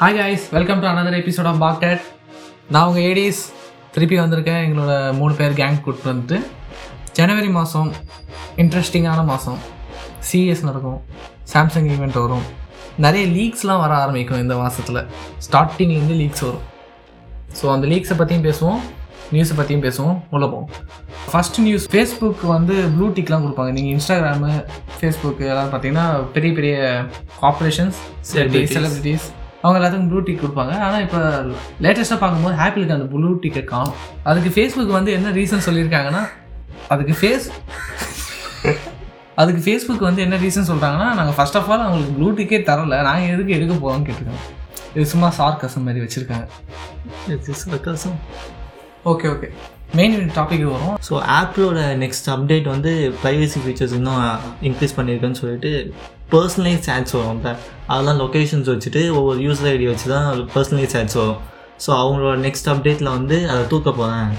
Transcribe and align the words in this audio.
Hi 0.00 0.16
guys 0.18 0.42
welcome 0.54 0.80
to 0.82 0.86
another 0.90 1.12
episode 1.20 1.46
of 1.50 1.56
packed 1.62 2.02
நான் 2.74 2.88
உங்கள் 2.88 3.04
Aedes 3.10 3.40
திருப்பி 3.94 4.16
வந்திருக்கேன். 4.20 4.60
எங்களோட 4.66 4.92
மூணு 5.20 5.32
பேர் 5.38 5.56
கேங் 5.60 5.78
கூப்பிட்டு 5.84 6.10
வந்துட்டு 6.10 6.36
ஜனவரி 7.18 7.50
மாதம் 7.56 7.88
இன்ட்ரெஸ்டிங்கான 8.62 9.22
மாதம் 9.30 9.58
சிஎஸ் 10.28 10.62
நடக்கும் 10.68 11.00
சாம்சங் 11.52 11.88
ஈவெண்ட் 11.94 12.18
வரும். 12.24 12.44
நிறைய 13.04 13.24
லீக்ஸ்லாம் 13.38 13.80
வர 13.84 13.94
ஆரம்பிக்கும் 14.02 14.42
இந்த 14.44 14.56
மாதத்தில் 14.60 15.00
ஸ்டார்டிங்லேருந்து 15.46 16.18
லீக்ஸ் 16.20 16.44
வரும். 16.48 16.64
ஸோ 17.60 17.72
அந்த 17.74 17.88
லீக்ஸை 17.94 18.18
பற்றியும் 18.20 18.46
பேசுவோம் 18.48 18.80
நியூஸை 19.32 19.56
பற்றியும் 19.62 19.84
பேசுவோம் 19.88 20.16
உள்ள 20.36 20.44
போவோம். 20.52 20.70
ஃபஸ்ட் 21.32 21.60
நியூஸ் 21.66 21.88
ஃபேஸ்புக் 21.96 22.44
வந்து 22.54 22.76
ப்ளூ 22.94 23.08
டிக்லாம் 23.18 23.44
கொடுப்பாங்க. 23.46 23.72
நீங்கள் 23.78 23.94
இன்ஸ்டாகிராமு 23.96 24.52
ஃபேஸ்புக் 25.00 25.42
எல்லாம் 25.50 25.72
பார்த்தீங்கன்னா 25.74 26.06
பெரிய 26.36 26.52
பெரிய 26.60 26.76
கார்பரேஷன்ஸ் 27.42 28.00
செலிபிரிட்டிஸ் 28.32 29.28
அவங்க 29.62 29.76
எல்லாத்துக்கும் 29.78 30.10
ப்ளூ 30.10 30.20
டிக் 30.26 30.42
கொடுப்பாங்க. 30.42 30.74
ஆனால் 30.86 31.02
இப்போ 31.06 31.20
லேட்டஸ்ட்டாக 31.84 32.20
பார்க்கும்போது 32.22 32.56
ஆப்பிளுக்கு 32.64 32.96
அந்த 32.96 33.06
ப்ளூ 33.12 33.30
டிக்கை 33.44 33.62
காணும் 33.72 33.96
அதுக்கு 34.30 34.50
ஃபேஸ்புக் 34.56 34.92
வந்து 34.98 35.10
என்ன 35.18 35.32
ரீசன் 35.38 35.66
சொல்லியிருக்காங்கன்னா 35.68 36.22
அதுக்கு 36.94 37.14
ஃபேஸ் 37.20 37.48
அதுக்கு 39.40 39.60
ஃபேஸ்புக் 39.64 40.06
வந்து 40.08 40.22
என்ன 40.26 40.36
ரீசன் 40.44 40.68
சொல்கிறாங்கன்னா 40.70 41.08
நாங்கள் 41.18 41.36
ஃபர்ஸ்ட் 41.38 41.58
ஆஃப் 41.58 41.68
ஆல் 41.72 41.84
அவங்களுக்கு 41.86 42.14
ப்ளூ 42.18 42.28
டிக்கே 42.38 42.58
தரல. 42.70 42.96
நாங்கள் 43.08 43.32
எதுக்கு 43.34 43.56
எடுக்க 43.58 43.74
போகிறோம்னு 43.74 44.06
கேட்டிருக்காங்க 44.08 44.44
இது 44.94 45.04
சும்மா 45.14 45.28
சார்கசம் 45.38 45.84
மாதிரி 45.88 46.02
வச்சுருக்காங்க. 46.04 46.46
ஓகே 49.12 49.28
ஓகே 49.34 49.50
மெயின் 49.96 50.16
டாபிக் 50.36 50.64
வரும் 50.72 50.96
ஸோ 51.06 51.14
ஆப்பிளோட 51.36 51.78
நெக்ஸ்ட் 52.02 52.28
அப்டேட் 52.34 52.66
வந்து 52.72 52.90
ப்ரைவசி 53.22 53.60
ஃபீச்சர்ஸ் 53.64 53.94
இன்னும் 53.98 54.22
இன்க்ரீஸ் 54.68 54.96
பண்ணியிருக்குன்னு 54.98 55.40
சொல்லிட்டு 55.42 55.70
பர்சனலைஸ் 56.32 56.88
ஆட்ஸ் 56.94 57.16
வரும் 57.18 57.40
அதெல்லாம் 57.92 58.20
லொக்கேஷன்ஸ் 58.22 58.68
வச்சுட்டு 58.72 59.02
ஒவ்வொரு 59.18 59.40
யூசர் 59.46 59.70
ஐடி 59.72 59.86
வச்சு 59.90 60.08
தான் 60.14 60.26
பர்சனலைஸ் 60.54 60.96
ஆட்ஸ் 61.00 61.18
வரும். 61.20 61.40
ஸோ 61.84 61.90
அவங்களோட 62.02 62.36
நெக்ஸ்ட் 62.46 62.68
அப்டேட்டில் 62.72 63.10
வந்து 63.16 63.36
அதை 63.52 63.62
தூக்க 63.72 63.90
போகிறேன் 64.00 64.30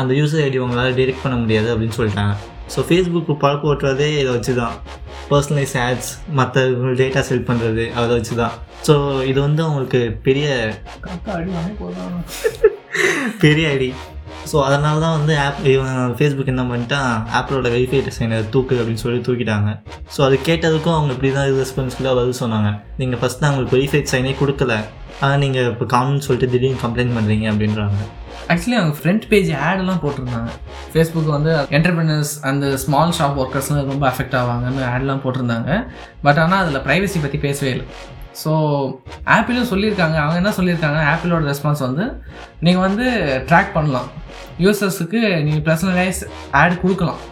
அந்த 0.00 0.12
யூசர் 0.20 0.42
ஐடி 0.46 0.58
உங்களால் 0.64 0.96
டிரெக்ட் 0.98 1.24
பண்ண 1.24 1.36
முடியாது 1.42 1.68
அப்படின்னு 1.72 1.96
சொல்லிட்டாங்க. 1.98 2.34
ஸோ 2.74 2.78
ஃபேஸ்புக்கு 2.88 3.34
பழக்க 3.44 3.70
ஓட்டுறதே 3.72 4.08
இதை 4.22 4.30
வச்சு 4.36 4.54
தான் 4.60 4.74
பர்சனலைஸ் 5.30 5.76
ஆட்ஸ் 5.84 6.10
மற்ற 6.38 6.64
டேட்டா 7.00 7.20
செல் 7.28 7.46
பண்ணுறது 7.50 7.84
அதை 7.98 8.10
வச்சு 8.18 8.34
தான் 8.42 8.54
ஸோ 8.88 8.94
இது 9.30 9.38
வந்து 9.46 9.62
அவங்களுக்கு 9.66 10.00
பெரிய 10.26 10.48
பெரிய 13.44 13.66
ஐடி 13.76 13.88
ஸோ 14.50 14.56
அதனால 14.66 14.96
தான் 15.04 15.16
வந்து 15.18 15.34
ஆப் 15.44 15.62
இவன் 15.74 16.12
ஃபேஸ்புக் 16.18 16.52
என்ன 16.52 16.64
பண்ணிட்டான்? 16.72 17.12
ஆப்பிளோட 17.38 17.70
வெரிஃபை 17.76 18.00
சைனை 18.18 18.36
தூக்கு 18.54 18.76
அப்படின்னு 18.80 19.04
சொல்லி 19.04 19.20
தூக்கிட்டாங்க. 19.28 19.70
ஸோ 20.14 20.20
அது 20.26 20.36
கேட்டதுக்கும் 20.48 20.96
அவங்க 20.98 21.12
இப்படி 21.16 21.32
தான் 21.38 21.48
ரெஸ்பான்சிபிளாக 21.62 22.14
பதில் 22.20 22.40
சொன்னாங்க. 22.42 22.70
நீங்கள் 23.00 23.20
ஃபஸ்ட்டு 23.22 23.48
அவங்களுக்கு 23.48 23.76
வெரிஃபைட் 23.78 24.12
சைனே 24.14 24.34
கொடுக்கல. 24.42 24.74
ஆனால் 25.24 25.40
நீங்கள் 25.42 25.68
இப்போ 25.72 25.84
காணும்னு 25.96 26.24
சொல்லிட்டு 26.24 26.52
திடீர்னு 26.54 26.82
கம்ப்ளைண்ட் 26.84 27.14
பண்ணுறீங்க 27.16 27.46
அப்படின்றாங்க. 27.52 28.00
ஆக்சுவலி 28.52 28.76
அவங்க 28.80 28.94
ஃப்ரண்ட் 28.98 29.24
பேஜ் 29.30 29.48
ஆடெல்லாம் 29.66 30.02
போட்டிருந்தாங்க. 30.02 30.50
ஃபேஸ்புக் 30.92 31.30
வந்து 31.36 31.52
என்டர்பிரினர்ஸ் 31.76 32.34
அந்த 32.48 32.66
ஸ்மால் 32.82 33.14
ஷாப் 33.18 33.38
ஒர்க்கர்ஸ்லாம் 33.42 33.90
ரொம்ப 33.92 34.04
அஃபெக்ட் 34.10 34.36
ஆவாங்கன்னு 34.40 34.84
ஆட்லாம் 34.92 35.22
போட்டிருந்தாங்க. 35.24 35.70
பட் 36.26 36.40
ஆனால் 36.42 36.60
அதில் 36.64 36.84
ப்ரைவசி 36.88 37.20
பற்றி 37.24 37.40
பேசவே 37.46 37.72
இல்லை. 37.76 37.86
ஸோ 38.42 38.52
ஆப்பிளும் 39.36 39.70
சொல்லியிருக்காங்க. 39.72 40.16
அவங்க 40.24 40.38
என்ன 40.42 40.52
சொல்லியிருக்காங்க 40.58 40.98
ஆப்பிளோட 41.12 41.42
ரெஸ்பான்ஸ் 41.52 41.82
வந்து 41.86 42.04
நீங்கள் 42.66 42.84
வந்து 42.86 43.06
ட்ராக் 43.50 43.70
பண்ணலாம். 43.76 44.08
யூசர்ஸுக்கு 44.64 45.20
நீங்கள் 45.46 45.64
பர்சனலைஸ் 45.68 46.20
ஆட் 46.62 46.76
கொடுக்கலாம். 46.82 47.22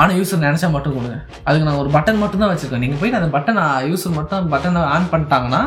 ஆனால் 0.00 0.16
யூசர் 0.18 0.44
நினச்சா 0.46 0.68
மட்டும் 0.74 0.96
கொடுங்க. 0.96 1.18
அதுக்கு 1.46 1.66
நான் 1.68 1.80
ஒரு 1.82 1.90
பட்டன் 1.94 2.20
மட்டும் 2.22 2.42
தான் 2.42 2.50
வச்சுருக்கேன். 2.52 2.82
நீங்கள் 2.84 3.00
போயிட்டு 3.00 3.20
அந்த 3.20 3.30
பட்டனை 3.36 3.64
யூசர் 3.90 4.18
மட்டும் 4.18 4.50
பட்டனை 4.54 4.82
ஆன் 4.94 5.08
பண்ணிட்டாங்கன்னா 5.12 5.62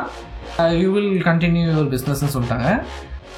யூ 0.84 0.90
வில் 0.96 1.16
கண்டினியூ 1.30 1.66
யுவர் 1.72 1.90
பிஸ்னஸ்ன்னு 1.94 2.34
சொல்லிட்டாங்க. 2.36 2.70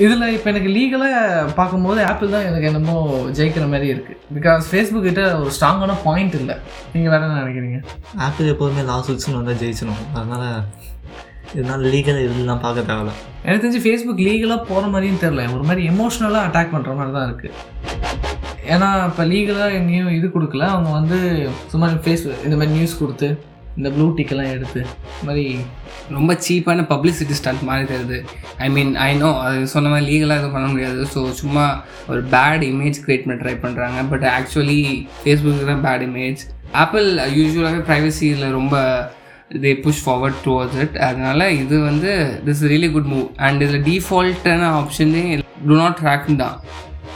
இதில் 0.03 0.31
இப்போ 0.35 0.47
எனக்கு 0.51 0.69
லீகலாக 0.75 1.49
பார்க்கும்போது 1.57 1.99
ஆப்பிள் 2.11 2.31
தான் 2.35 2.47
எனக்கு 2.49 2.69
என்னமோ 2.69 2.95
ஜெயிக்கிற 3.37 3.65
மாதிரி 3.73 3.87
இருக்குது 3.93 4.17
பிகாஸ் 4.37 4.69
ஃபேஸ்புக் 4.69 5.07
கிட்ட 5.07 5.23
ஒரு 5.41 5.52
ஸ்ட்ராங்கான 5.55 5.97
பாயிண்ட் 6.05 6.37
இல்லை. 6.39 6.55
நீங்கள் 6.93 7.11
வேறு 7.13 7.25
என்ன 7.27 7.42
நினைக்கிறீங்க? 7.43 7.80
ஆப்பிள் 8.27 8.49
எப்போதுமே 8.53 8.86
லாஸ் 8.89 9.11
வச்சுன்னு 9.11 9.39
வந்தால் 9.39 9.61
ஜெயிச்சிடும் 9.61 10.02
அதனால் 10.19 10.47
இதனால் 11.58 11.86
லீகல் 11.93 12.19
இதெல்லாம் 12.25 12.61
பார்க்க 12.65 12.89
தேவையில்ல. 12.89 13.14
எனக்கு 13.45 13.64
தெரிஞ்சு 13.64 13.83
ஃபேஸ்புக் 13.86 14.25
லீகலாக 14.27 14.61
போகிற 14.69 14.83
மாதிரியும் 14.93 15.21
தெரில 15.23 15.45
ஒரு 15.55 15.65
மாதிரி 15.69 15.83
எமோஷ்னலாக 15.93 16.47
அட்டாக் 16.47 16.73
பண்ணுற 16.75 16.93
மாதிரி 16.99 17.14
தான் 17.17 17.27
இருக்குது 17.30 17.53
ஏன்னா 18.73 18.89
இப்போ 19.09 19.23
லீகலாக 19.31 19.80
எங்கேயும் 19.80 20.13
இது 20.17 20.27
கொடுக்கல. 20.36 20.67
அவங்க 20.73 20.92
வந்து 20.99 21.17
சும்மா 21.71 21.87
ஃபேஸ் 22.05 22.23
இந்த 22.45 22.55
மாதிரி 22.59 22.75
நியூஸ் 22.77 22.99
கொடுத்து 23.02 23.30
இந்த 23.80 23.89
ப்ளூ 23.93 24.05
டிக்கெல்லாம் 24.17 24.52
எடுத்து 24.55 24.80
இந்த 25.13 25.25
மாதிரி 25.30 25.45
ரொம்ப 26.15 26.31
சீப்பான 26.45 26.83
பப்ளிசிட்டி 26.92 27.36
ஸ்டண்ட் 27.39 27.63
மாதிரி 27.69 27.86
தருது. 27.92 28.17
ஐ 28.65 28.67
மீன் 28.75 28.92
ஐ 29.08 29.09
நோ 29.21 29.30
அது 29.45 29.59
சொன்ன 29.73 29.92
மாதிரி 29.93 30.05
லீகலாக 30.11 30.39
எதுவும் 30.42 30.55
பண்ண 30.55 30.67
முடியாது. 30.73 31.02
ஸோ 31.13 31.19
சும்மா 31.42 31.65
ஒரு 32.11 32.21
பேட் 32.36 32.63
இமேஜ் 32.71 32.99
க்ரியேட் 33.05 33.25
பண்ண 33.25 33.37
ட்ரை 33.43 33.55
பண்ணுறாங்க 33.65 34.02
பட் 34.11 34.25
ஆக்சுவலி 34.37 34.80
ஃபேஸ்புக்கு 35.21 35.69
தான் 35.71 35.83
பேட் 35.87 36.05
இமேஜ் 36.09 36.43
ஆப்பிள் 36.83 37.08
யூஸ்வலாகவே 37.39 37.81
ப்ரைவசியில் 37.89 38.45
ரொம்ப 38.59 38.75
they 39.61 39.71
push 39.83 40.02
forward 40.05 40.39
towards 40.45 40.80
it 40.83 40.95
அதனால் 41.08 41.45
இது 41.53 41.75
வந்து 41.80 42.11
this 42.45 42.64
really 42.71 42.89
good 42.91 43.09
move 43.14 43.27
and 43.45 43.64
இதில் 43.65 43.83
டிஃபால்ட்டான 43.89 44.69
ஆப்ஷனே 44.80 45.23
டு 45.67 45.75
நாட் 45.75 45.97
ட்ராக் 46.02 46.30
தான் 46.37 46.55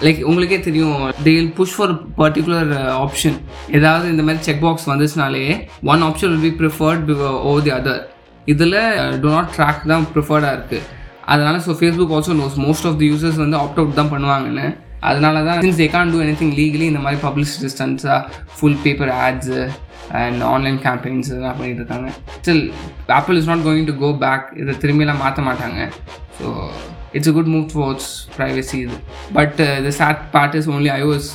லைக் 0.02 0.20
உங்களுக்கே 0.30 0.60
தெரியும் 0.60 0.98
they 1.26 1.32
will 1.38 1.54
push 1.54 1.76
for 1.78 1.94
particular 2.20 2.72
option 3.06 3.38
ஏதாவது 3.72 4.06
இந்த 4.10 4.24
மாதிரி 4.24 4.44
check 4.44 4.62
box 4.62 4.90
வந்துச்சுனாலே 4.90 5.46
one 5.84 6.04
option 6.10 6.32
will 6.34 6.46
be 6.50 6.54
preferred 6.62 7.10
over 7.50 7.64
the 7.64 7.74
other 7.80 8.04
இதில் 8.46 8.78
டூ 9.22 9.30
நாட் 9.30 9.54
ட்ராக் 9.58 9.88
தான் 9.88 10.06
ப்ரிஃபர்டாக 10.14 10.58
இருக்குது 10.58 10.86
அதனால் 11.26 11.58
so 11.60 11.72
Facebook 11.80 12.14
also 12.18 12.34
knows 12.34 12.60
most 12.66 12.86
of 12.86 13.00
the 13.00 13.08
users 13.14 13.40
வந்து 13.44 13.58
ஆப்ட் 13.58 13.80
அவுட் 13.80 13.98
தான் 14.02 14.12
பண்ணுவாங்கன்னு. 14.14 14.68
அதனால 15.10 15.44
தான் 15.48 15.62
since 15.66 15.82
they 15.82 15.88
can't 15.96 16.12
do 16.14 16.20
anything 16.42 16.56
legally 16.62 16.86
இந்த 16.92 17.02
மாதிரி 17.06 17.20
publicity 17.28 17.70
ஸ்டன்ஸாக 17.76 18.20
full 18.58 18.80
paper 18.86 19.12
ads 19.26 19.60
and 20.22 20.42
online 20.52 20.78
campaigns 20.86 21.30
இதெல்லாம் 21.32 21.58
பண்ணிட்டு 21.60 21.82
இருக்காங்க. 21.84 22.10
Still 22.44 22.64
Apple 23.18 23.38
is 23.40 23.50
not 23.52 23.66
going 23.68 23.88
to 23.92 23.96
go 24.04 24.10
back 24.26 24.46
இதை 24.62 24.76
திரும்பியெல்லாம் 24.84 25.22
மாற்ற 25.24 25.44
மாட்டாங்க. 25.50 25.80
So 26.40 26.48
it's 27.16 27.32
a 27.32 27.36
good 27.38 27.52
move 27.56 27.66
towards 27.74 28.12
privacy 28.36 28.78
இது. 28.86 28.98
But 29.38 29.58
the 29.88 29.92
sad 30.02 30.22
part 30.36 30.58
is 30.60 30.70
only 30.76 30.92
iOS 31.00 31.34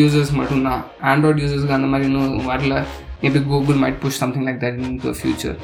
users 0.00 0.32
மட்டும்தான். 0.40 0.82
ஆண்ட்ராய்ட் 1.10 1.42
யூசர்ஸ்க்கு 1.44 1.78
அந்த 1.78 1.90
மாதிரி 1.92 2.08
இன்னும் 2.10 2.48
வரல. 2.52 2.74
Maybe 3.22 3.40
Google 3.52 3.78
might 3.84 4.00
push 4.02 4.20
something 4.22 4.44
like 4.48 4.60
that 4.64 4.76
in 4.88 4.98
the 5.06 5.14
future 5.20 5.56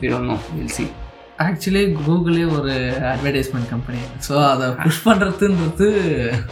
we 0.00 0.08
don't 0.12 0.30
know 0.32 0.38
will 0.56 0.74
see 0.78 0.86
actually 1.46 1.82
கூகுளே 2.06 2.44
ஒரு 2.58 2.74
advertisement 3.12 3.68
company 3.72 4.00
so 4.26 4.34
அதை 4.52 4.66
push 4.84 5.04
பண்ணுறதுன்றது 5.08 5.88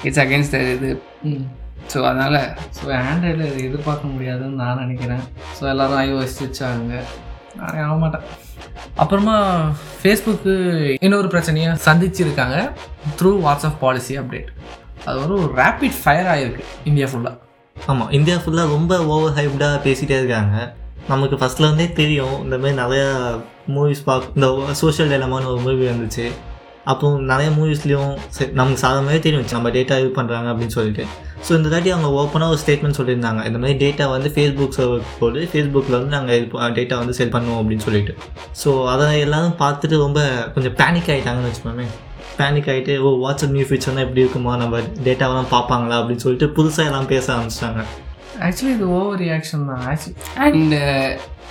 இட்ஸ் 0.06 0.22
அகேன்ஸ்ட் 0.24 0.56
இது. 0.74 0.90
ஸோ 1.92 1.98
அதனால் 2.08 2.38
ஸோ 2.76 2.84
ஆண்ட்ராய்டில் 2.98 3.48
இது 3.50 3.64
எதிர்பார்க்க 3.68 4.12
முடியாதுன்னு 4.14 4.60
நான் 4.62 4.82
நினைக்கிறேன். 4.84 5.24
ஸோ 5.58 5.64
எல்லோரும் 5.72 6.00
ஐஓஎஸ் 6.04 6.38
வச்சாங்க 6.44 7.00
நானே 7.60 7.80
ஆக 7.86 7.96
மாட்டேன். 8.04 8.24
அப்புறமா 9.02 9.36
ஃபேஸ்புக்கு 10.00 10.54
இன்னொரு 11.06 11.28
பிரச்சனையை 11.34 11.70
சந்திச்சிருக்காங்க 11.86 12.56
த்ரூ 13.18 13.32
வாட்ஸ்அப் 13.46 13.82
பாலிசி 13.84 14.14
அப்டேட் 14.22 14.50
அது 15.10 15.18
ஒரு 15.26 15.52
ரேப்பிட் 15.60 16.00
ஃபயர் 16.02 16.30
ஆகிருக்கு 16.32 16.64
இந்தியா 16.90 17.08
ஃபுல்லாக 17.10 17.36
ஆமாம் 17.76 18.12
இந்தியா 18.18 18.36
ஃபுல்லாக 18.42 18.74
ரொம்ப 18.76 18.92
ஓவர் 19.14 19.36
ஹைப்டாக 19.38 19.78
பேசிகிட்டே 19.86 20.18
இருக்காங்க. 20.20 20.56
நமக்கு 21.12 21.36
ஃபஸ்ட்டில் 21.40 21.66
இருந்தே 21.68 21.86
தெரியும். 22.00 22.36
இந்த 22.44 22.56
மாதிரி 22.62 22.78
நிறையா 22.82 23.08
மூவிஸ் 23.74 24.04
பார்க்க 24.08 24.36
இந்த 24.36 24.74
சோஷியல் 24.82 25.10
டெலமான்னு 25.12 25.50
ஒரு 25.52 25.60
மூவி 25.66 25.86
வந்துச்சு. 25.92 26.26
அப்புறம் 26.90 27.14
நிறைய 27.30 27.48
மூவிஸ்லேயும் 27.58 28.12
சரி 28.36 28.50
நமக்கு 28.58 28.80
சாதமாகவே 28.82 29.18
தெரியும். 29.24 29.46
நம்ம 29.54 29.70
டேட்டா 29.76 29.94
இது 30.02 30.10
பண்ணுறாங்க 30.18 30.48
அப்படின்னு 30.52 30.74
சொல்லிட்டு. 30.78 31.04
ஸோ 31.46 31.52
இந்த 31.58 31.68
தாட்டி 31.72 31.90
அவங்க 31.94 32.08
ஓப்பனாக 32.20 32.54
ஒரு 32.54 32.60
ஸ்டேட்மெண்ட் 32.62 32.98
சொல்லியிருந்தாங்க. 32.98 33.40
இந்த 33.48 33.58
மாதிரி 33.62 33.74
டேட்டா 33.84 34.04
வந்து 34.14 34.28
ஃபேஸ்புக் 34.34 34.76
சர்வருக்கு 34.78 35.14
போது 35.22 35.40
ஃபேஸ்புக்கில் 35.52 35.98
வந்து 35.98 36.14
நாங்கள் 36.16 36.74
டேட்டா 36.78 36.96
வந்து 37.02 37.16
செல் 37.18 37.34
பண்ணுவோம் 37.36 37.60
அப்படின்னு 37.60 37.86
சொல்லிட்டு. 37.88 38.14
ஸோ 38.62 38.72
அதை 38.92 39.06
எல்லாரும் 39.26 39.58
பார்த்துட்டு 39.64 39.98
ரொம்ப 40.06 40.20
கொஞ்சம் 40.54 40.76
பேனிக் 40.82 41.10
ஆகிட்டாங்கன்னு 41.14 41.50
வச்சுக்கோமே. 41.50 41.86
பேனிக் 42.40 42.70
ஆகிட்டு 42.72 42.94
ஓ 43.06 43.10
வாட்ஸ்அப் 43.26 43.54
நியூ 43.56 43.66
ஃபீச்சர்னால் 43.68 44.04
எப்படி 44.06 44.24
இருக்குமா? 44.24 44.54
நம்ம 44.62 44.80
டேட்டாவெல்லாம் 45.06 45.52
பார்ப்பாங்களா? 45.54 45.98
அப்படின்னு 46.00 46.24
சொல்லிட்டு 46.26 46.48
புதுசாக 46.56 46.90
எல்லாம் 46.90 47.10
பேச 47.14 47.26
ஆரம்பிச்சிட்டாங்க. 47.34 47.82
ஆக்சுவலி 48.40 48.74
இது 48.74 48.86
ஓவர் 48.94 49.20
ரியாக்ஷன் 49.22 49.66
தான் 49.68 49.82
actually 49.86 50.16
and 50.44 50.74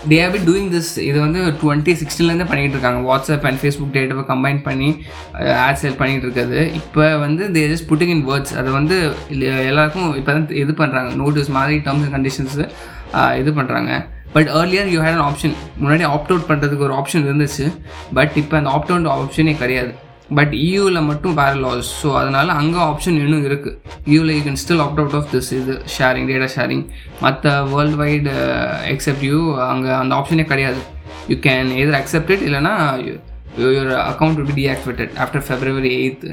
they 0.05 0.17
have 0.21 0.33
been 0.33 0.41
doing 0.47 0.69
this 0.73 0.91
இது 1.01 1.17
வந்து 1.19 1.41
டுவெண்ட்டி 1.61 1.93
சிக்ஸ்டீன்லேருந்து 1.99 2.47
பண்ணிகிட்டு 2.49 2.75
இருக்காங்க 2.77 2.99
வாட்ஸ்அப் 3.07 3.45
அண்ட் 3.45 3.59
ஃபேஸ்புக் 3.61 3.93
டேட்டாவை 3.93 4.23
கம்பைன் 4.27 4.59
பண்ணி 4.63 4.89
ஆட் 5.61 5.79
சேல் 5.81 5.99
பண்ணிகிட்டு 5.99 6.27
இருக்காது 6.27 6.59
இப்போ 6.79 7.05
வந்து 7.19 7.45
they 7.53 7.63
just 7.71 7.87
putting 7.89 8.13
in 8.15 8.25
words 8.27 8.55
அதை 8.55 8.71
வந்து 8.71 8.97
இல்ல- 9.29 9.63
எல்லாருக்கும் 9.65 10.15
இப்போ 10.15 10.31
தான் 10.31 10.49
இது 10.55 10.73
பண்ணுறாங்க 10.73 11.11
நோட்டீஸ் 11.15 11.49
மாதிரி 11.51 11.77
டேர்ம்ஸ் 11.79 12.05
அண்ட் 12.05 12.15
கண்டிஷன்ஸு 12.17 12.65
இது 13.37 13.51
பண்ணுறாங்க 13.51 13.91
but 14.33 14.49
earlier 14.53 14.85
you 14.85 14.99
had 15.01 15.17
an 15.17 15.23
option 15.25 15.53
முன்னாடி 15.81 16.03
ஆப்ட் 16.07 16.31
அவுட் 16.31 16.47
பண்ணுறதுக்கு 16.47 16.83
ஒரு 16.83 16.93
ஆப்ஷன் 16.93 17.25
இருந்துச்சு. 17.25 17.65
பட் 18.13 18.33
இப்போ 18.35 18.57
அந்த 18.57 18.69
ஆப்ட் 18.69 18.91
அவுட் 18.91 19.07
ஆப்ஷனே 19.13 19.53
கிடையாது. 19.57 19.91
பட் 20.29 20.53
இயூவில் 20.53 20.99
மட்டும் 21.01 21.33
வேறு 21.33 21.57
லாஸ் 21.59 21.89
ஸோ 22.01 22.09
அதனால் 22.19 22.49
அங்கே 22.49 22.79
ஆப்ஷன் 22.79 23.17
இன்னும் 23.23 23.45
இருக்குது 23.49 23.77
இயூவில் 24.05 24.33
you 24.35 24.41
can 24.41 24.59
still 24.63 24.83
opt 24.85 25.01
out 25.03 25.13
of 25.13 25.29
this 25.35 25.53
இது 25.53 25.73
ஷேரிங் 25.97 26.29
டேட்டா 26.31 26.49
ஷேரிங் 26.55 26.83
மற்ற 27.21 27.63
வேர்ல்டு 27.63 27.97
வைடு 28.03 28.33
எக்ஸப்ட் 28.93 29.25
யூ 29.29 29.39
அங்கே 29.69 29.91
அந்த 29.91 30.15
ஆப்ஷனே 30.15 30.43
கிடையாது. 30.43 30.81
You 31.27 31.37
can 31.37 31.69
either 31.81 31.99
accept 32.01 32.29
it 32.29 32.45
இல்லைனா 32.49 32.73
your 33.57 33.91
account 34.11 34.37
will 34.39 34.49
be 34.51 34.55
deactivated 34.61 35.09
after 35.15 35.41
February 35.41 35.91
8th 35.99 36.25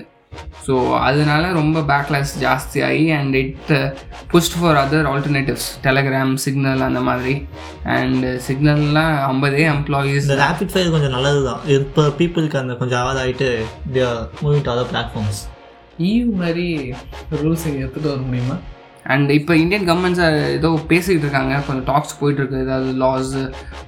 so 0.67 0.75
அதனால 1.00 1.44
ரொம்ப 1.52 1.79
பேக்லாஸ் 1.90 2.32
ஜாஸ்தி 2.44 2.81
ஆகி 2.88 3.06
and 3.19 3.37
it 3.40 3.70
pushed 4.32 4.56
for 4.58 4.79
other 4.82 5.08
alternatives 5.12 5.69
Telegram 5.87 6.34
Signal 6.44 6.84
அந்த 6.88 7.00
மாதிரி. 7.08 7.34
அண்ட் 7.96 8.26
சிக்னல்லாம் 8.46 9.14
ஐம்பதே 9.31 9.64
எம்ப்ளாயீஸ் 9.75 10.26
இந்த 10.29 10.38
ரேபிட் 10.44 10.73
ஃபயர் 10.75 10.93
கொஞ்சம் 10.94 11.14
நல்லது 11.17 11.43
தான் 11.49 11.62
இப்போ 11.79 12.05
பீப்புளுக்கு 12.20 12.61
அந்த 12.62 12.76
கொஞ்சம் 12.82 13.00
அவாய்ட் 13.02 13.23
ஆகிட்டு 13.25 13.49
மூவிங் 14.43 14.64
டு 14.69 14.73
அதர் 14.75 14.90
பிளாட்ஃபார்ம்ஸ் 14.93 15.43
ஈவ் 16.12 16.29
மாதிரி 16.43 16.69
ரூல்ஸ் 17.43 17.67
எடுத்துகிட்டு 17.70 18.12
வர 18.12 18.20
முடியுமா? 18.28 18.56
அண்ட் 19.12 19.31
இப்போ 19.37 19.52
இந்தியன் 19.62 19.87
கவர்மெண்ட்ஸ் 19.88 20.22
ஏதோ 20.58 20.69
பேசிக்கிட்டு 20.90 21.26
இருக்காங்க. 21.26 21.54
கொஞ்சம் 21.66 21.87
டாக்ஸ் 21.90 22.19
போயிட்டுருக்கு. 22.20 22.62
ஏதாவது 22.66 22.90
லாஸ் 23.04 23.32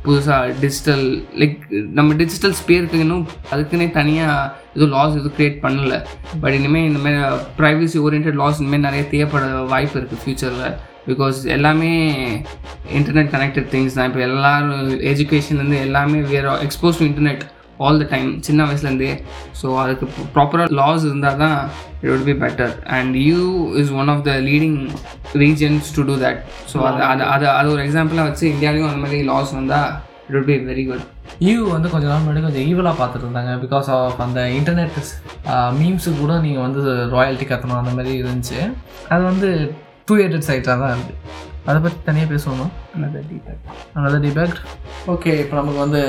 புதுசாக 0.04 0.54
டிஜிட்டல் 0.62 1.04
லைக் 1.40 1.58
நம்ம 1.98 2.14
டிஜிட்டல் 2.22 2.56
ஸ்பேருக்கு 2.60 3.02
இன்னும் 3.04 3.26
அதுக்குன்னே 3.52 3.86
தனியாக 3.98 4.50
எதுவும் 4.76 4.94
லாஸ் 4.96 5.14
எதுவும் 5.20 5.36
க்ரியேட் 5.38 5.62
பண்ணல. 5.66 5.96
பட் 6.42 6.56
இனிமேல் 6.58 6.88
இந்தமாரி 6.90 7.20
ப்ரைவசி 7.60 8.00
ஓரியன்ட் 8.06 8.40
லாஸ் 8.42 8.60
இனிமேல் 8.62 8.86
நிறைய 8.88 9.04
தேவைப்பட 9.14 9.46
வாய்ப்பு 9.74 9.98
இருக்குது 10.00 10.22
ஃப்யூச்சரில் 10.24 10.66
பிகாஸ் 11.08 11.38
எல்லாமே 11.56 11.92
இன்டர்நெட் 12.98 13.32
கனெக்டட் 13.34 13.68
திங்ஸ் 13.72 13.96
தான். 13.96 14.08
இப்போ 14.10 14.22
எல்லாரும் 14.28 14.90
எஜுகேஷன்லேருந்து 15.12 15.80
எல்லாமே 15.86 16.20
வேறு 16.32 16.54
expose 16.66 17.00
to 17.00 17.06
internet 17.10 17.44
all 17.84 18.00
the 18.02 18.06
time 18.12 18.30
சின்ன 18.46 18.60
வயசுலேருந்தே. 18.68 19.12
ஸோ 19.60 19.66
அதுக்கு 19.82 20.06
ப்ராப்பராக 20.34 20.76
லாஸ் 20.80 21.04
இருந்தால் 21.08 21.40
தான் 21.44 21.56
it 22.02 22.10
would 22.12 22.24
be 22.30 22.34
better 22.44 22.74
and 22.96 23.14
you 23.28 23.40
is 23.82 23.92
one 24.00 24.10
of 24.14 24.24
the 24.28 24.34
leading 24.48 24.78
reasons 25.42 25.88
to 25.96 26.04
do 26.10 26.16
that 26.24 26.40
so 26.72 26.78
அது 26.88 27.02
அது 27.10 27.24
அது 27.34 27.46
அது 27.58 27.68
ஒரு 27.74 27.82
எக்ஸாம்பிளாக 27.86 28.28
வச்சு 28.30 28.44
இந்தியாவிலையும் 28.54 28.90
அந்த 28.90 29.02
மாதிரி 29.04 29.20
லாஸ் 29.32 29.52
வந்தால் 29.60 29.88
it 30.26 30.34
would 30.36 30.48
be 30.50 30.58
very 30.70 30.84
good 30.90 31.04
eve 31.50 31.62
வந்து 31.74 31.88
கொஞ்ச 31.92 32.04
நாள் 32.10 32.22
முன்னாடி 32.24 32.42
கொஞ்சம் 32.46 32.66
ஈவலாக 32.70 32.94
பார்த்துட்டு 33.00 33.26
இருந்தாங்க 33.26 33.54
பிகாஸ் 33.64 33.88
ஆஃப் 33.94 34.20
அந்த 34.26 34.40
இன்டர்நெட் 34.58 34.98
மீம்ஸுக்கு 35.78 36.18
கூட 36.20 36.34
நீங்கள் 36.44 36.64
வந்து 36.66 36.82
ராயல்ட்டி 37.16 37.46
கட்டணும் 37.50 37.80
அந்த 37.80 37.94
மாதிரி 37.98 38.12
இருந்துச்சு. 38.22 38.60
அது 39.12 39.22
வந்து 39.30 39.48
டூ 40.08 40.14
ஹெட்டட் 40.22 40.46
சைட்டாக 40.48 40.76
தான் 40.82 40.94
இருக்குது 40.94 41.18
அதை 41.68 41.78
பற்றி 41.84 41.98
தனியாக 42.08 42.28
பேசுவோமா? 42.32 42.66
Another 43.98 44.20
debate 44.24 44.56
ஓகே 45.12 45.32
இப்போ 45.42 45.54
நமக்கு 45.58 45.80
வந்து 45.84 46.00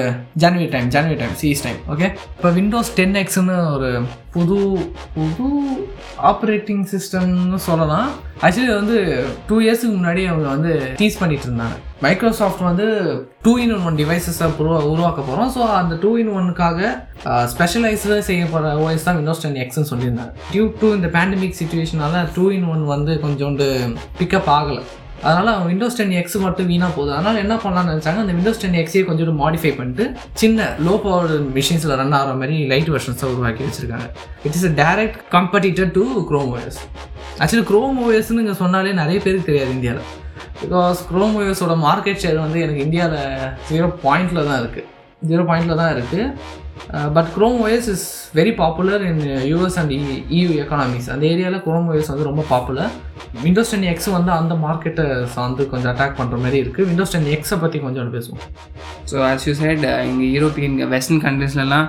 ஜனவரி 0.42 0.68
டைம் 0.74 0.88
ஜனவரி 0.96 1.16
டைம் 1.22 1.34
சீஸ் 1.42 1.64
டைம் 1.66 1.80
ஓகே 1.94 2.08
இப்போ 2.36 2.50
விண்டோஸ் 2.58 2.92
டென் 2.98 3.18
எக்ஸ்னு 3.22 3.56
ஒரு 3.76 3.90
புது 4.34 4.58
புது 5.16 5.48
ஆப்ரேட்டிங் 6.30 6.84
சிஸ்டம்னு 6.94 7.60
சொல்லலாம். 7.68 8.10
ஆக்சுவலி 8.46 8.72
வந்து 8.80 8.98
டூ 9.50 9.56
இயர்ஸ்க்கு 9.66 9.92
முன்னாடி 9.98 10.24
அவங்க 10.32 10.48
வந்து 10.56 10.74
டீஸ் 11.02 11.20
பண்ணிட்டு 11.22 11.48
இருந்தாங்க. 11.50 11.78
மைக்ரோசாஃப்ட் 12.06 12.64
வந்து 12.70 12.88
டூ 13.46 13.54
இன் 13.64 13.74
ஒன் 13.90 14.00
டிவைசஸை 14.02 14.50
உருவா 14.62 14.80
உருவாக்க 14.94 15.20
போகிறோம் 15.30 15.52
ஸோ 15.56 15.62
அந்த 15.80 15.96
டூ 16.04 16.12
இன் 16.24 16.34
ஒன்னுக்காக 16.38 16.92
ஸ்பெஷலைஸ்டாக 17.54 18.22
செய்யப்படுற 18.30 18.74
ஓஎஸ் 18.84 19.08
தான் 19.08 19.18
விண்டோஸ் 19.20 19.44
டென் 19.46 19.62
எக்ஸ்னு 19.64 19.92
சொல்லியிருந்தாங்க. 19.94 20.34
டியூ 20.52 20.66
டு 20.84 20.90
இந்த 20.98 21.10
பேண்டமிக் 21.18 21.60
சுச்சுவேஷனால 21.62 22.24
டூ 22.38 22.46
இன் 22.58 22.70
ஒன் 22.76 22.86
வந்து 22.94 23.16
கொஞ்சோண்டு 23.26 23.68
பிக்கப் 24.20 24.52
ஆகலை. 24.60 24.84
அதனால் 25.28 25.52
அவங்க 25.54 25.68
விண்டோஸ் 25.72 25.98
டென் 26.00 26.14
எக்ஸ் 26.22 26.38
மட்டும் 26.46 26.68
வீணாக 26.72 26.92
போகுது. 26.98 27.12
அதனால் 27.18 27.40
என்ன 27.44 27.56
பண்ணலாம்னு 27.64 27.92
நினச்சாங்க 27.94 28.24
அந்த 28.24 28.34
விண்டோஸ் 28.38 28.62
டென் 28.64 28.78
எக்ஸையே 28.82 29.04
கொஞ்சம் 29.10 29.40
மாடிஃபை 29.44 29.72
பண்ணிட்டு 29.80 30.06
சின்ன 30.42 30.68
லோ 30.88 30.96
பவர் 31.06 31.34
மிஷின்ஸில் 31.58 31.96
ரன் 32.02 32.16
ஆகிற 32.20 32.36
மாதிரி 32.42 32.58
லைட் 32.74 32.92
வெர்ஷன்ஸை 32.96 33.28
உருவாக்கி 33.34 33.64
வச்சுருக்காங்க. 33.68 34.08
It 34.48 34.58
is 34.60 34.68
a 34.70 34.74
direct 34.84 35.16
competitor 35.36 35.88
to 35.98 36.04
Chrome 36.32 36.52
OS 36.58 36.78
actually 37.42 37.66
Chrome 37.72 37.98
ஓஎஸ்னு 38.06 38.42
இங்கே 38.44 38.56
சொன்னாலே 38.64 38.92
நிறைய 39.02 39.18
பேருக்கு 39.24 39.50
தெரியாது 39.50 39.72
இந்தியாவில் 39.78 40.06
பிகாஸ் 40.62 41.00
க்ரோம் 41.12 41.34
ஓஎஸோட 41.40 41.74
மார்க்கெட் 41.88 42.22
ஷேர் 42.24 42.38
வந்து 42.44 42.60
எனக்கு 42.66 42.84
இந்தியாவில் 42.88 43.24
ஜீரோ 43.70 43.88
பாயிண்டில் 44.06 44.48
தான் 44.50 44.60
இருக்குது 44.64 44.88
ஜீரோ 45.30 45.44
பாயிண்டில் 45.50 45.80
தான் 45.82 45.92
இருக்குது 45.96 46.26
but 47.16 47.30
Chrome 47.36 47.58
OS 47.66 47.86
is 47.94 48.06
very 48.38 48.52
popular 48.62 49.04
in 49.10 49.22
US 49.52 49.78
and 49.82 49.92
EU 50.40 50.50
economies 50.64 51.08
அந்த 51.14 51.24
ஏரியாவில் 51.32 51.64
குரோம் 51.68 51.88
OS 51.94 52.08
வந்து 52.14 52.28
ரொம்ப 52.30 52.44
பாப்புலர் 52.52 52.92
விண்டோஸ் 53.44 53.72
டென் 53.74 53.88
எக்ஸ் 53.92 54.10
வந்து 54.18 54.32
அந்த 54.32 54.54
மார்க்கெட்டை 54.66 55.06
வந்து 55.36 55.66
கொஞ்சம் 55.72 55.92
அட்டாக் 55.94 56.18
பண்ணுற 56.20 56.38
மாதிரி 56.44 56.60
இருக்குது 56.64 56.88
விண்டோஸ் 56.92 57.14
டென் 57.16 57.30
எக்ஸை 57.36 57.58
பற்றி 57.64 57.80
கொஞ்சம் 57.86 58.14
பேசுவோம். 58.16 58.44
ஸோ 59.12 59.16
ஆஸ் 59.32 59.46
யூ 59.48 59.54
சைட் 59.62 59.84
இங்கே 60.10 60.28
யூரோப்பியன் 60.38 60.78
வெஸ்டர்ன் 60.96 61.24
கண்ட்ரீஸ்லலாம் 61.26 61.88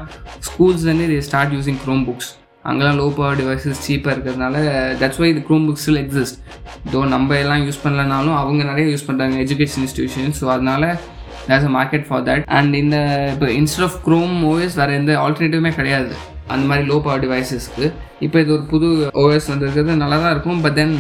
ஸ்கூல்ஸ்லேருந்து 0.49 1.09
இது 1.11 1.19
ஸ்டார்ட் 1.29 1.55
யூஸிங் 1.56 1.81
க்ரோம் 1.85 2.05
புக்ஸ் 2.09 2.31
அங்கெல்லாம் 2.71 2.97
லோ 3.00 3.09
பவர் 3.17 3.37
டிவைசஸ் 3.41 3.83
சீப்பாக 3.87 4.15
இருக்கிறதுனால 4.15 4.56
தட்ஸ் 5.03 5.21
வை 5.23 5.29
இது 5.33 5.43
க்ரோம் 5.49 5.67
புக்ஸ் 5.69 5.85
ஸ்டில் 5.87 6.00
எக்ஸிஸ்ட் 6.05 6.38
தோ 6.93 7.00
நம்ம 7.12 7.37
எல்லாம் 7.43 7.62
யூஸ் 7.67 7.83
பண்ணலனாலும் 7.85 8.37
அவங்க 8.41 8.62
நிறைய 8.71 8.87
யூஸ் 8.94 9.06
பண்ணுறாங்க 9.09 9.37
எஜுகேஷன் 9.44 9.85
இன்ஸ்டியூஷன் 9.87 10.35
ஸோ 10.41 10.47
அதனால 10.56 10.83
there's 11.48 11.66
a 11.69 11.72
market 11.78 12.06
for 12.08 12.25
that 12.28 12.44
and 12.58 12.75
இந்த 12.82 12.96
இப்போ 13.34 13.48
இன்ஸ்டெட் 13.58 13.87
ஆஃப் 13.88 13.98
க்ரோம் 14.06 14.34
ஓஎஸ் 14.52 14.76
வேறு 14.81 14.98
எந்த 15.00 15.12
ஆல்டர்னேட்டிவுமே 15.25 15.72
கிடையாது. 15.78 16.10
அந்த 16.52 16.64
மாதிரி 16.70 16.84
லோ 16.90 16.96
பவர் 17.04 17.22
டிவைசஸ்க்கு 17.25 17.84
இப்போ 18.26 18.37
இது 18.44 18.52
ஒரு 18.56 18.64
புது 18.72 18.88
ஓஎஸ் 19.25 19.50
வந்திருக்கிறது 19.52 20.00
நல்லா 20.02 20.19
தான் 20.25 20.34
இருக்கும். 20.37 20.60
பட் 20.64 20.76
தென் 20.81 20.94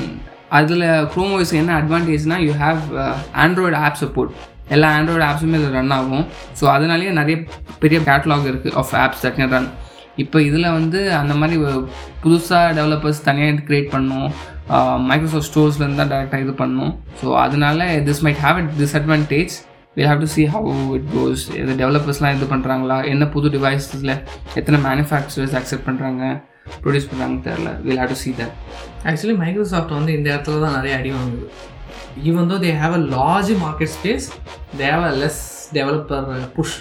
அதில் 0.58 0.84
க்ரோம் 1.12 1.32
ஓஎஸ் 1.36 1.54
என்ன 1.60 1.72
அட்வான்டேஜ்னால் 1.80 2.44
you 2.48 2.52
have 2.64 2.82
Android 3.44 3.78
app 3.86 4.00
support 4.02 4.32
எல்லா 4.74 4.88
ஆண்ட்ராய்டு 4.98 5.24
ஆப்ஸுமே 5.30 5.58
இது 5.60 5.68
ரன் 5.78 5.94
ஆகும். 5.96 6.24
ஸோ 6.58 6.64
அதனாலேயே 6.76 7.10
நிறைய 7.18 7.36
பெரிய 7.82 7.98
கேட்லாக் 8.08 8.48
இருக்குது 8.52 8.74
of 8.82 8.94
apps 9.02 9.22
that 9.24 9.36
can 9.38 9.52
run 9.56 9.68
இப்போ 10.22 10.38
இதில் 10.48 10.74
வந்து 10.78 11.00
அந்த 11.20 11.32
மாதிரி 11.40 11.56
புதுசாக 12.22 12.68
டெவலப்பர்ஸ் 12.78 13.24
தனியாக 13.28 13.64
க்ரியேட் 13.68 13.90
பண்ணணும் 13.94 14.30
மைக்ரோசாஃப்ட் 15.08 15.48
ஸ்டோர்ஸ்லேருந்து 15.50 16.00
தான் 16.00 16.12
டேரெக்டாக 16.12 16.44
இது 16.44 16.52
பண்ணணும் 16.62 16.92
ஸோ 17.20 17.26
அதனால 17.44 17.88
this 18.08 18.22
might 18.26 18.40
have 18.44 18.58
it 18.62 18.72
disadvantage 18.80 19.54
will 19.96 20.08
have 20.10 20.22
to 20.24 20.28
see 20.34 20.42
how 20.54 20.72
it 20.96 21.08
goes 21.14 21.44
இது 21.60 21.74
டெவலப்பர்ஸ்லாம் 21.82 22.34
இது 22.36 22.46
பண்ணுறாங்களா 22.54 22.96
என்ன 23.12 23.24
புது 23.34 23.50
டிவைஸஸில் 23.54 24.14
எத்தனை 24.60 24.78
மேனுஃபேக்சரர்ஸ் 24.88 25.56
அக்செப்ட் 25.60 25.86
பண்ணுறாங்க 25.88 26.22
ப்ரொடியூஸ் 26.82 27.08
பண்ணுறாங்கன்னு 27.10 27.44
தெரில 27.48 27.70
will 27.86 28.00
have 28.02 28.12
to 28.14 28.18
see 28.24 28.30
that 28.40 28.54
actually 29.10 29.36
Microsoft 29.42 29.94
வந்து 29.98 30.12
இந்த 30.18 30.28
இடத்துல 30.34 30.60
தான் 30.64 30.76
நிறைய 30.78 30.94
அடி 31.00 31.12
வாங்குது. 31.16 31.46
Even 32.28 32.50
though 32.52 32.58
they 32.64 32.72
have 32.82 32.96
a 33.00 33.02
large 33.16 33.52
market 33.64 33.92
space 33.96 34.26
they 34.80 34.86
have 34.94 35.06
a 35.12 35.14
less 35.22 35.40
developer 35.78 36.26
push 36.56 36.76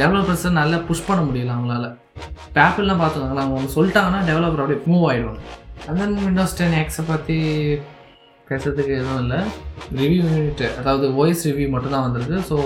டெவலப்பர்ஸை 0.00 0.52
நல்லா 0.60 0.78
புஷ் 0.88 1.06
பண்ண 1.08 1.20
முடியல 1.28 1.54
அவங்களால. 1.56 1.86
இப்போ 2.48 2.60
ஆப்பிள்லாம் 2.66 3.00
பார்த்துக்கோங்களேன் 3.02 3.44
அவங்க 3.44 3.58
ஒன்று 3.60 3.76
சொல்லிட்டாங்கன்னா 3.78 4.20
டெவலப்பர் 4.30 4.62
அப்படியே 4.64 4.82
மூவ் 4.92 5.06
ஆகிடுவாங்க 5.10 5.42
and 5.88 5.98
then 6.00 6.12
விண்டோஸ் 6.24 6.56
டென் 6.58 6.76
எக்ஸை 6.82 7.02
பற்றி 7.10 7.36
பேசுறதுக்கு 8.48 8.92
எதுவும் 8.98 9.22
இல்லை. 9.24 9.40
ரிவ்யூ 10.00 10.20
யூனிட் 10.32 10.64
அதாவது 10.80 11.06
வாய்ஸ் 11.20 11.42
ரிவ்யூ 11.48 11.68
மட்டும் 11.74 11.94
தான் 11.96 12.06
வந்திருக்கு. 12.06 12.38
So 12.50 12.56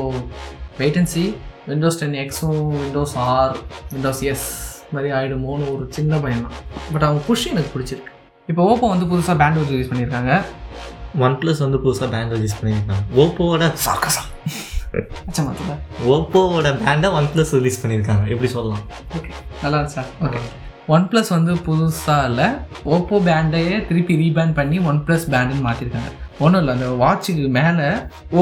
wait 0.81 0.99
and 1.01 1.13
see 1.15 1.25
Windows 1.71 2.01
ten 2.03 2.17
எக்ஸும் 2.25 2.63
விண்டோஸ் 2.83 3.15
ஆர் 3.29 3.55
விண்டோஸ் 3.93 4.23
எஸ் 4.33 4.49
மாதிரி 4.95 5.11
ஆகிடுமோன்னு 5.19 5.67
ஒரு 5.75 5.85
சின்ன 5.99 6.19
பயம் 6.25 6.45
தான். 6.47 6.57
பட் 6.93 7.05
அவங்க 7.09 7.21
புஷ் 7.29 7.47
எனக்கு 7.53 7.73
பிடிச்சிருக்கு. 7.75 8.13
இப்போ 8.51 8.63
ஓப்போ 8.71 8.87
வந்து 8.93 9.07
புதுசாக 9.13 9.37
பேண்ட் 9.43 9.61
ரிலீஸ் 9.73 9.91
பண்ணியிருக்காங்க. 9.91 10.33
ஒன் 11.27 11.37
ப்ளஸ் 11.43 11.61
வந்து 11.67 11.79
புதுசாக 11.85 12.09
பேண்ட் 12.15 12.35
ரிலீஸ் 12.37 12.59
பண்ணியிருக்காங்க. 12.61 13.05
ஓப்போவோட 13.23 13.67
சாக்கசா 13.87 14.25
ஓப்போவோட 16.15 16.69
பேண்டை 16.85 17.09
ஒன் 17.19 17.29
ப்ளஸ் 17.33 17.53
ரிலீஸ் 17.59 17.81
பண்ணியிருக்காங்க. 17.83 18.25
எப்படி 18.35 18.49
சொல்லலாம்? 18.57 18.85
ஓகே 19.17 19.31
நல்லா 19.63 19.77
இருந்துச்சா? 19.79 20.05
ஓகே 20.27 20.41
ஒன் 20.95 21.07
ப்ளஸ் 21.11 21.31
வந்து 21.37 21.53
புதுசாக 21.67 22.29
இல்லை. 22.31 22.47
ஓப்போ 22.95 23.17
பேண்டையே 23.29 23.75
திருப்பி 23.89 24.15
ரீபேண்ட் 24.23 24.55
பண்ணி 24.61 24.77
ஒன் 24.91 25.01
ப்ளஸ் 25.07 25.27
பேண்டுன்னு 25.35 25.67
மாற்றிருக்காங்க 25.67 26.11
ஒன்றும் 26.45 26.61
இல்லை 26.63 26.75
அந்த 26.77 26.89
வாட்சுக்கு 27.03 27.49
மேலே 27.59 27.89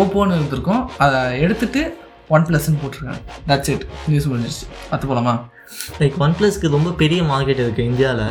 ஓப்போன்னு 0.00 0.36
இருந்திருக்கும். 0.38 0.82
அதை 1.04 1.18
எடுத்துட்டு 1.44 1.80
ஒன் 2.34 2.46
ப்ளஸ்ன்னு 2.48 2.80
போட்டிருக்காங்க. 2.82 3.22
தட்ஸ் 3.48 3.72
இட் 3.74 3.84
நியூஸ் 4.10 4.28
முடிஞ்சிருச்சு. 4.30 4.66
பார்த்து 4.90 5.10
போகலாமா 5.10 5.34
லைக் 6.00 6.16
ஒன் 6.24 6.36
ப்ளஸ்க்கு 6.38 6.76
ரொம்ப 6.76 6.90
பெரிய 7.02 7.20
மார்க்கெட் 7.32 7.62
இருக்குது 7.64 7.88
இந்தியாவில் 7.92 8.24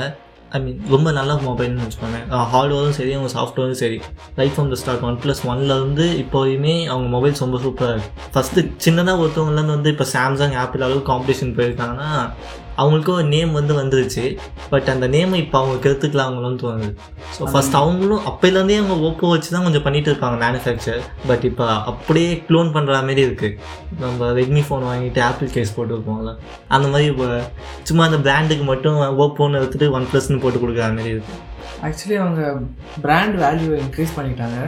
ஐ 0.57 0.59
மீன் 0.65 0.77
ரொம்ப 0.93 1.09
நல்ல 1.17 1.31
மொபைல்னு 1.47 1.85
வச்சுக்கோங்க 1.85 2.19
ஹார்ட்வேரும் 2.51 2.95
சரி 2.97 3.11
அவங்க 3.15 3.31
சாஃப்ட்வேரும் 3.37 3.79
சரி. 3.81 3.97
Right 4.39 4.53
from 4.55 4.69
the 4.73 4.77
start 4.81 5.03
OnePlus 5.23 5.41
ஒன்லேருந்து 5.51 6.05
இப்போயுமே 6.21 6.75
அவங்க 6.91 7.07
மொபைல்ஸ் 7.15 7.43
ரொம்ப 7.45 7.59
சூப்பராக 7.65 7.95
இருக்குது 7.95 8.31
ஃபஸ்ட்டு 8.35 8.63
சின்னதாக 8.85 9.21
ஒருத்தவங்கலேருந்து 9.23 9.75
வந்து 9.77 9.91
இப்போ 9.95 10.07
சாம்சங் 10.13 10.55
ஆப்பிள் 10.63 10.85
அளவுக்கு 10.87 11.09
காம்படிஷன் 11.11 11.53
போயிருக்காங்கன்னா 11.57 12.11
அவங்களுக்கும் 12.81 13.17
ஒரு 13.19 13.27
நேம் 13.35 13.51
வந்து 13.59 13.73
வந்துருச்சு. 13.79 14.23
பட் 14.73 14.89
அந்த 14.93 15.05
நேமை 15.15 15.37
இப்போ 15.43 15.57
அவங்க 15.61 15.77
கருத்துக்கலாம் 15.85 16.29
அவங்களும் 16.29 16.59
தோணுது 16.63 16.89
ஸோ 17.35 17.49
ஃபஸ்ட் 17.53 17.77
அவங்களும் 17.81 18.23
அப்போலேருந்தே 18.31 18.77
அவங்க 18.81 18.95
ஓப்போ 19.09 19.31
வச்சு 19.33 19.49
தான் 19.55 19.65
கொஞ்சம் 19.67 19.85
பண்ணிட்டு 19.87 20.11
இருப்பாங்க 20.11 20.37
மேனுஃபேக்சர் 20.45 21.01
பட் 21.29 21.45
இப்போ 21.51 21.65
அப்படியே 21.91 22.31
க்ளோன் 22.49 22.71
பண்ணுற 22.77 22.99
மாதிரி 23.09 23.23
இருக்குது 23.27 23.57
நம்ம 24.03 24.31
ரெட்மி 24.39 24.63
ஃபோன் 24.67 24.87
வாங்கிட்டு 24.89 25.21
ஆப்பிள் 25.29 25.53
கேஸ் 25.57 25.75
போட்டுருப்போம்ல. 25.77 26.33
அந்த 26.77 26.87
மாதிரி 26.93 27.09
இப்போ 27.13 27.27
சும்மா 27.89 28.05
அந்த 28.09 28.19
பிராண்டுக்கு 28.27 28.67
மட்டும் 28.71 28.99
ஓப்போன்னு 29.25 29.59
எடுத்துட்டு 29.61 29.89
ஒன் 29.97 30.09
ப்ளஸ்னு 30.11 30.41
போட்டு 30.45 30.61
கொடுக்குற 30.63 30.87
மாதிரி 30.99 31.13
இருக்குது 31.15 31.43
ஆக்சுவலி 31.87 32.15
அவங்க 32.21 32.41
பிராண்ட் 33.03 33.35
வேல்யூவை 33.43 33.77
இன்க்ரீஸ் 33.83 34.15
பண்ணிட்டாங்க. 34.17 34.59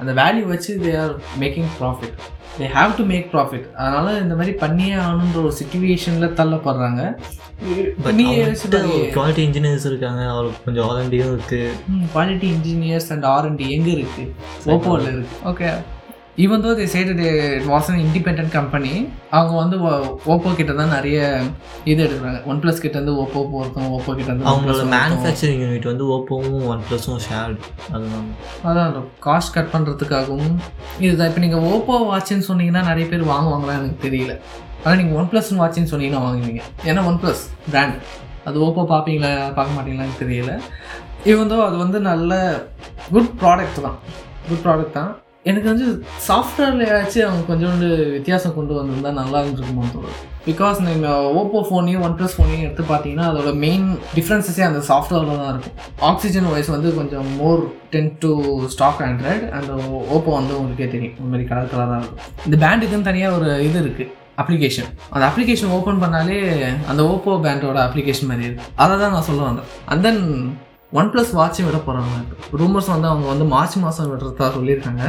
அந்த 0.00 0.12
வேல்யூ 0.20 0.44
வச்சு 0.52 0.72
they 0.84 0.92
are 1.04 1.14
making 1.42 1.70
profit 1.78 2.16
they 2.58 2.68
have 2.76 2.92
to 2.98 3.04
make 3.12 3.26
profit 3.34 3.66
அதனால் 3.76 4.20
இந்த 4.22 4.34
மாதிரி 4.34 4.52
பண்ணியே 4.62 4.94
ஆகணுன்ற 5.02 5.38
ஒரு 5.42 5.54
சுச்சுவேஷனில் 5.60 6.36
தள்ளப்படுறாங்க. 6.40 7.02
குவாலிட்டி 9.16 9.42
இன்ஜினியர்ஸ் 9.48 9.86
இருக்காங்க. 9.90 10.22
அவருக்கு 10.32 10.64
கொஞ்சம் 10.66 10.88
ஆரண்டியும் 10.90 11.32
இருக்குது 11.34 11.70
குவாலிட்டி 12.14 12.48
இன்ஜினியர்ஸ் 12.56 13.10
அண்ட் 13.14 13.28
ஆர்என்டி 13.34 13.68
எங்கே 13.76 13.92
இருக்குது 13.98 14.26
ஓப்போவில் 14.74 15.08
இருக்குது 15.12 15.40
okay 15.52 15.70
even 16.44 16.62
though 16.64 16.72
they 16.78 16.84
said 16.92 17.08
it 17.12 17.64
was 17.70 17.88
an 17.90 18.00
independent 18.04 18.50
company 18.56 18.92
அவங்க 19.36 19.54
வந்து 19.60 19.76
ஓப்போ 20.32 20.50
கிட்ட 20.58 20.72
தான் 20.80 20.92
நிறைய 20.96 21.18
இது 21.90 21.98
எடுக்கிறாங்க. 22.04 22.40
ஒன் 22.50 22.60
ப்ளஸ் 22.62 22.82
கிட்ட 22.84 22.96
இருந்து 22.98 23.14
ஓப்போ 23.22 23.40
போகிறதும் 23.54 23.88
ஓப்போ 23.96 24.12
கிட்ட 24.18 24.28
இருந்து 24.30 24.48
அவங்களோட 24.50 24.84
மேனுஃபேக்சரிங் 24.94 25.62
யூனிட் 25.64 25.88
வந்து 25.90 26.06
ஓப்போவும் 26.16 26.62
ஒன் 26.72 26.84
ப்ளஸும் 26.88 27.20
ஷேர்டு 27.26 27.58
அதுதான். 27.94 28.28
அதான் 28.68 29.10
காஸ்ட் 29.26 29.54
கட் 29.56 29.72
பண்ணுறதுக்காகவும் 29.74 30.56
இதுதான். 31.04 31.28
இப்போ 31.30 31.44
நீங்கள் 31.46 31.66
ஓப்போ 31.74 31.98
வாட்ச்னு 32.12 32.48
சொன்னீங்கன்னா 32.50 32.84
நிறைய 32.90 33.06
பேர் 33.12 33.30
வாங்குவாங்களா 33.34 33.76
எனக்கு 33.80 34.00
தெரியல. 34.08 34.34
ஆனால் 34.84 34.98
நீங்கள் 35.02 35.18
ஒன் 35.20 35.30
ப்ளஸ் 35.32 35.52
வாட்ச்னு 35.62 35.92
சொன்னீங்கன்னா 35.94 36.24
வாங்குவீங்க. 36.28 36.64
ஏன்னா 36.88 37.02
ஒன் 37.10 37.20
ப்ளஸ் 37.22 37.44
பிராண்ட் 37.72 37.96
அது 38.48 38.58
ஓப்போ 38.66 38.82
பார்ப்பீங்களா 38.92 39.30
பார்க்க 39.56 39.78
மாட்டீங்களான்னு 39.78 40.20
தெரியல. 40.24 40.52
இவன் 41.32 41.56
அது 41.70 41.78
வந்து 41.86 42.00
நல்ல 42.10 42.34
குட் 43.14 43.32
ப்ராடக்ட் 43.40 43.80
தான். 43.86 43.98
குட் 44.50 44.62
ப்ராடக்ட் 44.66 44.98
தான். 45.00 45.10
எனக்கு 45.46 45.68
வந்து 45.70 45.86
சாஃப்ட்வேர்லையாச்சும் 46.26 47.26
அவங்க 47.26 47.44
கொஞ்சோண்டு 47.50 47.88
வித்தியாசம் 48.14 48.54
கொண்டு 48.56 48.72
வந்திருந்தா 48.78 49.10
நல்லா 49.18 49.38
இருந்திருக்குமோன்னு 49.42 49.92
தோணுது. 49.94 50.16
பிகாஸ் 50.48 50.78
நீங்கள் 50.86 51.26
ஓப்போ 51.40 51.60
ஃபோனையும் 51.68 52.02
ஒன் 52.06 52.16
ப்ளஸ் 52.18 52.36
ஃபோனையும் 52.36 52.64
எடுத்து 52.66 52.84
பார்த்தீங்கன்னா 52.90 53.28
அதோட 53.30 53.50
மெயின் 53.64 53.86
டிஃப்ரென்சஸே 54.16 54.64
அந்த 54.68 54.80
சாஃப்ட்வேரில் 54.90 55.40
தான் 55.42 55.52
இருக்கும். 55.54 55.76
ஆக்சிஜன் 56.10 56.50
வாய்ஸ் 56.50 56.74
வந்து 56.76 56.90
கொஞ்சம் 56.98 57.28
more 57.40 57.62
than 57.94 58.12
to 58.24 58.32
stock 58.74 59.02
Android 59.08 59.48
அந்த 59.58 59.72
ஓப்போ 60.16 60.30
வந்து 60.38 60.54
உங்களுக்கே 60.60 60.90
தெரியும். 60.94 61.16
இந்த 61.18 61.30
மாதிரி 61.32 61.48
கலர் 61.52 61.72
கலராக 61.74 62.00
இருக்கும். 62.02 62.22
இந்த 62.48 62.58
பேண்டுக்குன்னு 62.66 63.10
தனியாக 63.10 63.38
ஒரு 63.38 63.50
இது 63.68 63.78
இருக்குது 63.86 64.12
அப்ளிகேஷன் 64.42 64.90
அந்த 65.14 65.24
அப்ளிகேஷன் 65.30 65.74
ஓப்பன் 65.76 66.02
பண்ணாலே 66.04 66.38
அந்த 66.90 67.02
ஓப்போ 67.12 67.40
பேண்டோட 67.46 67.78
அப்ளிகேஷன் 67.88 68.30
மாதிரி 68.32 68.46
இருக்குது 68.48 68.72
அதை 68.84 68.96
தான் 69.02 69.14
நான் 69.16 69.28
சொல்ல 69.30 69.42
வந்தேன். 69.50 69.70
அண்ட் 69.92 70.04
தென் 70.06 70.24
ஒன் 70.96 71.08
ப்ளஸ் 71.12 71.30
வாட்சும் 71.38 71.66
விட 71.68 71.78
போகிறாங்க 71.86 72.18
ரூமர்ஸ் 72.60 72.86
வந்து 72.92 73.08
அவங்க 73.08 73.26
வந்து 73.30 73.46
மார்ச் 73.54 73.74
மாதம் 73.82 74.06
விடுறதா 74.10 74.46
சொல்லியிருக்காங்க. 74.54 75.02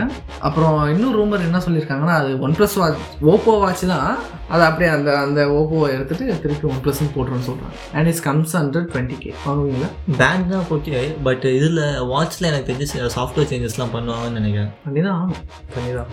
அப்புறம் 0.48 0.78
இன்னும் 0.94 1.14
ரூமர் 1.18 1.46
என்ன 1.46 1.60
சொல்லியிருக்காங்கன்னா 1.66 2.16
அது 2.22 2.32
one 2.46 2.56
plus 2.58 2.76
watch 2.80 3.04
Oppo 3.34 3.52
watch 3.62 3.84
தான். 3.92 4.10
அதை 4.54 4.64
அப்படியே 4.70 4.90
அந்த 4.96 5.10
அந்த 5.26 5.42
ஓப்போவை 5.60 5.88
எடுத்துகிட்டு 5.96 6.42
திருப்பி 6.46 6.68
ஒன் 6.72 6.82
ப்ளஸ்ன்னு 6.86 7.14
போட்டுருன்னு 7.14 7.48
சொல்கிறாங்க 7.50 7.78
and 7.98 8.10
it's 8.12 8.26
comes 8.28 8.56
under 8.62 8.88
twenty 8.94 9.20
K 9.22 9.32
வாங்குவீங்களா? 9.46 9.90
பேண்ட் 10.22 10.52
தான் 10.54 10.66
ஓகே 10.78 11.04
பட் 11.28 11.46
இதில் 11.58 11.82
வாட்ச்சில் 12.12 12.50
எனக்கு 12.50 12.70
தெரிஞ்சு 12.72 13.12
சாஃப்ட்வேர் 13.18 13.50
சேஞ்சஸ்லாம் 13.52 13.94
பண்ணுவாங்கன்னு 13.96 14.40
நினைக்கிறேன். 14.40 14.74
பண்ணி 14.88 15.04
தான் 15.08 15.16
ஆகணும் 15.20 15.46
பண்ணி 15.76 15.94
தான் 16.00 16.12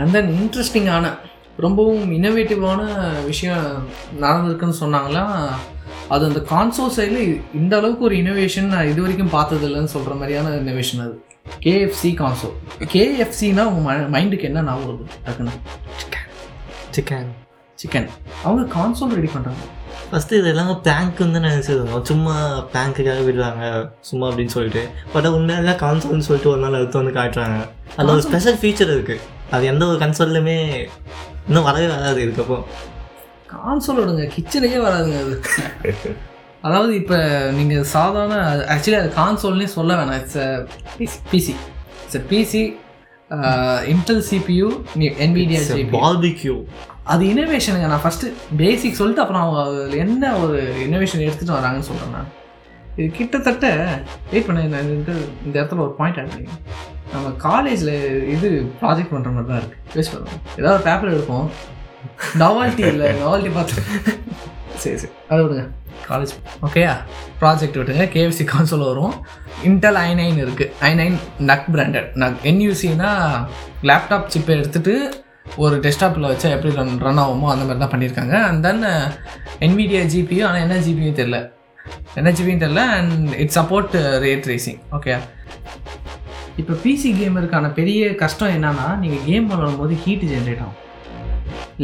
அண்ட் 0.00 0.14
தென் 0.16 0.30
இன்ட்ரெஸ்டிங்கான 0.40 1.14
ரொம்பவும் 1.66 2.04
இன்னோவேட்டிவான 2.18 2.82
விஷயம் 3.30 3.64
நடந்திருக்குன்னு 4.24 4.80
சொன்னாங்களா? 4.82 5.24
அது 6.14 6.22
அந்த 6.28 6.40
கான்சோ 6.50 6.84
சைடில் 6.96 7.22
இந்த 7.60 7.72
அளவுக்கு 7.78 8.06
ஒரு 8.08 8.16
இனோவேஷன் 8.22 8.68
நான் 8.72 8.90
இது 8.90 9.00
வரைக்கும் 9.04 9.32
பார்த்தது 9.36 9.64
இல்லைன்னு 9.68 9.92
சொல்கிற 9.94 10.14
மாதிரியான 10.20 10.52
இனோவேஷன் 10.64 11.02
அது. 11.06 11.16
கேஎஃப்சி 11.64 12.10
கான்சோ 12.20 12.48
கேஎஃப்சினா 12.94 13.64
உங்கள் 13.76 14.04
மைண்டுக்கு 14.14 14.48
என்ன 14.50 14.62
ஞாபகம் 14.68 14.88
வருது? 14.90 15.06
டக்குன்னு. 15.26 15.54
சிக்கன் 16.96 17.30
சிக்கன் 17.78 18.08
அவங்க 18.44 18.62
கான்சோல் 18.76 19.16
ரெடி 19.18 19.30
பண்ணுறாங்க 19.34 19.64
ஃபஸ்ட்டு 20.10 20.38
இது 20.40 20.48
எல்லாமே 20.52 20.74
ப்ராங்க்குன்னு 20.86 21.36
தான் 21.36 21.46
நினச்சிருந்தோம் 21.48 22.04
சும்மா 22.10 22.34
ப்ராங்க்குக்காக 22.72 23.22
விடுறாங்க 23.28 23.62
சும்மா 24.08 24.26
அப்படின்னு 24.30 24.54
சொல்லிட்டு. 24.56 24.82
பட் 25.14 25.28
உண்மையாக 25.36 25.74
கான்சோல்னு 25.84 26.26
சொல்லிட்டு 26.28 26.52
ஒரு 26.52 26.60
நாள் 26.64 26.78
எடுத்து 26.80 27.00
வந்து 27.00 27.14
காட்டுறாங்க. 27.20 27.58
அதில் 27.96 28.12
ஒரு 28.16 28.24
ஸ்பெஷல் 28.28 28.60
ஃபீச்சர் 28.60 28.92
இருக்குது 28.96 29.24
அது 29.54 29.64
எந்த 29.72 29.82
ஒரு 29.92 29.98
கன்சோல்லையுமே 30.04 30.58
இன்னும் 31.48 31.66
வரவே 31.68 31.88
வராது 31.94 32.20
இதுக்கப்புறம். 32.26 32.66
கான்சோல் 33.64 34.00
விடுங்க 34.02 34.24
கிச்சனுக்கே 34.36 34.80
வராதுங்க 34.86 35.18
அது. 35.24 35.36
அதாவது 36.66 36.92
இப்போ 37.00 37.18
நீங்கள் 37.58 37.88
சாதாரண 37.94 38.36
ஆக்சுவலி 38.74 38.98
அது 39.02 39.10
கான்சோல்னே 39.20 39.68
சொல்ல 39.76 39.94
வேணாம். 40.00 40.20
It's 40.22 40.40
PC 40.98 41.18
PC 41.32 41.54
it's 42.04 42.26
PC 42.32 42.64
Intel 43.92 44.24
CPU 44.30 44.66
GPU 45.52 45.84
barbecue 45.94 46.56
அது 47.12 47.22
இனோவேஷனுங்க 47.32 47.88
நான் 47.92 48.02
ஃபஸ்ட்டு 48.04 48.32
பேசிக் 48.60 48.98
சொல்லிட்டு 49.00 49.22
அப்புறம் 49.22 49.42
அவங்க 49.44 49.58
அதுல 49.64 49.96
என்ன 50.04 50.32
ஒரு 50.42 50.56
இனோவேஷன் 50.86 51.24
எடுத்துகிட்டு 51.26 51.56
வராங்கன்னு 51.58 51.88
சொல்கிறேன் 51.88 52.16
நான். 52.16 52.30
இது 52.98 53.06
கிட்டத்தட்ட 53.18 53.66
வெயிட் 54.32 54.46
பண்ண 54.48 54.82
இந்த 55.46 55.54
இடத்துல 55.58 55.84
ஒரு 55.86 55.94
பாயிண்ட் 55.98 56.18
ஆட் 56.20 56.32
பண்ணி. 56.34 56.48
நம்ம 57.14 57.26
காலேஜில் 57.46 57.94
இது 58.34 58.48
ப்ராஜெக்ட் 58.80 59.12
பண்ணுற 59.14 59.32
மாதிரி 59.34 59.48
தான் 59.50 59.60
இருக்குது 59.60 59.96
யோசிச்சு 59.96 60.14
பண்ணுவோம் 60.14 60.42
ஏதாவது 60.60 60.86
பேப்பர் 60.88 61.12
எடுப்போம். 61.14 61.48
நவால்ட்டி 62.42 62.84
இல்லை 62.92 63.08
நவால்ட்டி 63.22 63.52
பார்த்து. 63.58 63.82
சரி 64.82 64.96
சரி. 65.02 65.12
அதை 65.30 65.40
விடுங்க. 65.42 65.64
காலேஜ் 66.08 66.32
ஓகேயா 66.66 66.94
ப்ராஜெக்ட் 67.42 67.78
விட்டுங்க 67.78 68.04
கேஎஃப்சி 68.14 68.44
கான்சோல் 68.52 68.88
வரும். 68.90 69.14
இன்டெல் 69.68 69.98
ஐ 70.06 70.08
நைன் 70.20 70.40
இருக்குது 70.44 70.72
I 70.88 70.90
nine 71.00 71.16
NUC 71.50 71.68
branded 71.74 72.10
NUC 72.22 72.40
என்யூசினா 72.50 73.10
laptop 73.90 74.32
சிப்பை 74.34 74.54
எடுத்துகிட்டு 74.60 74.94
ஒரு 75.64 75.74
டெஸ்க்டாப்பில் 75.84 76.28
வச்சா 76.30 76.48
எப்படி 76.54 76.70
ரன் 76.78 77.02
ரன் 77.06 77.20
ஆகுமோ 77.24 77.48
அந்த 77.52 77.64
மாதிரி 77.66 77.82
தான் 77.82 77.92
பண்ணியிருக்காங்க 77.92 78.36
அண்ட் 78.48 78.62
தென் 78.66 78.84
NVIDIA 79.70 80.00
ஜிபியும் 80.12 80.46
ஆனால் 80.48 80.64
என்ன 80.66 80.78
ஜிபியும் 80.86 81.18
தெரில 81.20 81.38
என்ன 82.20 82.30
ஜிபியும் 82.38 82.62
தெரில 82.64 82.82
and 82.96 83.34
it 83.42 83.54
support 83.58 83.94
ray 84.24 84.32
tracing 84.46 84.80
okay 84.96 85.14
இப்போ 86.60 86.74
பிசி 86.82 87.08
கேமருக்கான 87.20 87.70
பெரிய 87.78 88.00
கஷ்டம் 88.22 88.54
என்னன்னா 88.56 88.86
நீங்கள் 89.02 89.24
கேம் 89.28 89.48
விளாடும் 89.50 89.80
போது 89.82 89.94
ஹீட் 90.04 90.26
ஜென்ரேட் 90.32 90.62
ஆகும். 90.64 90.80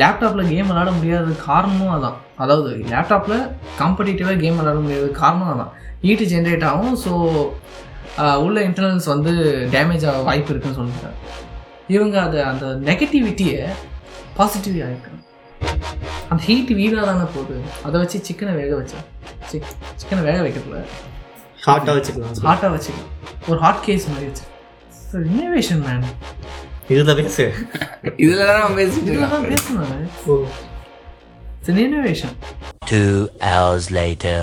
லேப்டாப்பில் 0.00 0.50
கேம் 0.52 0.68
விளாட 0.70 0.90
முடியாத 0.96 1.34
காரணமும் 1.48 1.94
அதான். 1.96 2.18
அதாவது 2.42 2.70
லேப்டாப்பில் 2.92 3.40
காம்படிட்டிவாக 3.80 4.36
கேம் 4.42 4.58
விளாட 4.60 4.78
முடியாத 4.84 5.08
காரணம் 5.22 5.52
அதான். 5.54 5.72
ஹீட்டு 6.04 6.24
ஜென்ரேட் 6.32 6.66
ஆகும் 6.70 6.96
ஸோ 7.04 7.12
உள்ள 8.44 8.58
இன்டர்னல்ஸ் 8.68 9.08
வந்து 9.14 9.32
டேமேஜ் 9.74 10.06
ஆக 10.10 10.22
வாய்ப்பு 10.28 10.50
இருக்குன்னு 10.52 10.78
சொல்லியிருக்காங்க 10.78 11.18
இவங்க 11.94 12.16
அதை 12.26 12.40
அந்த 12.50 12.66
நெகட்டிவிட்டியை 12.88 13.60
பாசிட்டிவ் 14.38 14.76
ஆகிருக்காங்க 14.86 15.20
அந்த 16.30 16.40
ஹீட் 16.48 16.72
வீடாக 16.78 17.04
தானே 17.08 17.26
போகுது. 17.34 17.56
அதை 17.86 17.96
வச்சு 18.02 18.18
சிக்கனை 18.28 18.52
வேக 18.60 18.72
வச்சேன் 18.80 19.04
சிக்கனை 20.00 20.22
வேக 20.28 20.38
வைக்கிறதுல 20.44 20.80
ஹார்ட்டாக 21.66 21.94
வச்சுக்கலாம். 21.98 22.36
ஹாட்டாக 22.46 22.70
வச்சு 22.76 22.92
ஒரு 23.50 23.58
ஹாட் 23.64 23.82
கேஸ் 23.86 24.08
மாதிரி 24.12 24.28
வச்சு. 24.30 24.44
இன்னோவேஷன் 25.32 25.82
மேன் 25.88 26.06
இதில் 26.88 27.16
பேசு. 27.16 27.44
இதில் 28.16 28.40
தான் 28.50 28.76
பேசிட்டு 28.78 29.10
இருக்கோம். 29.12 29.44
பேசணும். 29.52 30.06
ஓ. 30.28 30.36
It's 31.58 31.82
innovation 31.86 32.34
Two 32.92 33.10
hours 33.50 33.84
later. 34.00 34.36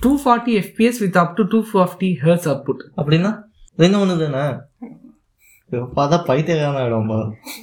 Two 0.00 0.10
forty 0.22 0.52
FPS 0.62 0.98
with 1.02 1.16
up 1.16 1.36
to 1.36 1.42
two 1.52 1.58
forty 1.70 2.08
hertz 2.24 2.48
output 2.50 2.82
அப்படின்னா 3.00 3.30
ரெண்டு 3.78 3.98
ஒன்று 3.98 4.16
தானே 4.24 4.42
பார்த்தா 5.96 6.16
பைத்தியக்கான 6.28 6.82
இடம் 6.88 7.08
பா. 7.08 7.18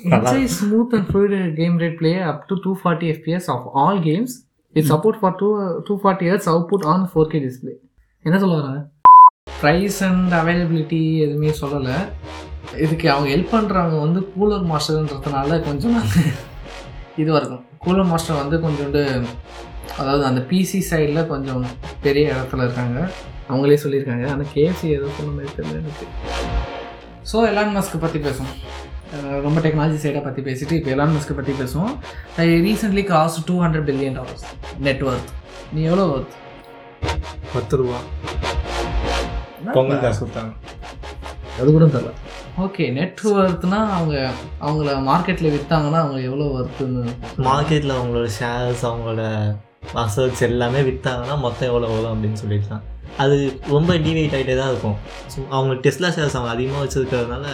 நல்லா 0.06 0.32
It's 0.32 0.48
a 0.48 0.56
smooth 0.58 0.94
and 0.94 1.06
fluid 1.12 1.34
game 1.56 1.76
rate 1.84 1.98
play 2.02 2.16
up 2.32 2.40
to 2.50 2.56
240 2.64 3.12
FPS 3.18 3.46
of 3.48 3.62
all 3.74 4.00
games 4.00 4.32
with 4.76 4.88
support 4.88 5.16
for 5.22 5.32
two, 5.42 5.52
240 5.88 6.32
Hz 6.32 6.48
output 6.54 6.84
on 6.86 7.02
4K 7.14 7.44
display. 7.48 7.76
என்ன 8.26 8.40
சொல்ல 8.40 8.56
வராங்க 8.56 8.82
ப்ரைஸ் 9.62 10.00
அண்ட் 10.08 10.34
அவைலபிலிட்டி 10.34 11.02
எதுவுமே 11.18 11.54
சொல்லலை. 11.62 11.98
இதுக்கு 12.86 13.08
அவங்க 13.14 13.28
ஹெல்ப் 13.34 13.54
பண்ணுறவங்க 13.56 13.98
வந்து 14.06 14.22
கூலர் 14.36 14.66
மாஸ்டர்ன்றதுனால 14.72 15.60
கொஞ்சம் 15.68 15.98
இதுவாக 17.22 17.40
இருக்கும் 17.42 17.66
கூலர் 17.86 18.10
மாஸ்டர் 18.12 18.42
வந்து 18.44 18.58
கொஞ்சோண்டு 18.66 19.02
அதாவது 20.02 20.24
அந்த 20.30 20.42
பிசி 20.50 20.80
சைடில் 20.90 21.30
கொஞ்சம் 21.32 21.64
பெரிய 22.06 22.26
இடத்துல 22.36 22.66
இருக்காங்க. 22.68 23.00
அவங்களே 23.50 23.78
சொல்லியிருக்காங்க. 23.84 24.26
ஆனால் 24.34 24.50
கேஎஃப்சி 24.54 24.88
ஏதோ 24.98 25.08
சொன்ன 25.18 25.34
மாதிரி 25.38 25.52
தெரியல 25.58 25.80
எனக்கு. 25.82 26.06
ஸோ 27.32 27.38
எலான் 27.50 27.74
மஸ்க்கு 27.78 28.00
பற்றி 28.06 28.20
பேசுவோம். 28.28 28.56
ரொம்ப 29.46 29.58
டெக்னாலஜி 29.66 30.00
சைடை 30.04 30.22
பற்றி 30.28 30.42
பேசிட்டு 30.48 30.78
இப்போ 30.80 30.92
எலான் 30.96 31.14
மஸ்க்கு 31.16 31.36
பற்றி 31.40 31.54
பேசுவோம். 31.62 31.94
Recently 32.68 33.04
crossed 33.14 33.42
two 33.50 33.56
hundred 33.64 33.88
billion 33.90 34.18
dollars 34.20 34.46
net 34.88 35.04
worth 35.10 35.32
நீ 35.76 35.82
எவ்வளோ 35.90 36.06
ஒர்த் 36.16 36.34
பத்து 37.56 37.78
ரூபா. 37.82 38.00
பொங்கல் 39.76 40.02
காசு 40.06 40.20
கொடுத்தாங்க. 40.24 40.54
அது 41.60 41.68
கூட 41.74 41.86
தெரியல 41.96 42.12
ஓகே 42.64 42.86
நெட் 42.98 43.22
ஒர்த்னா 43.34 43.80
அவங்க 43.98 44.16
அவங்கள 44.66 44.96
மார்க்கெட்டில் 45.10 45.54
விற்றாங்கன்னா 45.56 46.00
அவங்க 46.06 46.20
எவ்வளோ 46.30 46.46
ஒர்த்துன்னு 46.58 47.04
மார்க்கெட்டில் 47.50 47.98
அவங்களோட 47.98 48.30
ஷேர்ஸ் 48.40 48.84
அவங்களோட 48.90 49.24
அசர்ட்ஸ் 50.04 50.44
எல்லாமே 50.50 50.82
விற்றாங்கன்னா 50.90 51.36
மொத்தம் 51.46 51.70
எவ்வளோ 51.72 51.90
வரும் 51.94 52.14
அப்படின்னு 52.14 52.42
சொல்லியிருக்காங்க 52.44 52.88
அது 53.24 53.36
ரொம்ப 53.74 53.92
டிவைட் 54.06 54.36
ஆகிட்டே 54.36 54.56
தான் 54.60 54.72
இருக்கும். 54.72 54.98
ஸோ 55.32 55.40
அவங்க 55.56 55.74
டெஸ்லா 55.86 56.10
ஷேர்ஸ் 56.16 56.38
அவங்க 56.38 56.52
அதிகமாக 56.56 56.84
வச்சுருக்கிறதுனால 56.84 57.46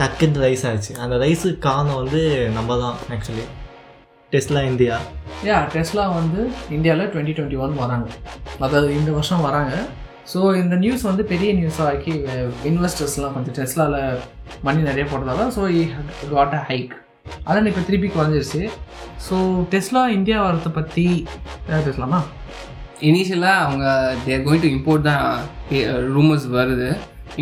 டக்குன்னு 0.00 0.42
ரைஸ் 0.44 0.64
ஆச்சு. 0.70 0.92
அந்த 1.04 1.14
ரைஸுக்கு 1.24 1.60
காரணம் 1.66 2.00
வந்து 2.02 2.20
நம்ம 2.56 2.76
தான் 2.82 2.96
actually 3.16 3.44
Tesla 4.32 4.62
India 4.70 4.96
yeah 5.48 5.58
Tesla 5.74 6.04
வந்து 6.18 6.40
இந்தியாவில் 6.76 7.10
டுவெண்ட்டி 7.12 7.34
டுவெண்ட்டி 7.36 7.60
ஒன் 7.64 7.74
வராங்க. 7.82 8.08
அதாவது 8.66 8.88
இந்த 9.00 9.10
வருஷம் 9.18 9.46
வராங்க. 9.48 9.74
ஸோ 10.32 10.38
இந்த 10.62 10.74
நியூஸ் 10.84 11.02
வந்து 11.10 11.24
பெரிய 11.32 11.50
நியூஸாக 11.60 11.90
ஆக்கி 11.92 12.14
இன்வெஸ்டர்ஸ்லாம் 12.70 13.34
கொஞ்சம் 13.36 13.56
டெஸ்லாவில் 13.58 13.98
மணி 14.68 14.80
நிறைய 14.90 15.04
போட்டதால 15.10 15.48
ஸோ 15.56 15.64
காட் 16.36 16.56
அ 16.60 16.62
ஹைக் 16.70 16.94
அதான் 17.48 17.68
இப்போ 17.70 17.82
திருப்பி 17.86 18.08
குறைஞ்சிருச்சு. 18.08 18.62
ஸோ 19.26 19.36
டெஸ்லா 19.72 20.02
இந்தியா 20.16 20.38
வரத்தை 20.46 20.70
பற்றி 20.78 21.06
ஏதாவது 21.66 21.86
பேசலாமா? 21.88 22.20
இனிஷியலாக 23.08 23.64
அவங்க 23.64 23.86
தேர் 24.26 24.44
கோயிங் 24.46 24.64
டு 24.64 24.70
இம்போர்ட் 24.76 25.06
தான் 25.08 25.24
eh, 25.76 25.84
ரூமர்ஸ் 26.16 26.46
வருது. 26.58 26.88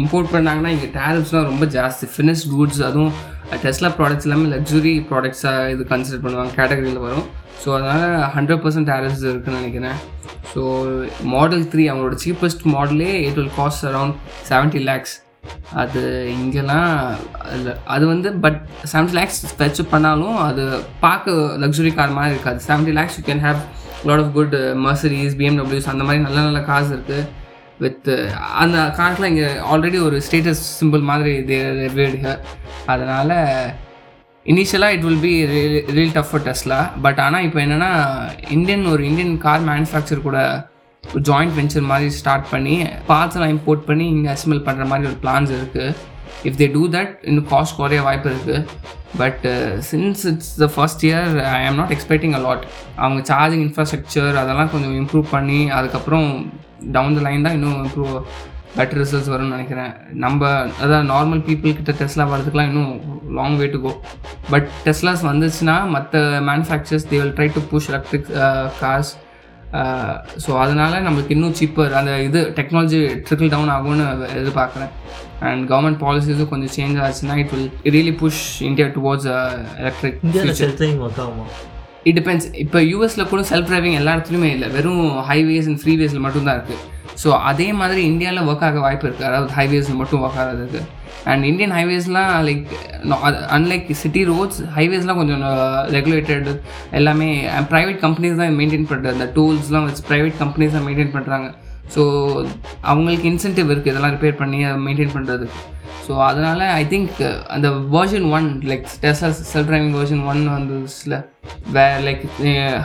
இம்போர்ட் 0.02 0.32
பண்ணாங்கன்னா 0.34 0.70
இங்கே 0.74 0.88
டேரிஃப்ஸ்லாம் 0.98 1.48
ரொம்ப 1.50 1.64
ஜாஸ்தி. 1.76 2.06
ஃபினிஷ் 2.14 2.44
கூட்ஸ் 2.52 2.82
அதுவும் 2.88 3.12
டெஸ்லா 3.64 3.90
ப்ராடக்ட்ஸ் 3.98 4.26
எல்லாமே 4.28 4.48
லக்ஸுரி 4.54 4.94
ப்ராடக்ட்ஸாக 5.10 5.72
இது 5.74 5.84
கன்சிடர் 5.92 6.24
பண்ணுவாங்க 6.24 6.54
கேட்டகரியில் 6.60 7.04
வரும். 7.06 7.26
ஸோ 7.62 7.74
அதனால் 7.74 8.22
ஹண்ட்ரட் 8.36 8.62
பர்சன்ட் 8.64 8.90
டேரஸ் 8.90 9.22
இருக்குன்னு 9.24 9.60
நினைக்கிறேன். 9.60 9.98
ஸோ 10.54 10.62
மாடல் 11.24 11.68
த்ரீ 11.68 11.84
அவங்களோட 11.90 12.16
cheapest 12.24 12.64
மாடலே 12.66 13.12
it 13.26 13.34
will 13.34 13.54
cost 13.56 13.84
around 13.84 14.16
seventy 14.48 14.80
lakhs 14.80 15.14
அது 15.72 16.00
இங்கெல்லாம் 16.28 16.90
அதுல- 17.44 17.78
அது 17.84 18.06
வந்து 18.06 18.32
பட் 18.34 18.58
செவன்ட்டி 18.92 19.10
லேக்ஸ் 19.10 19.40
ஸ்பெச் 19.46 19.80
பண்ணாலும் 19.90 20.36
அது 20.38 20.62
பார்க்க 21.00 21.32
லக்ஸுரி 21.32 21.94
கார் 21.94 22.10
மாதிரி 22.10 22.34
இருக்காது. 22.34 22.60
Seventy 22.68 22.92
lakhs 22.92 23.18
you 23.18 23.24
can 23.24 23.40
have 23.40 23.60
lot 24.04 24.18
of 24.18 24.32
good 24.32 24.54
Mercedes 24.86 25.34
BMWs 25.34 25.88
அந்த 25.88 26.04
மாதிரி 26.04 26.22
நல்ல 26.22 26.40
நல்ல 26.40 26.60
காசு 26.60 26.90
இருக்குது 26.96 27.24
வித் 27.78 28.08
uh, 28.08 28.26
அந்த 28.54 28.78
கார்ஸ்லாம் 28.98 29.24
இங்கே 29.24 29.48
ஆல்ரெடி 29.70 30.02
ஒரு 30.02 30.16
ஸ்டேட்டஸ் 30.20 30.62
சிம்பிள் 30.80 31.00
மாதிரி 31.00 31.32
அதனால் 32.86 33.32
இனிஷியலாக 34.46 34.94
it 34.94 35.04
will 35.04 35.22
be 35.22 35.34
real 35.94 36.14
tough 36.14 36.30
for 36.30 36.44
Tesla 36.46 36.80
but 37.02 37.20
ஆனால் 37.20 37.44
இப்போ 37.46 37.58
என்னென்னா 37.60 37.90
இந்தியன் 38.50 38.84
ஒரு 38.86 39.02
இந்தியன் 39.04 39.36
கார் 39.38 39.62
மேனுஃபேக்சர் 39.68 40.20
கூட 40.20 40.40
ஜாயிண்ட் 41.24 41.54
வெஞ்சர் 41.58 41.88
மாதிரி 41.90 42.08
ஸ்டார்ட் 42.14 42.50
பண்ணி 42.50 42.74
பார்த்துலாம் 43.06 43.52
இம்போர்ட் 43.54 43.86
பண்ணி 43.86 44.06
இங்கே 44.08 44.30
அசிமல் 44.34 44.66
பண்ணுற 44.68 44.84
மாதிரி 44.86 45.08
ஒரு 45.10 45.18
பிளான்ஸ் 45.24 45.52
இருக்குது 45.52 45.94
இஃப் 46.44 46.58
தே 46.60 46.66
டூ 46.72 46.82
தட் 46.88 47.12
இன்னும் 47.22 47.48
காஸ்ட் 47.50 47.76
குறைய 47.76 48.02
வாய்ப்பு 48.02 48.28
இருக்குது 48.30 48.58
but 49.18 49.44
since 49.88 50.22
it's 50.30 50.52
the 50.56 50.68
first 50.74 51.04
year 51.08 51.28
I 51.50 51.60
am 51.66 51.78
not 51.80 51.92
expecting 51.96 52.34
a 52.34 52.42
lot 52.46 52.64
அவங்க 52.98 53.20
சார்ஜிங் 53.30 53.64
இன்ஃப்ராஸ்ட்ரக்சர் 53.66 54.34
அதெல்லாம் 54.36 54.70
கொஞ்சம் 54.70 54.96
இம்ப்ரூவ் 54.96 55.26
பண்ணி 55.30 55.60
அதுக்கப்புறம் 55.78 56.28
டவுன் 56.92 57.16
த 57.18 57.22
லைன் 57.28 57.46
தான் 57.46 57.56
இன்னும் 57.58 57.78
இம்ப்ரூவ் 57.84 58.14
பெட்டர் 58.76 59.00
ரிசல்ட்ஸ் 59.02 59.30
வரும்னு 59.32 59.54
நினைக்கிறேன். 59.56 59.92
நம்ம 60.24 60.50
அதான் 60.84 61.10
நார்மல் 61.14 61.42
பீப்புள் 61.48 61.76
கிட்ட 61.78 61.92
டெஸ்லா 62.00 62.24
வரதுக்குலாம் 62.32 62.70
இன்னும் 62.70 62.94
long 63.38 63.58
way 63.60 63.66
to 63.74 63.80
go 63.84 63.92
but 64.52 64.66
Teslas 64.86 65.22
வந்துச்சுன்னா 65.30 65.76
மற்ற 65.96 66.22
manufacturers 66.48 67.06
they 67.10 67.18
will 67.22 67.36
try 67.38 67.48
to 67.56 67.62
push 67.72 67.88
electric 67.92 68.30
cars 68.80 69.12
so 70.42 70.50
அதனால் 70.62 70.96
நம்மளுக்கு 71.06 71.34
இன்னும் 71.36 71.54
சீப்பர் 71.60 71.94
அந்த 72.00 72.10
இது 72.26 72.40
டெக்னாலஜி 72.58 73.00
ட்ரிக்கிள் 73.28 73.52
டவுன் 73.54 73.72
ஆகும்னு 73.76 74.04
எதிர்பார்க்குறேன். 74.40 74.92
அண்ட் 75.48 75.62
கவர்மெண்ட் 75.70 76.00
பாலிசிஸும் 76.02 76.50
கொஞ்சம் 76.52 76.72
சேஞ்ச் 76.76 76.98
ஆச்சுன்னா 77.06 77.36
it 77.42 77.52
will 77.54 77.70
really 77.96 78.14
push 78.22 78.42
India 78.68 78.86
towards 78.96 79.28
electric 79.82 80.18
it 82.08 82.16
depends 82.18 82.48
இப்போ 82.64 82.78
யூஎஸில் 82.92 83.28
கூட 83.32 83.42
செல்ஃப் 83.50 83.68
டிரைவிங் 83.70 83.98
எல்லா 84.00 84.14
இடத்துலையுமே 84.16 84.50
இல்லை. 84.56 84.68
வெறும் 84.76 85.04
ஹைவேஸ் 85.30 85.68
அண்ட் 85.70 85.80
ஃப்ரீவேஸில் 85.84 86.24
மட்டும்தான் 86.26 86.58
இருக்குது 86.58 86.82
ஸோ 87.22 87.28
அதே 87.42 87.68
மாதிரி 87.72 88.00
இந்தியாவில் 88.02 88.46
ஒர்க் 88.46 88.66
ஆக 88.68 88.80
வாய்ப்பு 88.80 89.06
இருக்குது 89.06 89.28
அதாவது 89.28 89.52
ஹைவேஸில் 89.52 89.98
மட்டும் 90.00 90.22
ஒர்க் 90.24 90.40
ஆகிறதுக்கு. 90.42 90.82
அண்ட் 91.24 91.44
இந்தியன் 91.44 91.74
ஹைவேஸ்லாம் 91.76 92.32
லைக் 92.48 92.64
அன்லைக் 93.56 93.86
சிட்டி 93.94 94.22
ரோட்ஸ் 94.24 94.60
ஹைவேஸ்லாம் 94.76 95.20
கொஞ்சம் 95.20 95.44
uh, 95.50 95.82
ரெகுலேட்டட் 95.96 96.48
எல்லாமே 96.92 97.28
ப்ரைவேட் 97.72 98.00
கம்பெனிஸ் 98.00 98.40
தான் 98.40 98.58
மெயின்டைன் 98.60 98.88
பண்ணுறது 98.90 99.14
அந்த 99.16 99.28
டூல்ஸ்லாம் 99.36 99.86
வச்சு 99.88 100.04
ப்ரைவேட் 100.10 100.36
கம்பெனிஸ் 100.38 100.76
தான் 100.76 100.86
மெயின்டைன் 100.88 101.14
பண்ணுறாங்க 101.16 101.48
ஸோ 101.94 102.02
அவங்களுக்கு 102.82 103.26
இன்சென்டிவ் 103.32 103.70
இருக்குது 103.72 103.92
இதெல்லாம் 103.92 104.14
ரிப்பேர் 104.16 104.40
பண்ணி 104.42 104.60
அதை 104.64 104.78
மெயின்டைன் 104.86 105.14
பண்ணுறதுக்கு 105.14 105.58
ஸோ 106.06 106.12
அதனால் 106.28 106.62
ஐ 106.80 106.82
திங்க் 106.92 107.20
அந்த 107.54 107.68
version 107.94 108.26
one 108.36 108.48
like 108.70 108.84
Tesla 109.04 109.30
self 109.52 109.68
driving 109.70 109.94
version 109.98 110.24
one 110.32 110.42
வந்துச்சுல 110.54 111.16
வேறு 111.76 112.02
லைக் 112.06 112.22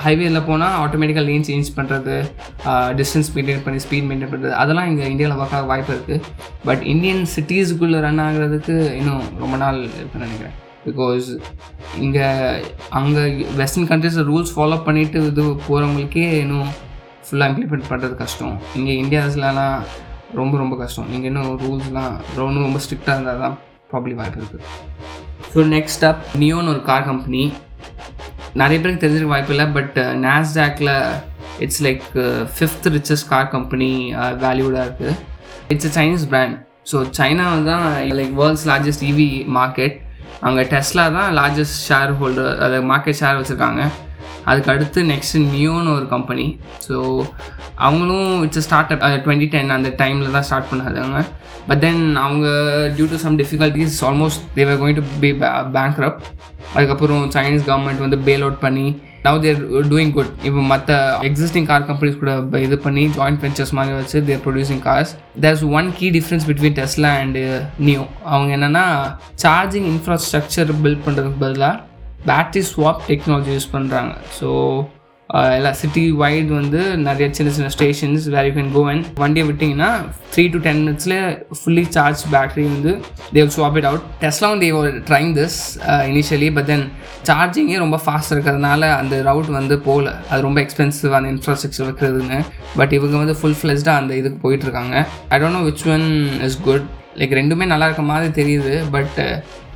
ஹைவேல 0.05 0.39
போனால் 0.49 0.77
ஆட்டோமேட்டிக்காக 0.83 1.25
லேன் 1.29 1.47
சேஞ்ச் 1.49 1.69
பண்ணுறது 1.77 2.15
டிஸ்டன்ஸ் 2.99 3.31
மெயின்டைன் 3.35 3.63
பண்ணி 3.65 3.81
ஸ்பீட் 3.85 4.07
மெயின்டைன் 4.09 4.33
பண்ணுறது 4.33 4.55
அதெல்லாம் 4.61 4.89
இங்கே 4.91 5.05
இந்தியாவில் 5.13 5.41
பார்க்க 5.41 5.69
வாய்ப்பு 5.71 5.93
இருக்குது 5.95 6.23
பட் 6.69 6.83
இந்தியன் 6.93 7.23
சிட்டிஸுக்குள்ளே 7.35 8.01
ரன் 8.07 8.23
ஆகிறதுக்கு 8.25 8.75
இன்னும் 8.99 9.23
ரொம்ப 9.43 9.57
நாள் 9.63 9.79
இருக்குன்னு 9.99 10.27
நினைக்கிறேன். 10.27 10.57
பிகாஸ் 10.87 11.29
இங்கே 12.05 12.27
அங்கே 12.99 13.23
வெஸ்டர்ன் 13.61 13.89
கண்ட்ரீஸில் 13.89 14.27
ரூல்ஸ் 14.31 14.53
ஃபாலோ 14.57 14.77
பண்ணிவிட்டு 14.85 15.21
இது 15.31 15.43
போகிறவங்களுக்கே 15.67 16.27
இன்னும் 16.43 16.69
ஃபுல்லாக 17.25 17.49
இம்ப்ளிமெண்ட் 17.51 17.89
பண்ணுறது 17.89 18.15
கஷ்டம். 18.21 18.55
இங்கே 18.79 18.93
இந்தியாஸ்லலாம் 19.03 19.75
ரொம்ப 20.37 20.53
ரொம்ப 20.61 20.75
கஷ்டம். 20.81 21.07
இங்கே 21.15 21.27
இன்னும் 21.29 21.49
ரூல்ஸ்லாம் 21.63 22.13
ரொம்ப 22.39 22.61
ரொம்ப 22.65 22.79
ஸ்ட்ரிக்டாக 22.83 23.15
இருந்தால் 23.17 23.41
தான் 23.45 23.55
ப்ராப்ளி 23.91 24.13
வாய்ப்பு 24.19 24.39
இருக்குது 24.41 24.65
ஸோ 25.53 25.59
நெக்ஸ்ட் 25.75 26.03
அப் 26.09 26.23
நியோன்னு 26.41 26.71
ஒரு 26.73 26.81
கார் 26.89 27.07
கம்பெனி 27.09 27.43
நிறைய 28.61 28.77
பேருக்கு 28.81 29.03
தெரிஞ்சிருக்க 29.03 29.33
வாய்ப்பு 29.33 29.53
இல்லை 29.55 29.65
but 29.77 29.97
நாஸ்டாக்ல 30.25 30.91
it's 31.65 31.81
like 31.85 32.03
fifth 32.57 32.89
richest 32.97 33.29
car 33.31 33.49
company 33.55 33.89
வேல்யூடாக 34.43 34.85
இருக்குது 34.87 35.15
it's 35.73 35.89
a 35.89 35.93
Chinese 35.97 36.27
brand 36.33 36.55
so 36.91 36.99
China 37.19 37.47
தான் 37.71 37.87
like 38.19 38.35
world's 38.41 38.67
largest 38.71 39.05
EV 39.11 39.29
market 39.57 39.97
அங்கே 40.47 40.63
டெஸ்லா 40.73 41.05
தான் 41.17 41.29
லார்ஜஸ்ட் 41.39 41.79
ஷேர் 41.87 42.13
ஹோல்டர் 42.19 42.53
அதை 42.65 42.77
மார்க்கெட் 42.91 43.19
ஷேர் 43.21 43.39
வச்சுருக்காங்க. 43.39 43.81
அதுக்கு 44.49 44.71
அடுத்து 44.73 44.99
நெக்ஸ்ட் 45.09 45.37
நியோன்னு 45.51 45.91
ஒரு 45.91 46.05
கம்பெனி 46.07 46.45
ஸோ 46.87 46.95
அவங்களும் 47.79 48.31
it's 48.43 48.65
start 48.67 48.93
up 48.95 49.03
twenty 49.25 49.47
ten 49.47 49.75
அந்த 49.77 49.91
டைமில் 49.99 50.35
தான் 50.37 50.47
ஸ்டார்ட் 50.49 50.69
பண்ணாதாங்க 50.71 51.21
பட் 51.67 51.81
தென் 51.81 52.01
அவங்க 52.17 52.47
due 52.95 53.07
to 53.07 53.17
some 53.17 53.37
difficulties 53.37 53.99
almost 54.03 54.43
they were 54.55 54.79
going 54.81 54.97
to 54.99 55.05
be 55.19 55.31
bank 55.73 55.99
அதுக்கப்புறம் 56.73 57.21
சைனீஸ் 57.35 57.67
கவர்மெண்ட் 57.69 58.03
வந்து 58.05 58.17
பேல் 58.25 58.43
அவுட் 58.43 58.59
பண்ணி 58.59 58.87
நவ் 59.23 59.39
தேர் 59.39 59.59
டூயிங் 59.89 60.11
குட் 60.11 60.29
இப்போ 60.43 60.61
மற்ற 60.63 60.97
எக்ஸிஸ்டிங் 61.21 61.65
கார் 61.65 61.87
கம்பெனிஸ் 61.87 62.19
கூட 62.19 62.33
இது 62.59 62.75
பண்ணி 62.77 63.03
ஜாயிண்ட் 63.17 63.41
வெஞ்சர்ஸ் 63.43 63.73
மாதிரி 63.73 63.95
வச்சு 63.95 64.17
they're 64.25 64.41
producing 64.45 64.81
cars 64.85 65.11
there's 65.41 65.63
one 65.71 65.89
key 65.97 66.09
difference 66.09 66.47
between 66.47 66.77
Tesla 66.79 67.11
and 67.23 67.43
NIO 67.79 68.01
அவங்க 68.25 68.51
என்னென்னா 68.57 68.85
சார்ஜிங் 69.43 69.89
இன்ஃப்ராஸ்ட்ரக்சர் 69.93 70.71
பில்ட் 70.81 71.05
பண்ணுறதுக்கு 71.05 71.39
பதிலாக 71.39 71.75
பேட்டரி 72.27 72.63
ஸ்வாப் 72.71 73.01
டெக்னாலஜி 73.09 73.51
யூஸ் 73.55 73.73
பண்ணுறாங்க 73.73 74.13
ஸோ 74.39 74.49
எல்லா 75.57 75.71
சிட்டி 75.79 76.03
வைட் 76.21 76.51
வந்து 76.59 76.79
நிறைய 77.07 77.25
சின்ன 77.37 77.49
சின்ன 77.55 77.67
stations 77.75 78.23
where 78.35 78.45
you 78.47 78.53
can 78.53 78.71
go 78.73 78.81
and 78.93 79.05
வண்டியை 79.19 79.43
விட்டிங்கன்னா 79.47 79.89
த்ரீ 80.33 80.43
டு 80.53 80.59
டென் 80.59 80.79
மினிட்ஸ்லேயே 80.83 81.25
ஃபுல்லி 81.59 81.83
சார்ஜ் 81.95 82.21
பேட்டரி 82.33 82.63
வந்து 82.71 82.91
they 83.33 83.37
will 83.41 83.53
swap 83.57 83.77
it 83.81 83.87
out 83.89 84.05
டெஸ்ட்லாம் 84.23 84.61
they 84.63 84.69
trying 85.09 85.31
this 85.39 85.57
initially 86.09 86.49
but 86.57 86.69
then 86.71 86.85
சார்ஜிங்கே 87.29 87.77
ரொம்ப 87.77 87.97
ஃபாஸ்ட் 88.05 88.33
இருக்கிறதுனால 88.35 88.81
அந்த 89.01 89.15
ரவுட் 89.29 89.51
வந்து 89.59 89.77
போகல. 89.87 90.09
அது 90.29 90.41
ரொம்ப 90.47 90.59
எக்ஸ்பென்சிவ் 90.65 91.17
அந்த 91.17 91.29
இன்ஃப்ராஸ்ட்ரக்சர் 91.35 91.87
வைக்கிறதுன்னு. 91.89 92.39
பட் 92.75 92.93
இவங்க 92.99 93.15
வந்து 93.23 93.35
ஃபுல் 93.41 93.59
ஃப்ளெஸ்டாக 93.61 94.01
அந்த 94.01 94.15
இதுக்கு 94.21 94.39
போயிட்டுருக்காங்க 94.45 94.95
I 95.29 95.39
don't 95.41 95.57
know 95.59 95.63
which 95.69 95.85
one 95.95 96.07
is 96.47 96.57
good 96.67 96.87
like 97.19 97.39
ரெண்டுமே 97.39 97.65
நல்லா 97.71 97.85
இருக்க 97.89 98.03
மாதிரி 98.11 98.29
தெரியுது 98.41 98.73
but 98.95 99.17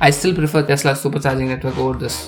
I 0.06 0.08
still 0.14 0.36
prefer 0.38 0.64
Tesla 0.68 0.92
super 1.02 1.22
charging 1.24 1.50
network 1.52 1.80
over 1.82 2.00
this 2.02 2.18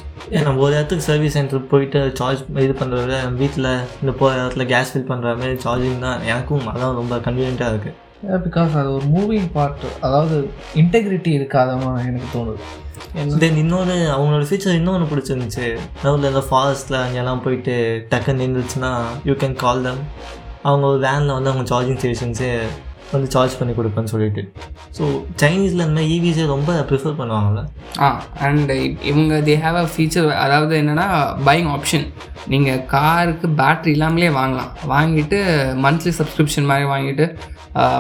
நம்ம 0.46 0.60
ஒரு 0.66 0.74
இடத்துக்கு 0.76 1.04
சர்வீஸ் 1.08 1.36
சென்டர் 1.36 1.68
போயிட்டு 1.72 2.00
சார்ஜ் 2.20 2.42
இது 2.64 2.74
பண்ணுறத 2.80 3.02
விட 3.02 3.16
வீட்டில் 3.40 3.68
இந்த 4.02 4.12
போகிற 4.20 4.36
இடத்துல 4.40 4.64
கேஸ் 4.72 4.90
ஃபில் 4.92 5.08
பண்ணுற 5.10 5.34
மாதிரி 5.40 5.56
சார்ஜிங் 5.64 6.04
தான் 6.06 6.24
எனக்கும் 6.32 6.66
அதான் 6.72 6.98
ரொம்ப 7.00 7.16
கன்வீனியண்ட்டாக 7.26 7.72
இருக்குது 7.74 7.94
பிகாஸ் 8.44 8.72
அது 8.80 8.88
ஒரு 8.94 9.06
மூவிங் 9.06 9.48
பார்ட் 9.52 9.84
அதாவது 10.00 10.36
இன்டெகிரிட்டி 10.74 11.30
இருக்காதமா 11.38 11.90
எனக்கு 12.06 12.28
தோணுது. 12.34 12.62
தென் 13.42 13.60
இன்னொன்று 13.62 13.96
அவங்களோட 14.14 14.46
ஃபீச்சர் 14.48 14.78
இன்னொன்று 14.78 15.10
பிடிச்சிருந்துச்சு. 15.10 15.66
நடுவில் 16.02 16.30
இந்த 16.30 16.42
ஃபாரஸ்ட்டில் 16.48 16.98
அங்கெல்லாம் 17.02 17.42
போயிட்டு 17.44 17.74
டக்குன்னு 18.12 18.42
நின்றுச்சுன்னா 18.44 18.92
யூ 19.24 19.34
கேன் 19.42 19.60
கால் 19.64 19.82
தம் 19.82 20.02
அவங்க 20.62 20.86
ஒரு 20.86 21.00
வேனில் 21.06 21.36
வந்து 21.36 21.52
அவங்க 21.52 21.66
சார்ஜிங் 21.72 22.00
ஸ்டேஷன்ஸே 22.00 22.50
வந்து 23.14 23.28
சார்ஜ் 23.34 23.56
பண்ணி 23.58 23.72
கொடுப்பேன்னு 23.76 24.12
சொல்லிட்டு. 24.12 24.42
ஸோ 24.96 25.04
சைனீஸில் 25.42 25.82
இந்த 25.84 25.94
மாதிரி 25.96 26.14
இவிஸே 26.16 26.46
ரொம்ப 26.54 26.70
ப்ரிஃபர் 26.90 27.18
பண்ணுவாங்கல்ல? 27.20 27.62
ஆ 28.04 28.08
அண்ட் 28.46 28.72
இவங்க 29.10 29.34
தே 29.48 29.56
ஹேவ் 29.64 29.78
அ 29.82 29.86
ஃபீச்சர் 29.92 30.28
அதாவது 30.44 30.74
என்னென்னா 30.82 31.08
பையிங் 31.48 31.70
ஆப்ஷன் 31.76 32.06
நீங்கள் 32.54 32.82
காருக்கு 32.94 33.48
பேட்ரி 33.60 33.92
இல்லாமலே 33.96 34.30
வாங்கலாம். 34.40 34.72
வாங்கிட்டு 34.94 35.38
மந்த்லி 35.84 36.12
சப்ஸ்கிரிப்ஷன் 36.20 36.70
மாதிரி 36.72 36.88
வாங்கிட்டு 36.94 37.26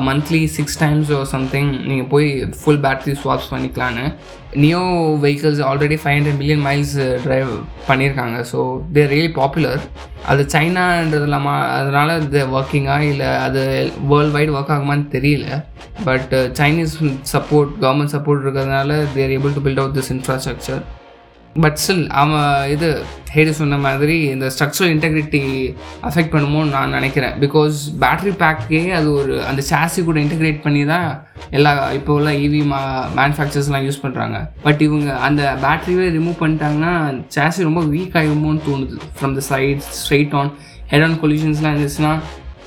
monthly 0.08 0.40
six 0.46 0.78
times 0.78 1.12
or 1.12 1.22
something 1.24 1.70
நீங்கள் 1.88 2.06
போய் 2.06 2.28
full 2.60 2.82
battery 2.84 3.14
swaps 3.22 3.50
பண்ணிக்கலான்னு 3.52 4.04
NIO 4.56 4.82
vehicles 5.24 5.60
already 5.60 5.96
five 6.02 6.16
hundred 6.16 6.38
million 6.40 6.64
miles 6.66 6.94
drive 7.24 7.50
பண்ணியிருக்காங்க 7.88 8.36
ஸோ 8.52 8.60
தேர் 8.92 9.10
ரியலி 9.10 9.32
பாப்புலர் 9.32 9.82
அது 10.26 10.42
சைனான்றது 10.54 11.22
இல்லாமல் 11.22 11.68
அதனால் 11.78 12.22
இது 12.22 12.40
ஒர்க்கிங்காக 12.58 13.10
இல்லை 13.12 13.30
அது 13.46 13.62
வேர்ல்டு 14.12 14.34
வைடு 14.36 14.56
ஒர்க் 14.58 14.72
ஆகுமான்னு 14.76 15.08
தெரியல. 15.16 15.48
But 16.04 16.32
Chinese 16.60 16.94
support 17.34 17.72
government 17.84 18.14
support 18.16 18.42
இருக்கிறதுனால 18.44 18.96
they're 19.14 19.34
able 19.36 19.54
to 19.58 19.62
build 19.66 19.82
out 19.82 19.98
this 19.98 20.12
infrastructure 20.16 20.82
but 21.62 21.78
still 21.82 22.02
அவன் 22.20 22.44
இது 22.74 22.88
ஹேடி 23.34 23.52
சொன்ன 23.58 23.78
மாதிரி 23.84 24.16
இந்த 24.34 24.46
ஸ்ட்ரக்சரல் 24.54 24.92
இன்டெகிரிட்டி 24.94 25.40
அஃபெக்ட் 26.08 26.32
பண்ணுமோன்னு 26.34 26.74
நான் 26.76 26.94
நினைக்கிறேன். 26.96 27.34
பிகாஸ் 27.44 27.76
பேட்டரி 28.02 28.32
பேக்கே 28.42 28.80
அது 28.98 29.08
ஒரு 29.20 29.34
அந்த 29.48 29.62
சாசி 29.70 30.04
கூட 30.08 30.18
இன்டெகிரேட் 30.24 30.60
பண்ணி 30.66 30.82
தான் 30.92 31.08
எல்லா 31.58 31.72
இப்போ 31.98 32.12
உள்ள 32.18 32.30
இவி 32.46 32.62
மா 32.72 32.80
மேனுஃபேக்சர்ஸ்லாம் 33.18 33.84
யூஸ் 33.88 34.02
பண்ணுறாங்க 34.04 34.38
பட் 34.66 34.80
இவங்க 34.86 35.10
அந்த 35.26 35.42
பேட்டரியே 35.64 36.08
ரிமூவ் 36.18 36.40
பண்ணிட்டாங்கன்னா 36.44 36.94
சாசி 37.36 37.68
ரொம்ப 37.68 37.82
வீக் 37.94 38.16
ஆகிடுமோன்னு 38.20 38.64
தோணுது. 38.68 38.96
From 39.18 39.36
the 39.38 39.44
side 39.52 39.84
straight 40.00 40.34
on 40.40 40.50
head 40.92 41.06
on 41.08 41.20
கொல்யூஷன்ஸ்லாம் 41.24 41.74
இருந்துச்சுன்னா 41.74 42.14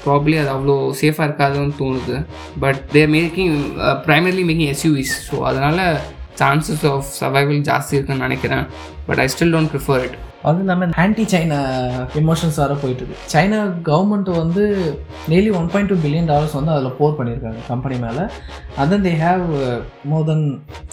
ப்ராப்ளி 0.06 0.36
அது 0.42 0.50
அவ்வளோ 0.56 0.78
சேஃபாக 1.02 1.28
இருக்காதுன்னு 1.28 1.76
தோணுது. 1.82 2.16
But 2.64 2.80
they're 2.94 3.12
making 3.18 3.58
primarily 4.06 4.46
making 4.50 4.72
SUVs 4.76 5.16
so 5.30 5.36
அதனால் 5.50 5.84
சான்சஸ் 6.40 6.88
ஆஃப் 6.94 7.12
சர்வைவல் 7.20 7.68
ஜாஸ்தி 7.72 7.96
இருக்குன்னு 7.98 8.28
நினைக்கிறேன் 8.28 8.66
but 9.10 9.22
I 9.26 9.28
still 9.36 9.56
don't 9.58 9.72
prefer 9.76 10.04
it 10.08 10.18
அதுவும் 10.48 10.62
இல்லாமல் 10.64 10.94
ஆன்டி 11.04 11.24
சைனா 11.32 11.58
எமோஷன்ஸ் 12.20 12.60
வர 12.62 12.74
போயிட்டு 12.82 13.02
இருக்கு. 13.04 13.26
சைனா 13.34 13.58
கவர்மெண்ட் 13.88 14.30
வந்து 14.42 14.64
daily 15.32 15.50
one 15.60 15.68
point 15.74 15.92
two 15.92 15.98
billion 16.04 16.30
dollars 16.32 16.56
வந்து 16.58 16.72
அதில் 16.76 16.96
போர் 17.00 17.18
பண்ணியிருக்காங்க 17.18 17.62
கம்பெனி 17.72 17.96
மேலே. 18.04 18.24
அதன் 18.84 19.04
they 19.08 19.14
have 19.24 19.44
more 20.12 20.26
than 20.30 20.46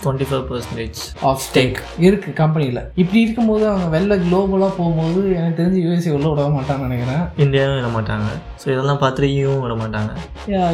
twenty 0.03 0.27
five 0.31 0.45
percentage 0.51 1.01
of 1.31 1.41
stake 1.47 1.79
இருக்குது 2.07 2.37
கம்பெனியில் 2.43 2.83
இப்படி 3.03 3.21
இருக்கும்போது 3.27 3.65
அவங்க 3.73 3.89
வெளில 3.97 4.19
குளோபலாக 4.25 4.73
போகும்போது 4.81 5.23
எனக்கு 5.39 5.61
தெரிஞ்சு 5.63 5.85
யூஎஸ்ஏ 5.87 6.17
உள்ள 6.19 6.29
விட 6.33 6.49
மாட்டாங்கன்னு 6.59 6.91
நினைக்கிறேன். 6.91 7.25
இந்தியாவும் 7.47 7.79
விட 7.81 7.91
மாட்டாங்க. 7.99 8.31
ஸோ 8.61 8.67
இதெல்லாம் 8.75 9.01
பார்த்துட்டு 9.03 9.29
ஈவும் 9.41 9.63
விட 9.65 9.75
மாட்டாங்க. 9.83 10.13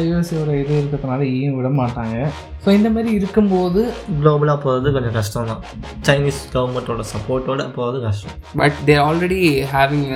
யூஎஸ்ஏவோட 0.05 0.51
இது 0.61 0.73
இருக்கிறதுனால 0.81 1.21
ஈயும் 1.35 1.57
விட 1.59 1.69
மாட்டாங்க. 1.81 2.15
ஸோ 2.63 2.69
இந்த 2.77 2.89
மாதிரி 2.95 3.09
இருக்கும்போது 3.19 3.81
குளோபலாக 4.19 4.57
போகிறது 4.65 4.93
கொஞ்சம் 4.95 5.17
கஷ்டம் 5.17 5.51
தான் 5.51 5.61
சைனீஸ் 6.07 6.39
கவர்மெண்ட்டோட 6.55 7.03
சப்போர்ட்டோட 7.13 7.65
போகிறது 7.77 7.99
கஷ்டம். 8.07 8.39
But 8.61 8.79
they're 8.89 9.03
already 9.09 9.41
having 9.75 10.07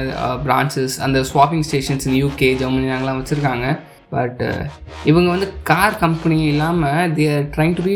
branches 0.48 0.98
அந்த 1.08 1.20
swapping 1.34 1.68
stations 1.70 2.08
in 2.10 2.18
UK 2.24 2.52
Germany 2.64 2.90
அங்கெல்லாம் 2.96 3.22
வச்சுருக்காங்க. 3.22 3.68
பட் 4.16 4.42
இவங்க 5.12 5.30
வந்து 5.34 5.48
கார் 5.70 5.96
கம்பெனி 6.04 6.38
இல்லாமல் 6.52 7.14
they're 7.18 7.48
trying 7.56 7.74
to 7.80 7.84
be 7.88 7.96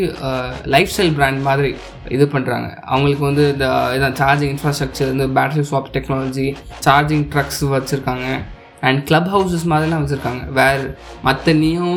lifestyle 0.93 1.13
brand 1.19 1.41
மாதிரி 1.49 1.69
இது 2.15 2.25
பண்ணுறாங்க 2.33 2.69
அவங்களுக்கு 2.89 3.23
வந்து 3.29 3.43
இந்த 3.53 3.67
இதான் 3.97 4.17
சார்ஜிங் 4.21 4.51
இன்ஃப்ராஸ்ட்ரக்சர் 4.55 5.13
இந்த 5.15 5.27
battery 5.37 5.63
swap 5.69 5.93
technology 5.97 6.47
charging 6.87 7.25
trucks 7.35 7.63
வச்சுருக்காங்க. 7.75 8.27
அண்ட் 8.87 8.99
கிளப் 9.09 9.29
ஹவுசஸ் 9.35 9.65
மாதிரிலாம் 9.71 10.03
வச்சுருக்காங்க. 10.03 10.43
வேர் 10.59 10.83
மற்ற 11.27 11.45
uh, 11.51 11.57
நியூ 11.63 11.87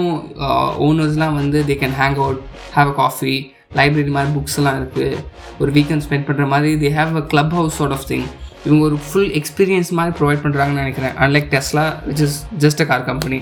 ஓனர்ஸ்லாம் 0.86 1.36
வந்து 1.40 1.58
they 1.70 1.76
can 1.82 1.98
hang 2.02 2.18
out 2.24 2.40
have 2.76 2.90
a 2.92 2.96
coffee 3.02 3.34
library 3.78 4.12
மாதிரி 4.16 4.32
புக்ஸ்லாம் 4.38 4.78
இருக்குது 4.80 5.20
ஒரு 5.62 5.70
வீக்கெண்ட் 5.78 6.04
ஸ்பெண்ட் 6.06 6.26
பண்ணுற 6.28 6.46
மாதிரி 6.54 6.72
they 6.84 6.90
have 7.00 7.20
a 7.22 7.24
club 7.32 7.54
house 7.58 7.76
sort 7.80 7.94
of 7.96 8.06
thing 8.12 8.26
இவங்க 8.66 8.82
ஒரு 8.90 8.98
ஃபுல் 9.06 9.32
எக்ஸ்பீரியன்ஸ் 9.40 9.90
மாதிரி 9.98 10.12
ப்ரொவைட் 10.20 10.42
பண்ணுறாங்கன்னு 10.44 10.82
நினைக்கிறேன். 10.84 11.14
Unlike 11.24 11.48
Tesla 11.54 11.84
which 12.08 12.22
is 12.26 12.38
just 12.64 12.82
a 12.84 12.86
car 12.90 13.04
company 13.10 13.40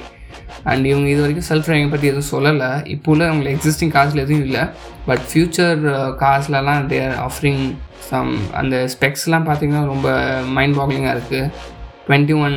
and 0.71 0.85
இவங்க 0.91 1.07
இது 1.13 1.21
வரைக்கும் 1.25 1.49
செல்ஃப் 1.51 1.67
ட்ரைவிங் 1.67 1.93
பற்றி 1.93 2.09
எதுவும் 2.13 2.31
சொல்லலை. 2.33 2.71
இப்போ 2.95 3.11
உள்ள 3.13 3.23
அவங்க 3.31 3.51
எக்ஸிஸ்டிங் 3.57 3.93
காசில் 3.97 4.25
எதுவும் 4.25 4.45
இல்லை. 4.47 4.63
பட் 5.09 5.23
ஃப்யூச்சர் 5.31 5.81
காசுலலாம் 6.23 6.89
தேர் 6.93 7.15
ஆஃபரிங் 7.29 7.63
சம் 8.11 8.33
அந்த 8.61 8.77
ஸ்பெக்ஸ்லாம் 8.95 9.47
பார்த்தீங்கன்னா 9.49 9.85
ரொம்ப 9.93 10.09
மைண்ட் 10.57 10.77
பாக்லிங்காக 10.81 11.15
இருக்குது 11.17 11.43
twenty 12.07 12.35
one 12.45 12.57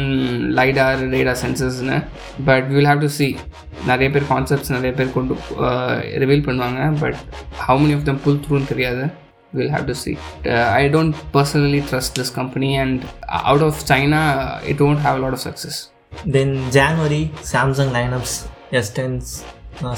lidar 0.60 1.02
radar 1.16 1.40
சென்சர்ஸ்னு 1.44 1.98
but 2.48 2.68
will 2.76 2.90
have 2.92 3.04
to 3.06 3.10
see 3.20 3.28
நிறைய 3.90 4.08
பேர் 4.16 4.26
கான்செப்ட்ஸ் 4.34 4.74
நிறைய 4.76 4.92
பேர் 5.00 5.16
கொண்டு 5.18 5.36
ரிவீல் 6.24 6.48
பண்ணுவாங்க. 6.48 6.82
But 7.04 7.20
how 7.68 7.80
many 7.84 7.96
of 7.98 8.08
them 8.10 8.22
pull 8.26 8.42
த்ரூன்னு 8.46 8.70
தெரியாது. 8.74 9.04
Will 9.58 9.74
have 9.76 9.86
to 9.90 9.96
see 10.04 10.12
I 10.80 10.84
don't 10.96 11.16
personally 11.36 11.82
trust 11.90 12.16
this 12.20 12.32
company 12.40 12.70
and 12.84 13.04
out 13.50 13.66
of 13.68 13.80
China 13.92 14.22
it 14.72 14.80
don't 14.84 15.04
have 15.08 15.20
lot 15.24 15.36
of 15.38 15.46
success 15.48 15.80
then 16.38 16.54
January 16.78 17.24
Samsung 17.54 17.92
lineups 17.98 18.36
S 18.80 18.92
tens 19.00 19.32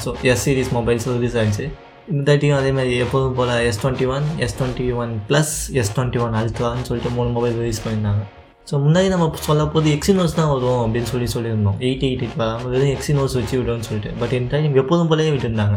so 0.05 0.11
S 0.31 0.43
series 0.47 0.71
mobiles 0.77 1.05
release 1.15 1.37
ஆகிடுச்சு 1.41 1.65
இந்த 2.11 2.21
தேர்ட்டியும் 2.29 2.59
அதே 2.61 2.71
மாதிரி 2.77 2.93
எப்போதும் 3.05 3.35
போல் 3.37 3.53
S 3.69 3.79
twenty 3.83 4.07
one 4.15 4.25
S 4.45 4.55
twenty 4.59 4.87
one 5.03 5.13
plus 5.29 5.53
S 5.81 5.91
twenty 5.95 6.19
one 6.25 6.35
அல்ட்ரான்னு 6.41 6.87
சொல்லிட்டு 6.89 7.11
மூணு 7.17 7.29
mobile 7.37 7.55
release 7.61 7.81
பண்ணியிருந்தாங்க. 7.85 8.23
So 8.67 8.75
முன்னாடி 8.83 9.07
நம்ம 9.07 9.25
சொல்ல 9.41 9.65
போது 9.67 9.87
எக்ஸினோஸ் 9.91 10.33
தான் 10.33 10.49
வரும் 10.51 10.81
அப்படின்னு 10.83 11.09
சொல்லி 11.11 11.27
சொல்லியிருந்தோம். 11.33 11.75
எயிட் 11.81 12.03
எயிட் 12.03 12.23
எயிட் 12.23 12.39
வராமல் 12.39 12.71
வெறும் 12.73 12.93
எக்ஸினோஸ் 12.93 13.35
வச்சு 13.37 13.55
விடுவோம்னு 13.59 13.87
சொல்லிட்டு. 13.87 14.09
பட் 14.19 14.33
இந்த 14.33 14.49
டைம் 14.53 14.79
எப்போதும் 14.81 15.09
போலவே 15.11 15.29
விட்டுருந்தாங்க. 15.33 15.75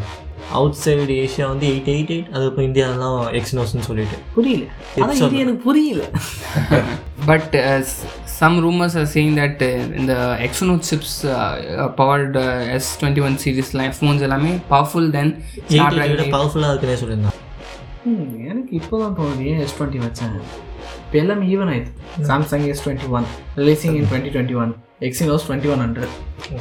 அவுட் 0.53 0.79
சைடு 0.81 1.17
ஏஷியா 1.23 1.47
வந்து 1.49 1.67
எயிட் 1.69 1.91
எயிட் 1.93 2.11
எயிட் 2.11 2.31
அது 2.33 2.47
இப்போ 2.47 2.63
இந்தியாலாம் 2.63 3.21
எக்ஸினோஸ்னு 3.41 3.85
சொல்லிட்டு. 3.89 4.17
புரியல. 4.35 4.65
ஆனால் 4.99 5.21
இது 5.21 5.43
எனக்கு 5.45 5.63
புரியல. 5.65 6.03
But 7.29 7.49
s- 7.81 7.97
some 8.35 8.55
rumors 8.61 8.95
are 8.97 9.07
saying 9.07 9.35
that 9.35 9.61
uh, 9.63 9.69
in 9.99 10.07
the 10.07 10.17
Exynos 10.41 10.89
chips 10.89 11.11
uh, 11.27 11.35
uh, 11.77 11.89
powered 11.91 12.35
uh, 12.39 12.45
S21 12.79 13.37
series 13.39 13.71
line 13.75 13.93
phones 13.93 14.23
எல்லாமே 14.23 14.53
powerful 14.71 15.07
than 15.17 15.29
எயிட் 15.29 15.71
Snapdragon 15.75 16.15
விட 16.15 16.25
பவர்ஃபுல்லாக 16.35 16.73
இருக்குன்னே 16.73 16.99
சொல்லியிருந்தாங்க 17.03 17.39
ம், 18.07 18.21
எனக்கு 18.47 18.73
இப்போ 18.79 18.99
தான் 18.99 19.15
தோணுது 19.19 19.49
எஸ் 19.65 19.77
டுவெண்ட்டி 19.79 20.01
வச்சேன் 20.05 20.35
இப்போ 21.11 21.19
எல்லாமே 21.21 21.45
ஈவன் 21.49 21.71
ஆயிடுது 21.71 21.93
Samsung 22.27 22.65
S 22.69 22.83
twenty 22.85 23.09
one 23.13 23.25
releasing 23.57 23.95
in 23.97 24.07
twenty 24.07 24.31
twenty 24.33 24.57
one 24.61 24.73
Exynos 25.07 25.45
twenty 25.47 25.69
one 25.73 25.81
hundred 25.83 26.13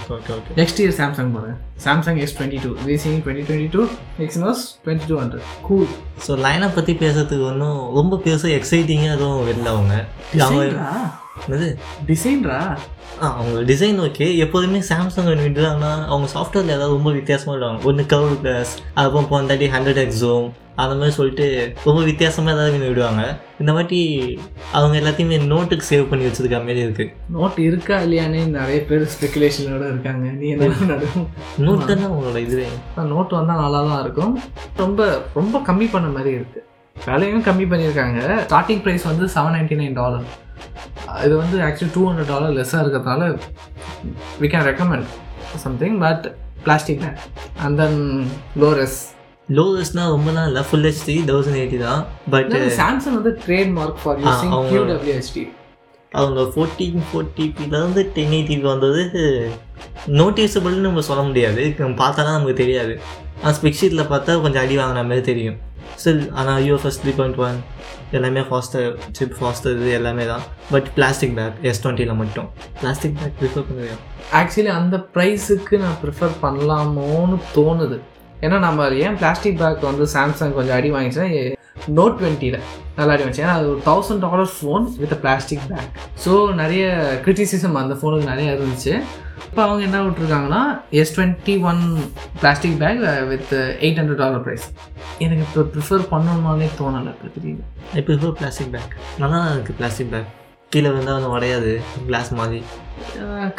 okay 0.09 0.31
okay 0.35 0.53
next 0.57 0.79
year 0.81 0.95
Samsung 0.97 1.29
போகிறேன் 1.33 1.57
Samsung 1.83 2.19
S 2.23 2.33
twenty 2.37 2.59
two 2.63 2.69
releasing 2.81 3.19
twenty 3.23 3.43
twenty 3.47 3.69
two 3.75 3.81
Exynos 4.25 4.63
twenty 4.85 5.07
two 5.09 5.17
hundred 5.21 5.45
cool 5.61 5.91
so 6.25 6.37
லைனை 6.45 6.69
பற்றி 6.73 6.95
பேசுறதுக்கு 7.01 7.45
ஒன்றும் 7.49 7.79
ரொம்ப 7.97 8.21
பெருசாக 8.25 8.55
எக்ஸைட்டிங்காக 8.57 9.15
எதுவும் 9.15 9.45
வெளில 9.49 9.67
அவங்க. 9.75 9.93
அவங்க 10.39 10.65
என்னது? 11.45 11.67
டிசைன்ரா? 12.09 12.61
ஆ 13.21 13.27
அவங்க 13.39 13.59
டிசைன் 13.71 13.99
ஓகே 14.07 14.25
எப்போதுமே 14.45 14.79
சாம்சங் 14.91 15.29
விடுறாங்கன்னா 15.45 15.93
அவங்க 16.11 16.27
சாஃப்ட்வேரில் 16.35 16.75
ஏதாவது 16.77 16.95
ரொம்ப 16.97 17.11
வித்தியாசமாக 17.19 17.55
விடுவாங்க. 17.55 17.79
ஒன்று 17.89 18.03
கவ் 18.13 18.25
ப்ளஸ் 18.43 18.73
அதுக்கப்புறம் 18.95 19.31
போந்தாட்டி 19.33 19.69
ஹண்ட்ரட் 19.75 20.01
எக்ஸோம் 20.05 20.47
அந்த 20.81 20.93
மாதிரி 20.99 21.13
சொல்லிட்டு 21.17 21.45
ரொம்ப 21.85 22.01
வித்தியாசமாக 22.09 22.53
ஏதாவது 22.55 22.91
விடுவாங்க. 22.91 23.23
இந்த 23.61 23.71
வாட்டி 23.77 23.99
அவங்க 24.77 24.95
எல்லாத்தையுமே 24.99 25.39
நோட்டுக்கு 25.51 25.89
சேவ் 25.89 26.05
பண்ணி 26.11 26.27
வச்சிருக்க 26.27 26.59
மாதிரி 26.67 26.81
இருக்குது 26.85 27.11
நோட் 27.35 27.57
இருக்கா 27.67 27.95
இல்லையானே? 28.05 28.41
நிறைய 28.57 28.79
பேர் 28.89 29.03
ஸ்பெகுலேஷனோட 29.15 29.83
இருக்காங்க. 29.93 30.25
நீ 30.39 30.47
என்ன 30.55 30.69
நடுவும் 30.93 31.27
நோட் 31.65 31.85
தான் 31.89 32.07
அவங்களோட 32.09 32.39
இதுவே? 32.47 32.67
நோட் 33.13 33.37
வந்தால் 33.39 33.61
நல்லா 33.63 33.81
தான் 33.89 34.01
இருக்கும். 34.05 34.33
ரொம்ப 34.83 35.09
ரொம்ப 35.39 35.61
கம்மி 35.69 35.89
பண்ண 35.95 36.09
மாதிரி 36.17 36.33
இருக்குது 36.39 36.65
விலையும் 37.07 37.43
கம்மி 37.47 37.65
பண்ணியிருக்காங்க. 37.71 38.19
ஸ்டார்டிங் 38.47 38.81
ப்ரைஸ் 38.85 39.03
வந்து 39.09 39.25
செவன் 39.35 39.53
நைன்டி 39.55 39.75
நைன் 39.81 39.99
டாலர் 39.99 40.25
இது 41.25 41.33
வந்து 41.37 41.57
ஆக்சுவலி 41.67 41.91
டூ 41.93 42.03
ஹண்ட்ரட் 42.09 42.31
டாலர் 42.33 42.53
லெஸ்ஸாக 42.57 42.81
இருக்கிறதுனால 42.83 43.23
we 44.41 44.49
can 44.53 44.65
recommend 44.69 45.07
something 45.65 45.97
but 46.05 46.25
plastic 46.63 46.99
back 47.05 47.21
and 47.65 47.77
then 47.83 47.99
லோரஸ் 48.63 48.99
லோவஸ்ட்னால் 49.49 50.11
ரொம்ப 50.15 50.31
நாள் 50.31 50.47
இல்லை. 50.49 50.63
ஃபுல் 50.69 50.85
ஹெச்டி 50.89 51.15
தௌசண்ட் 51.29 51.59
எயிட்டி 51.61 51.79
தான். 51.85 52.01
பட் 52.33 52.51
சாம்சங் 52.81 53.15
வந்து 53.19 53.31
trade 53.45 53.71
mark 53.77 54.01
for 54.03 54.19
using 54.25 54.53
QWHD 54.71 55.37
அவங்க 56.11 56.41
ஃபோர்டீன் 56.41 57.01
ஃபோர்டிபிலேருந்து 57.07 58.01
டென் 58.13 58.31
எயிட்டிக்கு 58.37 58.61
வந்தது 58.61 59.01
நோட்டீஸபிள்னு 60.19 60.85
நம்ம 60.85 61.01
சொல்ல 61.01 61.23
முடியாது. 61.23 61.75
நம்ம 61.77 62.13
நமக்கு 62.17 62.53
தெரியாது. 62.53 62.99
ஆனால் 63.41 63.57
ஸ்பெக்ஷீட்டில் 63.57 64.09
பார்த்தா 64.13 64.41
கொஞ்சம் 64.41 64.63
அடி 64.63 64.77
வாங்கின 64.77 65.03
மாதிரி 65.09 65.21
தெரியும். 65.21 65.57
ஸ்டில் 66.01 66.31
ஆனால் 66.31 66.63
யூஎஃப்எஸ் 66.63 66.99
த்ரீ 67.03 67.11
பாயிண்ட் 67.19 67.39
ஒன் 67.45 67.57
எல்லாமே 68.11 68.41
ஃபாஸ்டர் 68.49 68.87
சிப் 69.11 69.35
ஃபாஸ்டர் 69.39 69.75
இது 69.75 69.91
எல்லாமே 69.91 70.25
தான். 70.25 70.43
பட் 70.71 70.87
பிளாஸ்டிக் 70.93 71.35
பேக் 71.35 71.57
எஸ் 71.61 71.87
டுவெண்ட்டியில் 71.87 72.19
மட்டும். 72.21 72.47
பிளாஸ்டிக் 72.79 73.17
பேக் 73.19 73.37
ப்ரிஃபர் 73.41 73.67
பண்ணுவேன் 73.69 73.99
ஆக்சுவலி 74.39 74.71
அந்த 74.79 74.97
ப்ரைஸுக்கு 75.15 75.77
நான் 75.77 75.99
ப்ரிஃபர் 76.03 76.35
பண்ணலாமோன்னு 76.41 77.37
தோணுது. 77.55 77.99
ஏன்னா 78.45 78.57
நம்ம 78.67 78.89
ஏன் 79.05 79.17
பிளாஸ்டிக் 79.21 79.57
பேக் 79.61 79.87
வந்து 79.91 80.05
சாம்சங் 80.15 80.57
கொஞ்சம் 80.57 80.77
அடி 80.79 80.91
வாங்கிச்சுன்னா 80.95 81.29
நோட் 81.97 82.15
டுவெண்ட்டியில் 82.19 82.59
நல்லா 82.97 83.13
அடி 83.13 83.23
வாங்கிச்சு. 83.23 83.43
ஏன்னா 83.45 83.55
அது 83.59 83.67
ஒரு 83.73 83.81
thousand 83.87 84.23
dollar 84.25 84.51
phone 84.57 84.85
with 85.01 85.15
plastic 85.23 85.65
back 85.71 85.89
so 86.23 86.31
நிறைய 86.61 86.83
கிரிட்டிசிசம் 87.25 87.79
அந்த 87.81 87.95
ஃபோனுக்கு 87.99 88.31
நிறைய 88.33 88.55
இருந்துச்சு. 88.57 88.93
இப்போ 89.47 89.61
அவங்க 89.65 89.81
என்ன 89.87 89.99
விட்டுருக்காங்கன்னா 90.05 90.61
S 91.01 91.13
twenty 91.15 91.53
one 91.69 91.81
plastic 92.41 92.75
back 92.81 92.99
with 93.31 93.53
eight 93.85 93.99
hundred 94.01 94.21
dollar 94.23 94.43
price 94.47 94.65
எனக்கு 95.25 95.43
இப்போ 95.47 95.63
ப்ரிஃபர் 95.75 96.03
பண்ணணுமானே 96.13 96.67
தோணலை 96.81 97.13
இப்போ 97.15 97.29
தெரியுது. 97.37 97.63
ஐ 97.97 98.03
ப்ரிஃபர் 98.09 98.35
பிளாஸ்டிக் 98.41 98.71
பேக் 98.75 98.93
நல்லா 99.21 99.39
தான் 99.43 99.53
இருக்குது 99.55 99.77
பிளாஸ்டிக் 99.79 100.11
பேக் 100.15 100.29
கீழே 100.73 100.89
வந்தால் 100.97 101.17
ஒன்றும் 101.19 101.35
உடையாது. 101.37 101.71
கிளாஸ் 102.09 102.31
மாதிரி. 102.41 102.61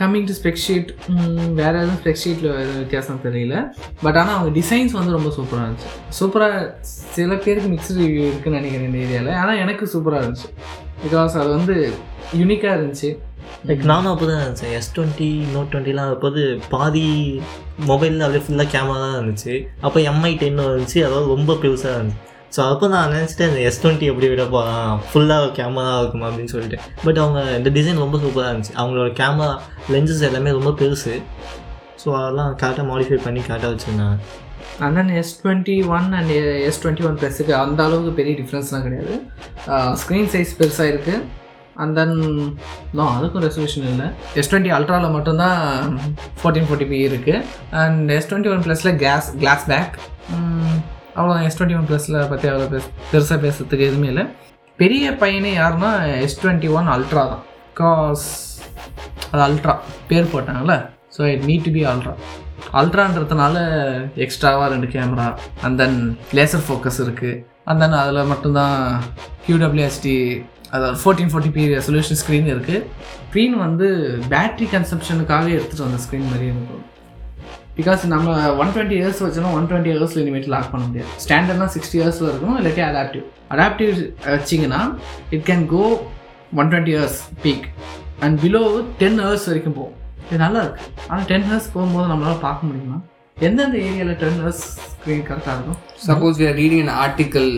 கம்மிங் 0.00 0.26
டு 0.28 0.34
ஸ்பெக் 0.38 0.60
ஷீட் 0.64 0.90
வேறு 1.60 1.78
எதுவும் 1.80 1.98
ஸ்பெக் 2.00 2.20
ஷீட்டில் 2.24 2.48
எதுவும் 2.62 2.82
வித்தியாசம் 2.82 3.22
தெரியல. 3.24 3.56
பட் 4.04 4.18
ஆனால் 4.20 4.36
அவங்க 4.36 4.52
டிசைன்ஸ் 4.60 4.94
வந்து 4.98 5.16
ரொம்ப 5.16 5.30
சூப்பராக 5.38 5.64
இருந்துச்சு. 5.66 5.90
சூப்பராக 6.18 6.60
சில 7.16 7.34
பேருக்கு 7.46 7.72
மிக்ஸ்டு 7.74 7.98
ரிவ்யூ 8.02 8.22
இருக்குன்னு 8.30 8.60
நினைக்கிறேன் 8.60 8.88
இந்த 8.90 9.00
ஏரியாவில் 9.06 9.38
ஆனால் 9.40 9.60
எனக்கு 9.64 9.86
சூப்பராக 9.94 10.22
இருந்துச்சு. 10.22 10.48
பிகாஸ் 11.04 11.36
அது 11.42 11.50
வந்து 11.58 11.76
யூனிக்காக 12.40 12.76
இருந்துச்சு. 12.78 13.10
லைக் 13.68 13.84
நானும் 13.90 14.12
அப்போ 14.12 14.26
தான் 14.30 14.40
இருந்துச்சேன் 14.42 14.74
எஸ் 14.78 14.90
டுவெண்ட்டி 14.96 15.28
நோட் 15.54 15.70
டுவெண்ட்டிலாம் 15.72 16.10
அப்போது 16.16 16.42
பாதி 16.74 17.06
மொபைலில் 17.90 18.24
அப்படியே 18.26 18.44
ஃபுல்லாக 18.46 18.72
கேமரா 18.74 18.98
தான் 19.04 19.18
இருந்துச்சு. 19.20 19.54
அப்போ 19.86 20.00
எம்ஐ 20.10 20.32
டென் 20.42 20.66
இருந்துச்சு. 20.66 21.00
அதாவது 21.08 21.32
ரொம்ப 21.34 21.54
பெருசாக 21.64 21.96
இருந்துச்சு. 21.98 22.26
ஸோ 22.54 22.60
அப்போ 22.72 22.86
நான் 22.92 23.12
நினச்சிட்டேன் 23.16 23.50
இந்த 23.50 23.60
எஸ் 23.68 23.80
டுவெண்ட்டி 23.82 24.06
எப்படி 24.10 24.28
விட 24.30 24.44
போகலாம் 24.54 24.94
ஃபுல்லாக 25.08 25.48
கேமரா 25.58 25.92
இருக்குமா 26.02 26.28
அப்படின்னு 26.30 26.52
சொல்லிட்டு. 26.54 26.78
பட் 27.06 27.20
அவங்க 27.22 27.40
இந்த 27.58 27.70
டிசைன் 27.76 28.02
ரொம்ப 28.04 28.18
சூப்பராக 28.22 28.50
இருந்துச்சு. 28.52 28.74
அவங்களோட 28.80 29.10
கேமரா 29.20 29.50
லென்சஸ் 29.94 30.24
எல்லாமே 30.28 30.52
ரொம்ப 30.58 30.72
பெருசு. 30.80 31.14
ஸோ 32.02 32.08
அதெல்லாம் 32.20 32.52
கரெக்டாக 32.62 32.86
மாடிஃபை 32.90 33.18
பண்ணி 33.26 33.40
கரெக்டாக 33.48 33.72
வச்சுருந்தாங்க. 33.74 34.16
And 34.84 34.96
then 34.98 35.12
S 35.20 35.32
twenty 35.42 35.76
one 35.96 36.06
and 36.18 36.32
S 36.68 36.80
twenty 36.82 37.06
one 37.08 37.18
ப்ளஸுக்கு 37.20 37.54
அந்த 37.64 37.80
அளவுக்கு 37.86 38.12
பெரிய 38.20 38.34
டிஃப்ரென்ஸ்லாம் 38.40 38.86
கிடையாது. 38.86 39.14
ஸ்க்ரீன் 40.02 40.30
சைஸ் 40.34 40.52
பெருசாக 40.60 40.92
இருக்குது 40.92 41.24
அண்ட் 41.82 41.94
தென் 41.98 42.16
நோ 42.98 43.04
அதுக்கும் 43.16 43.44
ரெசல்யூஷன் 43.48 43.88
இல்லை. 43.92 44.06
எஸ் 44.40 44.50
டுவெண்ட்டி 44.52 44.72
அல்ட்ராவில் 44.78 45.14
மட்டும்தான் 45.16 45.60
ஃபோர்டீன் 46.40 46.68
ஃபோர்ட்டி 46.70 46.88
பி 46.92 46.98
இருக்குது 47.10 47.44
அண்ட் 47.82 48.10
எஸ் 48.16 48.30
டுவெண்ட்டி 48.30 48.52
ஒன் 48.54 48.64
ப்ளஸில் 48.66 48.98
கேஸ் 49.04 49.28
கிளாஸ் 49.42 49.66
பேக் 49.74 49.94
அவ்வளோதான் 51.16 51.46
எஸ் 51.48 51.58
டுவெண்ட்டி 51.58 51.78
ஒன் 51.78 51.88
ப்ளஸில் 51.90 52.18
பற்றி 52.32 52.46
அவ்வளோ 52.52 52.68
பேச 52.74 52.84
பெருசாக 53.12 53.38
பேசுறதுக்கு 53.46 53.88
எதுவுமே 53.88 54.08
இல்லை. 54.12 54.24
பெரிய 54.82 55.10
பையனே 55.22 55.52
யாருன்னா 55.60 55.90
எஸ் 56.26 56.38
டுவெண்ட்டி 56.42 56.68
ஒன் 56.78 56.88
அல்ட்ரா 56.94 57.24
தான். 57.32 57.42
காஸ் 57.80 58.28
அது 59.32 59.42
அல்ட்ரா 59.48 59.74
பேர் 60.10 60.32
போட்டாங்கல்ல. 60.34 60.76
So 61.16 61.20
it 61.32 61.44
need 61.50 61.66
to 61.66 61.72
be 61.76 61.82
ultra 61.92 62.14
அல்ட்ரான்றதுனால 62.78 63.56
எக்ஸ்ட்ராவாக 64.24 64.68
ரெண்டு 64.72 64.88
camera 64.94 65.28
and 65.66 65.78
then 65.82 65.98
laser 66.38 66.64
focus 66.66 67.00
இருக்குது 67.04 67.38
அண்ட் 67.68 67.80
தென் 67.82 67.96
அதில் 68.02 68.28
மட்டும்தான் 68.32 68.76
கியூடபிள்யூஎஸ்டி 69.46 70.14
அதாவது 70.74 70.98
fourteen 71.02 71.30
forty 71.32 71.52
P 71.56 71.62
resolution 71.76 72.20
screen 72.22 72.48
இருக்குது 72.54 72.84
ஸ்க்ரீன் 73.28 73.56
வந்து 73.64 73.86
பேட்ரி 74.32 74.66
கன்சப்ஷனுக்காக 74.74 75.48
எடுத்துகிட்டு 75.56 75.86
வந்த 75.86 76.00
ஸ்க்ரீன் 76.04 76.30
மாதிரி 76.32 76.46
இருக்கும். 76.50 76.84
பிகாஸ் 77.80 78.04
நம்ம 78.14 78.38
ஒன் 78.62 78.72
டுவெண்ட்டி 78.76 78.98
இயர்ஸ் 79.00 79.20
வச்சோம்னா 79.26 79.52
ஒன் 79.58 79.68
டுவெண்ட்டி 79.70 79.92
இயர்ஸில் 79.94 80.22
இனிமேட் 80.24 80.48
லாக் 80.54 80.72
பண்ண 80.72 80.84
முடியாது. 80.88 81.12
ஸ்டாண்டர்ட்னா 81.24 81.68
சிக்ஸ்டி 81.76 81.98
இயர்ஸில் 82.00 82.30
இருக்கும் 82.30 82.56
இல்லாட்டி 82.60 82.84
அடாப்டிவ் 82.90 83.26
அடாப்டிவ் 83.54 83.94
வச்சிங்கன்னா 84.34 84.80
it 85.36 85.46
can 85.50 85.64
go 85.74 85.84
one 86.60 86.70
twenty 86.72 86.94
years 86.96 87.20
peak 87.44 87.66
and 88.24 88.36
below 88.44 88.64
ten 89.02 89.20
hours 89.24 89.46
வரைக்கும் 89.50 89.78
போகும். 89.78 89.96
இது 90.26 90.42
நல்லா 90.44 90.60
இருக்குது 90.64 91.06
ஆனால் 91.10 91.28
டென் 91.30 91.46
ஹவர்ஸ் 91.48 91.72
போகும்போது 91.76 92.10
நம்மளால் 92.12 92.44
பார்க்க 92.48 92.68
முடியுமா? 92.70 92.98
எந்தெந்த 93.46 93.76
ஏரியாவில் 93.88 94.18
டென் 94.22 94.38
ஹவர்ஸ் 94.40 94.64
ஸ்க்ரீன் 94.92 95.22
கரெக்டாக 95.28 95.54
இருக்கும்? 95.56 95.78
Suppose 96.08 96.34
we 96.40 96.44
are 96.48 96.58
reading 96.62 96.82
an 96.84 96.92
article 97.04 97.48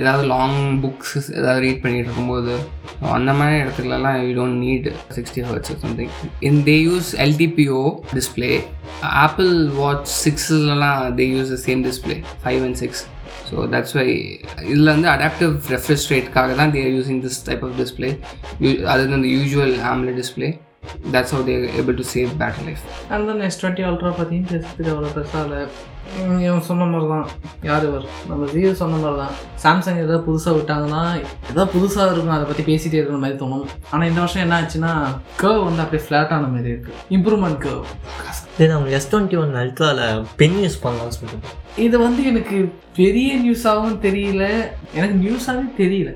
ஏதாவது 0.00 0.24
லாங் 0.32 0.60
புக்ஸ் 0.84 1.14
ஏதாவது 1.38 1.60
ரீட் 1.64 1.82
பண்ணிட்டு 1.84 2.08
இருக்கும்போது 2.08 2.54
அந்த 3.16 3.32
மாதிரி 3.38 3.56
இடத்துலலாம் 3.64 4.18
you 4.26 4.30
don't 4.38 4.58
need 4.66 4.86
sixty 5.16 5.42
hours 5.48 5.82
something 5.84 6.12
in 6.50 6.60
they 6.68 6.76
use 6.88 7.10
LTPO 7.26 7.82
display 8.16 8.50
Apple 9.24 9.52
watch 9.80 10.10
சிக்ஸ்லலாம் 10.24 11.02
they 11.18 11.26
use 11.36 11.52
the 11.54 11.58
same 11.66 11.82
display 11.88 12.16
five 12.44 12.62
and 12.68 12.78
six 12.82 13.02
so 13.48 13.56
that's 13.72 13.96
why 13.96 14.06
இதில் 14.70 14.92
வந்து 14.94 15.08
adaptive 15.14 15.56
refresh 15.74 16.06
ரேட்காக 16.12 16.54
தான் 16.60 16.72
they're 16.76 16.94
using 16.98 17.20
this 17.26 17.40
type 17.48 17.64
of 17.66 17.74
display 17.82 18.10
அது 18.92 19.02
வந்து 19.16 19.32
usual 19.36 19.76
ஆம்ல 19.90 20.12
display 20.20 20.48
that's 21.14 21.32
how 21.34 21.44
they're 21.50 21.64
able 21.80 21.96
to 22.00 22.04
save 22.14 22.30
battery 22.40 22.64
life 22.68 22.82
and 23.12 23.26
then 23.28 23.42
S 23.48 23.58
twenty 23.60 23.84
ultra 23.88 24.10
பார்த்தீங்கன்னா 24.18 24.50
பேசுறதுக்கு 24.52 24.92
அவ்வளோ 24.94 25.10
பெருசாக 25.16 25.44
இல்லை. 25.46 25.60
இவன் 26.46 26.66
சொன்ன 26.68 26.84
மாதிரி 26.90 27.06
தான் 27.12 27.24
யார் 27.68 27.84
இவர்? 27.88 28.04
நம்ம 28.28 28.48
ஜியோ 28.52 28.72
சொன்ன 28.80 28.98
மாதிரி 29.04 29.18
தான் 29.22 29.32
சாம்சங் 29.64 30.00
ஏதாவது 30.02 30.24
புதுசாக 30.28 30.54
விட்டாங்கன்னா 30.58 31.02
எதாவது 31.50 31.68
புதுசாக 31.76 32.12
இருக்கும் 32.12 32.36
அதை 32.36 32.46
பற்றி 32.50 32.64
பேசிகிட்டே 32.70 32.98
இருக்கிற 33.00 33.18
மாதிரி 33.24 33.38
தோணும். 33.42 33.66
ஆனால் 33.92 34.08
இந்த 34.10 34.20
வருஷம் 34.24 34.44
என்ன 34.44 34.60
ஆச்சுன்னா 34.60 34.92
கர்வ் 35.42 35.66
வந்து 35.68 35.82
அப்படியே 35.84 36.04
ஃப்ளாட்டான 36.06 36.50
மாதிரி 36.54 36.70
இருக்குது 36.74 37.00
இம்ப்ரூவ்மெண்ட் 37.18 37.60
கர்வ் 37.66 37.84
தென் 38.58 38.74
அவங்க 38.74 38.90
எஸ் 38.98 39.08
டுவெண்ட்டி 39.12 39.36
ஒன் 39.40 39.50
அல்ட்ராவில் 39.62 40.04
பென் 40.40 40.58
யூஸ் 40.62 40.76
பண்ணலாம்னு 40.84 41.16
சொல்லிட்டு 41.16 41.56
இது 41.86 41.96
வந்து 42.04 42.22
எனக்கு 42.30 42.58
பெரிய 43.00 43.30
நியூஸாகவும் 43.42 43.98
தெரியல. 44.06 44.44
எனக்கு 44.98 45.16
நியூஸாகவே 45.24 45.66
தெரியல. 45.80 46.12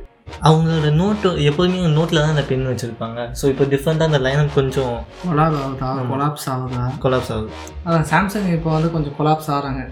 அவங்களோட 0.48 0.88
நோட்டு 1.00 1.29
எப்போதுமே 1.48 1.88
நோட்டில் 1.96 2.20
தான் 2.22 2.33
அந்த 2.35 2.44
பென் 2.50 2.68
வச்சுருப்பாங்க. 2.70 3.20
ஸோ 3.40 3.44
இப்போ 3.53 3.64
டிஃப்ரெண்ட்டாக 3.72 4.11
அந்த 4.11 4.20
லைனம் 4.26 4.50
கொஞ்சம் 4.59 4.94
கொலாப் 5.24 5.57
ஆகுதா? 5.62 5.90
கொலாப்ஸ் 6.12 6.46
ஆகுதா? 6.55 6.85
கொலாப்ஸ் 7.05 7.33
ஆகுது. 7.37 7.50
அதான் 7.87 8.07
சாம்சங் 8.12 8.48
இப்போ 8.57 8.70
வந்து 8.76 8.90
கொஞ்சம் 8.96 9.16
கொலாப்ஸ் 9.18 9.50
ஆகிறாங்க. 9.57 9.83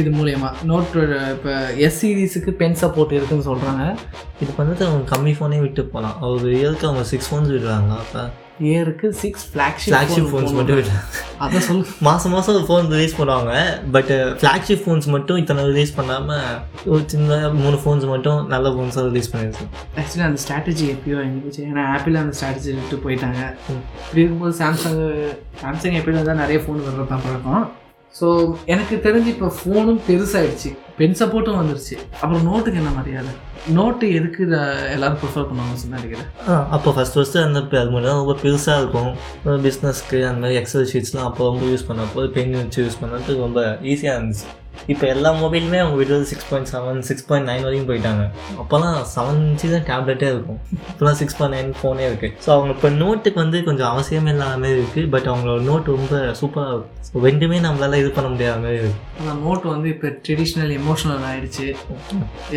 இது 0.00 0.08
மூலயமா. 0.16 0.50
நோட் 0.70 0.96
இப்போ 1.34 1.52
எஸ் 1.86 2.00
சீரீஸுக்கு 2.00 2.52
பென் 2.62 2.80
சப்போர்ட் 2.84 3.14
இருக்குன்னு 3.18 3.48
சொல்கிறாங்க 3.50 3.84
இது 4.42 4.50
பண்ணிட்டு 4.56 4.84
அவங்க 4.88 5.04
கம்மி 5.12 5.34
ஃபோனே 5.36 5.60
விட்டு 5.66 5.84
போகலாம் 5.94 6.18
ஒரு 6.32 6.48
இயருக்கு 6.58 6.90
அவங்க 6.90 7.04
சிக்ஸ் 7.12 7.30
ஃபோன்ஸ் 7.30 7.52
விடுறாங்க? 7.54 7.94
அப்போ 8.02 8.24
ஏருக்கு 8.74 9.06
சிக்ஸ் 9.22 9.42
ஃப்ளாக்ஷிப் 9.52 9.90
ஃப்ளாக்ஷிப் 9.92 10.28
ஃபோன்ஸ் 10.30 10.52
மட்டும் 10.58 10.78
அதை 11.44 11.58
சொல் 11.66 11.82
மாதம் 12.06 12.32
மாதம் 12.34 12.54
ஒரு 12.58 12.66
ஃபோன் 12.68 12.86
ரிலீஸ் 12.94 13.16
பண்ணுவாங்க. 13.18 13.52
பட் 13.94 14.12
ஃப்ளாக்ஷிப் 14.42 14.82
ஃபோன்ஸ் 14.84 15.06
மட்டும் 15.14 15.40
இத்தனை 15.42 15.64
ரிலீஸ் 15.70 15.92
பண்ணாமல் 15.98 16.46
ஒரு 16.92 17.02
சின்ன 17.12 17.50
மூணு 17.62 17.78
ஃபோன்ஸ் 17.82 18.06
மட்டும் 18.12 18.38
நல்ல 18.54 18.72
ஃபோன்ஸாக 18.76 19.04
ரிலீஸ் 19.10 19.30
பண்ணியிருக்கோம் 19.32 19.70
ஆக்சுவலி 20.02 20.26
அந்த 20.28 20.40
ஸ்ட்ராட்டஜி 20.44 20.86
எப்பயோ 20.94 21.18
இருந்துச்சு. 21.24 21.64
ஏன்னா 21.70 21.84
ஆப்பிள் 21.96 22.22
அந்த 22.24 22.36
ஸ்ட்ராட்டஜி 22.38 22.72
விட்டு 22.80 23.02
போயிட்டாங்க. 23.06 23.40
இப்படி 24.04 24.22
இருக்கும்போது 24.22 24.56
சாம்சங் 24.62 25.00
சாம்சங் 25.64 25.98
எப்பயும் 26.00 26.30
தான் 26.30 26.42
நிறைய 26.44 26.60
ஃபோன் 26.66 26.86
வர்றது 26.86 27.12
தான் 27.14 27.26
பழக்கம். 27.26 27.66
ஸோ 28.18 28.28
எனக்கு 28.74 28.94
தெரிஞ்சு 29.06 29.28
இப்போ 29.34 29.48
ஃபோனும் 29.58 29.98
பெருசாயிடுச்சு. 30.08 30.70
பென் 30.98 31.16
சப்போர்ட்டும் 31.20 31.58
வந்துருச்சு. 31.60 31.96
அப்புறம் 32.20 32.44
நோட்டுக்கு 32.48 32.80
என்ன 32.82 32.92
மரியாதை? 32.98 33.32
நோட்டு 33.78 34.06
எதுக்கு 34.18 34.42
எல்லாரும் 34.94 35.18
ப்ரிஃபர் 35.22 35.48
பண்ணுவாங்க 35.48 35.74
நினைக்கிறேன் 35.94 36.28
அப்போ 36.76 36.90
ஃபஸ்ட் 36.96 37.16
ஃபஸ்ட்டு 37.16 37.42
அந்த 37.46 37.60
அது 37.80 37.92
மாதிரி 37.94 38.08
தான் 38.08 38.20
ரொம்ப 38.22 38.36
பெருசாக 38.44 38.80
இருக்கும். 38.82 39.10
பிஸ்னஸ்க்கு 39.66 40.20
அந்த 40.28 40.40
மாதிரி 40.44 40.58
எக்ஸல் 40.60 40.88
ஷீட்ஸ்லாம் 40.92 41.28
அப்போ 41.30 41.48
ரொம்ப 41.50 41.64
யூஸ் 41.72 41.88
பண்ணப்போ 41.88 42.24
பென் 42.36 42.56
வச்சு 42.60 42.84
யூஸ் 42.86 43.00
பண்ணுறதுக்கு 43.02 43.44
ரொம்ப 43.46 43.62
ஈஸியாக 43.92 44.16
இருந்துச்சு. 44.18 44.46
இப்போ 44.92 45.04
எல்லா 45.14 45.30
மொபைலுமே 45.42 45.78
அவங்க 45.82 45.96
விடுறது 46.00 46.26
six 46.32 46.48
point 46.50 46.70
seven 46.72 47.00
six 47.08 47.26
point 47.28 47.48
nine 47.50 47.64
வரைக்கும் 47.66 47.90
போயிட்டாங்க. 47.90 48.24
அப்போல்லாம் 48.62 48.98
செவன் 49.14 49.40
இன்ச்சு 49.48 49.70
தான் 49.74 49.86
டேப்லெட்டே 49.90 50.28
இருக்கும். 50.34 50.60
இப்போலாம் 50.92 51.18
சிக்ஸ் 51.20 51.38
பாயிண்ட் 51.38 51.56
நைன் 51.58 51.72
ஃபோனே 51.80 52.04
இருக்குது 52.10 52.34
ஸோ 52.44 52.50
அவங்க 52.56 52.70
இப்போ 52.76 52.90
நோட்டுக்கு 53.02 53.40
வந்து 53.44 53.60
கொஞ்சம் 53.68 53.90
அவசியமே 53.92 54.32
இல்லாத 54.34 54.58
மாதிரி 54.64 54.78
இருக்குது 54.80 55.10
பட் 55.14 55.28
அவங்களோட 55.32 55.62
நோட் 55.70 55.90
ரொம்ப 55.96 56.20
சூப்பராக 56.42 56.74
இருக்கும் 56.74 57.26
ரெண்டுமே 57.28 57.58
நம்மளால 57.66 57.98
இது 58.02 58.10
பண்ண 58.18 58.28
முடியாத 58.34 58.58
மாதிரி 58.64 58.78
இருக்குது 58.80 59.02
அந்த 59.20 59.34
நோட் 59.44 59.66
வந்து 59.74 59.88
இப்போ 59.94 60.08
ட்ரெடிஷ்னல் 60.26 60.72
எமோஷனல் 60.80 61.26
ஆயிடுச்சு. 61.30 61.66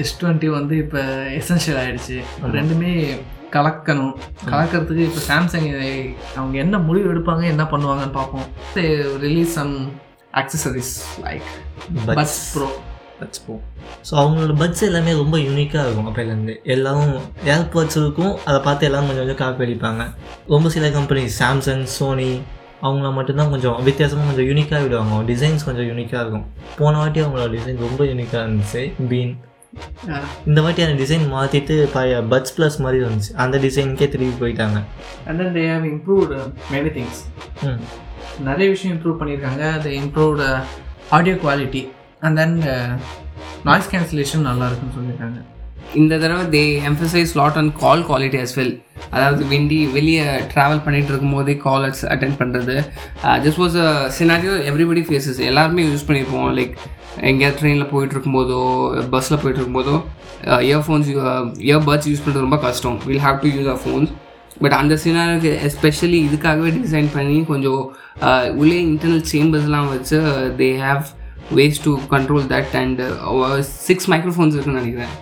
எஸ் 0.01 0.15
டுவெண்ட்டி 0.21 0.49
வந்து 0.59 0.75
இப்போ 0.83 1.01
எசென்ஷியல் 1.39 1.81
ஆயிடுச்சு. 1.83 2.17
ரெண்டுமே 2.57 2.93
கலக்கணும். 3.55 4.11
கலக்கிறதுக்கு 4.49 5.05
இப்போ 5.07 5.21
சாம்சங் 5.29 5.69
அவங்க 6.39 6.55
என்ன 6.63 6.75
முடிவு 6.87 7.07
எடுப்பாங்க 7.13 7.43
என்ன 7.53 7.63
பண்ணுவாங்கன்னு 7.71 8.17
பார்ப்போம். 8.19 8.47
Release 9.25 9.55
some 9.59 9.73
accessories 10.33 10.93
like 11.25 11.49
buds 12.07 12.39
pro 12.53 12.67
buds 13.19 13.41
போ 13.45 13.53
ஸோ 14.07 14.13
அவங்களோட 14.21 14.53
பட்ஸ் 14.61 14.83
எல்லாமே 14.87 15.13
ரொம்ப 15.21 15.37
யூனிக்காக 15.37 15.83
இருக்கும் 15.85 16.07
அப்போலேருந்து 16.09 16.53
எல்லாரும் 16.75 17.15
ஏர்பாட்ஸ் 17.53 17.97
இருக்கும் 18.01 18.33
அதை 18.45 18.59
பார்த்து 18.67 18.87
எல்லாரும் 18.87 19.09
கொஞ்சம் 19.09 19.25
கொஞ்சம் 19.25 19.41
காப்பி 19.43 19.65
அடிப்பாங்க. 19.65 20.03
ரொம்ப 20.53 20.69
சில 20.75 20.89
கம்பெனி 20.97 21.23
சாம்சங் 21.39 21.83
சோனி 21.97 22.31
அவங்கள 22.81 23.09
மட்டும்தான் 23.17 23.51
கொஞ்சம் 23.53 23.77
வித்தியாசமாக 23.87 24.27
கொஞ்சம் 24.29 24.47
யூனிக்காக 24.49 24.81
விடுவாங்க. 24.83 25.15
டிசைன்ஸ் 25.31 25.65
கொஞ்சம் 25.67 25.87
யூனிக்காக 25.91 26.21
இருக்கும். 26.23 26.45
போன 26.79 26.97
வாட்டி 27.01 27.19
அவங்களோட 27.23 27.49
டிசைன் 27.57 27.85
ரொம்ப 27.87 28.03
யூனிக்காக 28.11 28.43
இருந்துச்சு. 28.45 28.83
பீன் 29.11 29.33
இந்த 30.49 30.59
வாட்டி 30.65 30.81
அந்த 30.85 30.95
டிசைன் 31.03 31.25
மாற்றிட்டு 31.33 31.75
பழைய 31.95 32.21
பட்ஸ் 32.31 32.55
ப்ளஸ் 32.57 32.77
மாதிரி 32.85 32.99
வந்துச்சு 33.07 33.31
அந்த 33.43 33.55
டிசைனுக்கே 33.65 34.07
திருப்பி 34.13 34.35
போயிட்டாங்க. 34.43 34.77
And 35.27 35.39
then 35.41 35.53
they 35.57 35.65
have 35.73 35.85
improved 35.93 36.37
many 36.75 36.91
things 36.97 37.19
hmm. 37.69 37.81
நிறைய 38.47 38.67
விஷயம் 38.73 38.93
இம்ப்ரூவ் 38.95 39.19
பண்ணியிருக்காங்க. 39.21 39.63
அது 39.77 39.89
improved 40.01 40.47
audio 41.17 41.35
quality 41.45 41.81
and 42.25 42.37
then 42.41 42.57
noise 43.69 43.89
cancellation 43.93 44.47
நல்லா 44.49 44.67
இருக்குன்னு 44.69 44.97
சொல்லியிருக்காங்க. 44.97 45.39
இந்த 45.99 46.13
தடவை 46.21 46.43
they 46.55 46.61
emphasize 46.89 47.31
lot 47.39 47.57
and 47.59 47.71
call 47.83 48.03
quality 48.09 48.39
as 48.43 48.55
well 48.57 48.73
அதாவது 49.15 49.43
வெண்டி 49.51 49.79
வெளியே 49.95 50.25
ட்ராவல் 50.51 50.81
பண்ணிகிட்டு 50.85 51.11
இருக்கும்போதே 51.13 51.53
காலர்ஸ் 51.65 52.01
அட்டென்ட் 52.13 52.37
பண்ணுறது 52.41 52.75
this 53.45 53.59
was 53.61 53.77
a 53.85 53.87
scenario 54.17 54.55
everybody 54.71 55.03
faces 55.07 55.39
எல்லாருமே 55.49 55.85
யூஸ் 55.89 56.05
பண்ணியிருப்போம் 56.09 56.47
லைக் 56.59 56.75
எங்கேயாவது 57.29 57.57
ட்ரெயினில் 57.61 57.91
போயிட்டு 57.93 58.15
இருக்கும்போதோ 58.15 58.59
பஸ்ஸில் 59.15 59.41
போயிட்டு 59.43 59.59
இருக்கும்போதோ 59.59 59.95
இயர்ஃபோன்ஸ் 60.69 61.09
இயர்பட்ஸ் 61.69 62.09
யூஸ் 62.11 62.23
பண்ணுறது 62.25 62.47
ரொம்ப 62.47 62.59
கஷ்டம். 62.67 62.97
Will 63.09 63.23
have 63.27 63.39
to 63.45 63.51
use 63.57 63.71
a 63.75 63.77
phones 63.83 64.11
but 64.63 64.75
அந்த 64.79 64.93
சினாரியோக்கு 65.03 65.51
எஸ்பெஷலி 65.67 66.19
இதுக்காகவே 66.27 66.71
டிசைன் 66.79 67.09
பண்ணி 67.15 67.37
கொஞ்சம் 67.51 67.81
உள்ளே 68.61 68.79
இன்டர்னல் 68.89 69.25
சேம்பர்ஸ்லாம் 69.31 69.89
வச்சு 69.93 70.17
they 70.61 70.69
have 70.85 71.05
ways 71.59 71.79
to 71.85 71.91
control 72.13 72.45
that 72.53 72.75
and 72.81 72.99
six 73.87 74.09
microphones 74.13 74.55
இருக்குன்னு 74.55 74.81
நினைக்கிறேன். 74.81 75.15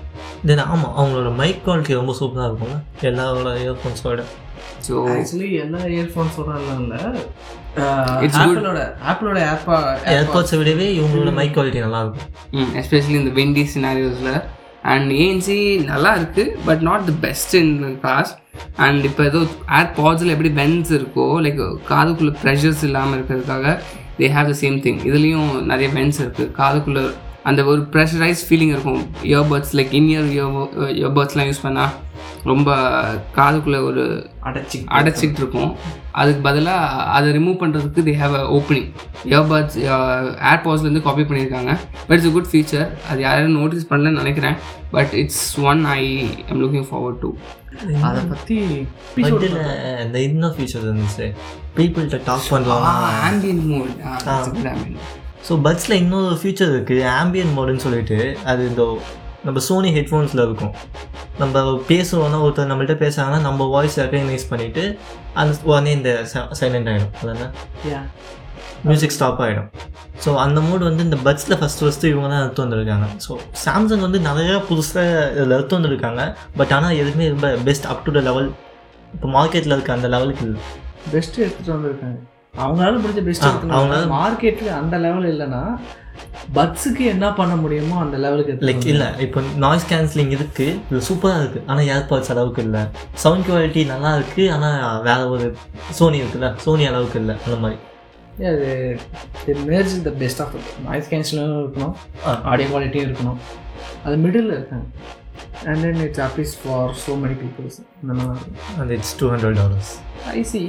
தென் 0.48 0.64
ஆமாம் 0.72 0.96
அவங்களோட 1.00 1.30
மைக் 1.42 1.62
குவாலிட்டி 1.68 2.00
ரொம்ப 2.00 2.14
சூப்பராக 2.20 2.50
இருக்கும்ல. 2.50 2.78
எல்லாரோட 3.10 3.52
இயர்ஃபோன்ஸோட 3.64 4.24
ஸோ 4.88 4.94
ஆக்சுவலி 5.14 5.50
எல்லா 5.64 5.80
இயர்ஃபோன்ஸோட 5.96 6.50
இல்லை. 6.82 7.00
ஆப்பிளோட 8.42 8.80
ஆப்பிளோட 9.10 9.40
ஆப்பா 9.54 9.78
ஏர்பாட்ஸை 10.18 10.58
விடவே 10.62 10.88
இவங்களோட 10.98 11.32
மைக் 11.40 11.56
குவாலிட்டி 11.58 11.82
நல்லாயிருக்கும் 11.86 12.76
எஸ்பெஷலி 12.82 13.18
இந்த 13.24 13.34
வெண்டி 13.40 13.64
சினாரியோஸில் 13.76 14.34
அண்ட் 14.94 15.12
ஏஎன்சி 15.22 15.58
நல்லா 15.92 16.12
இருக்குது 16.20 16.54
but 16.68 16.84
not 16.90 17.06
the 17.10 17.16
best 17.26 17.56
in 17.62 17.74
class 18.04 18.32
and 18.86 19.06
இப்போ 19.10 19.24
ஏதோ 19.32 19.42
ஏர் 19.80 19.94
பாட்ஸில் 20.00 20.34
எப்படி 20.36 20.52
வென்ஸ் 20.62 20.92
இருக்கோ 21.00 21.28
லைக் 21.46 21.62
காதுக்குள்ளே 21.92 22.34
ப்ரெஷர்ஸ் 22.44 22.84
இல்லாமல் 22.90 23.18
இருக்கிறதுக்காக 23.20 23.78
they 24.20 24.30
have 24.36 24.52
the 24.52 24.58
same 24.64 24.78
thing 24.88 25.00
இதுலேயும் 25.12 25.54
நிறைய 25.72 25.90
வென்ஸ் 26.00 26.22
இருக்குது 26.26 26.54
காதுக்குள்ளே 26.60 27.06
அந்த 27.50 27.62
ஒரு 27.72 27.82
ப்ரெஷரைஸ் 27.94 28.42
ஃபீலிங் 28.48 28.72
இருக்கும். 28.76 29.02
Earbuds 29.32 29.74
like 29.78 29.94
in 30.00 30.10
ear 30.14 30.30
ear 30.36 30.56
இயர்பட்ஸ்லாம் 31.02 31.50
use 31.50 31.66
பண்ணால் 31.68 31.94
ரொம்ப 32.50 32.70
காதுக்குள்ளே 33.38 33.80
ஒரு 33.90 34.04
அடைச்சி 34.48 34.78
அடைச்சிக்கிட்டு 34.98 35.42
இருக்கும். 35.44 35.72
அதுக்கு 36.22 36.42
பதிலாக 36.48 37.04
அதை 37.16 37.28
ரிமூவ் 37.38 37.58
பண்ணுறதுக்கு 37.62 38.06
they 38.08 38.14
have 38.22 38.36
a 38.42 38.44
opening 38.58 38.90
earbuds 39.32 39.78
ஏர்பாட்ஸ்லேருந்து 40.52 41.04
copy 41.08 41.24
பண்ணியிருக்காங்க. 41.30 41.72
But 42.08 42.18
it's 42.18 42.30
a 42.32 42.34
good 42.36 42.52
feature 42.52 42.88
அது 43.10 43.20
யாரும் 43.28 43.58
நோட்டீஸ் 43.62 43.90
பண்ணலன்னு 43.92 44.22
நினைக்கிறேன். 44.24 44.58
But 44.96 45.14
it's 45.22 45.46
one 45.72 45.82
I 45.98 46.02
am 46.52 46.62
looking 46.64 46.88
forward 46.90 47.22
to 47.26 47.32
அதை 48.08 48.22
பற்றி 48.32 48.56
இந்த 50.06 50.18
இன்னும் 50.28 50.56
ஃபீச்சர் 50.58 50.86
இருந்துச்சு. 50.88 51.28
பீப்புள்கிட்ட 51.78 52.20
டாக் 52.30 52.50
பண்ணுவாங்க 52.54 52.90
ஆம்பியன் 53.28 53.64
மோட் 53.72 53.94
ஸோ 55.48 55.56
பட்ஸில் 55.66 56.00
இன்னொரு 56.04 56.36
ஃபியூச்சர் 56.42 56.74
இருக்குது 56.76 57.04
ஆம்பியன் 57.20 57.54
மோடுன்னு 57.58 57.86
சொல்லிட்டு 57.86 58.20
அது 58.52 58.62
இந்த 58.72 58.84
நம்ம 59.48 59.60
சோனி 59.68 59.90
ஹெட்ஃபோன்ஸில் 59.98 60.44
இருக்கும். 60.46 60.74
நம்ம 61.42 61.60
பேசுவோன்னா 61.92 62.38
ஒருத்தர் 62.46 62.70
நம்மள்ட்ட 62.72 62.96
பேசுகிறாங்கன்னா 63.04 63.42
நம்ம 63.48 63.68
வாய்ஸ் 63.74 63.98
ரெக்கக்னைஸ் 64.04 64.50
பண்ணிவிட்டு 64.52 64.84
அந்த 65.42 65.54
உடனே 65.72 65.92
இந்த 65.98 66.12
சைலண்ட் 66.60 66.90
ஆகிடும் 66.94 67.14
அதானே? 67.22 67.48
மியூசிக் 68.84 69.10
ஸ்டாப் 69.10 69.42
ஆகிடும் 69.42 69.70
ஸோ 70.26 70.36
அந்த 70.36 70.62
மோடு 70.62 70.78
வந்து 70.78 71.04
இந்த 71.04 71.16
பட்ஸில் 71.24 71.58
ஃபஸ்ட்டு 71.58 71.82
ஃபஸ்ட்டு 71.82 72.06
இவங்க 72.06 72.28
தான் 72.28 72.44
எடுத்து 72.44 72.66
வந்திருக்காங்க. 72.66 73.08
ஸோ 73.28 73.36
சாம்சங் 73.66 74.00
வந்து 74.00 74.20
நிறையா 74.20 74.62
புதுசாக 74.70 75.32
இதில் 75.32 75.52
எடுத்து 75.52 75.80
வந்திருக்காங்க. 75.80 76.36
பட் 76.56 76.72
ஆனால் 76.72 76.96
எதுவுமே 76.96 77.28
ரொம்ப 77.28 77.58
best 77.66 77.86
up 77.86 78.04
to 78.04 78.12
the 78.12 78.20
level 78.20 78.52
இப்போ 79.14 79.28
மார்க்கெட்டில் 79.28 79.76
இருக்க 79.76 79.94
அந்த 79.94 80.08
லெவலுக்கு 80.08 80.46
இல்லை. 80.46 80.62
பெஸ்ட்டு 81.12 81.44
எடுத்துகிட்டு 81.44 81.76
வந்திருக்காங்க. 81.78 82.18
அவங்களால 82.58 83.00
முடிஞ்ச 83.00 83.24
பெஸ்ட் 83.24 83.44
அவங்களால- 83.44 84.12
மார்க்கெட்டில் 84.12 84.68
அந்த 84.68 84.98
லெவல் 84.98 85.34
இல்லைன்னா 85.34 85.62
பட்ஸுக்கு 86.56 87.06
என்ன 87.06 87.34
பண்ண 87.34 87.56
முடியுமோ 87.56 88.00
அந்த 88.00 88.18
லெவலுக்கு 88.18 88.66
லைக் 88.66 88.86
இல்லை 88.86 89.08
இப்போ 89.20 89.42
நாய்ஸ் 89.56 89.94
கேன்சலிங் 89.94 90.38
இருக்குது 90.38 90.78
இது 90.92 91.02
சூப்பராக 91.10 91.42
இருக்குது 91.42 91.64
ஆனால் 91.66 91.86
ஏர்பாட்ஸ் 91.86 92.30
அளவுக்கு 92.30 92.64
இல்லை. 92.64 92.82
சவுண்ட் 93.14 93.46
குவாலிட்டி 93.46 93.86
நல்லா 93.86 94.16
இருக்குது 94.16 94.52
ஆனால் 94.52 95.02
வேற 95.02 95.30
ஒரு 95.30 95.56
சோனி 95.90 96.22
இருக்குல்ல 96.22 96.56
சோனி 96.56 96.86
அளவுக்கு 96.86 97.20
இல்லை 97.20 97.36
அந்த 97.46 97.58
மாதிரி. 97.58 97.80
அது 98.52 98.66
இது 99.50 99.60
merge 99.70 99.94
the 100.08 100.12
best 100.24 100.42
of 100.44 100.56
noise 100.88 101.12
கேன்சலும் 101.14 101.54
இருக்கணும் 101.62 101.96
ஆடியோ 102.52 102.68
குவாலிட்டியும் 102.72 103.08
இருக்கணும். 103.08 103.40
அது 104.06 104.16
மிடில் 104.26 104.52
இருக்காங்க. 104.58 104.88
And 105.70 105.82
then 105.86 106.02
it's 106.08 106.24
applies 106.28 106.54
for 106.62 106.92
so 107.04 107.14
many 107.24 107.38
peoples 107.44 107.78
இந்த 108.02 108.14
மாதிரி. 108.20 108.52
அந்த 108.82 108.92
it's 108.98 109.16
two 109.22 109.28
hundred 109.34 109.58
dollars 109.62 109.92
I see 110.42 110.64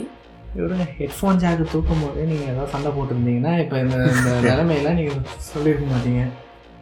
இவருங்க 0.58 0.84
ஹெட்ஃபோன் 0.98 1.40
ஜாக்கு 1.42 1.64
தூக்கும் 1.72 2.02
போதே 2.04 2.22
நீங்கள் 2.32 2.50
ஏதாவது 2.52 2.72
சண்டை 2.74 2.90
போட்டிருந்தீங்கன்னா 2.96 3.54
இப்போ 3.64 3.76
இந்த 3.84 3.96
இந்த 4.16 4.30
நிலைமையில 4.50 4.92
நீங்கள் 4.98 5.22
சொல்லியிருக்க 5.52 5.86
மாட்டீங்க. 5.94 6.22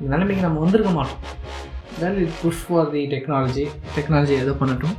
இந்த 0.01 0.09
நிலைமைக்கு 0.15 0.45
நம்ம 0.47 0.61
வந்திருக்க 0.65 0.93
மாட்டோம். 0.99 1.23
Then 2.01 2.19
it 2.25 2.37
push 2.43 2.65
for 2.67 2.91
the 2.95 3.03
technology 3.15 3.65
technology 3.97 4.35
எதோ 4.43 4.55
பண்ணட்டும். 4.61 4.97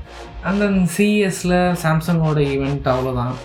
அண்ட் 0.47 0.59
தென் 0.63 0.79
சிஎஸில் 0.95 1.57
சாம்சங்கோட 1.83 2.41
ஈவெண்ட் 2.53 2.89
அவ்வளோதான் 2.93 3.35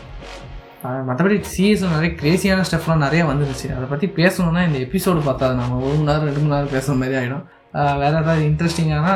மற்றபடி 1.08 1.36
சிஎஸில் 1.54 1.94
நிறைய 1.96 2.10
கிரேசியான 2.20 2.64
ஸ்டெப்லாம் 2.68 3.04
நிறைய 3.06 3.22
வந்துருச்சு. 3.30 3.68
அதை 3.76 3.86
பற்றி 3.92 4.06
பேசணுன்னா 4.20 4.62
இந்த 4.68 4.78
எபிசோடு 4.86 5.20
பார்த்தா 5.28 5.48
நம்ம 5.60 5.78
ஒரு 5.86 5.96
மணி 5.98 6.08
நேரம் 6.08 6.26
ரெண்டு 6.28 6.40
மணி 6.40 6.54
நேரம் 6.54 6.72
பேசுகிற 6.76 6.96
மாதிரி 7.02 7.18
ஆகிடும் 7.20 7.44
வேறு 8.00 8.16
ஏதாவது 8.20 8.42
இன்ட்ரெஸ்டிங்கான 8.48 9.12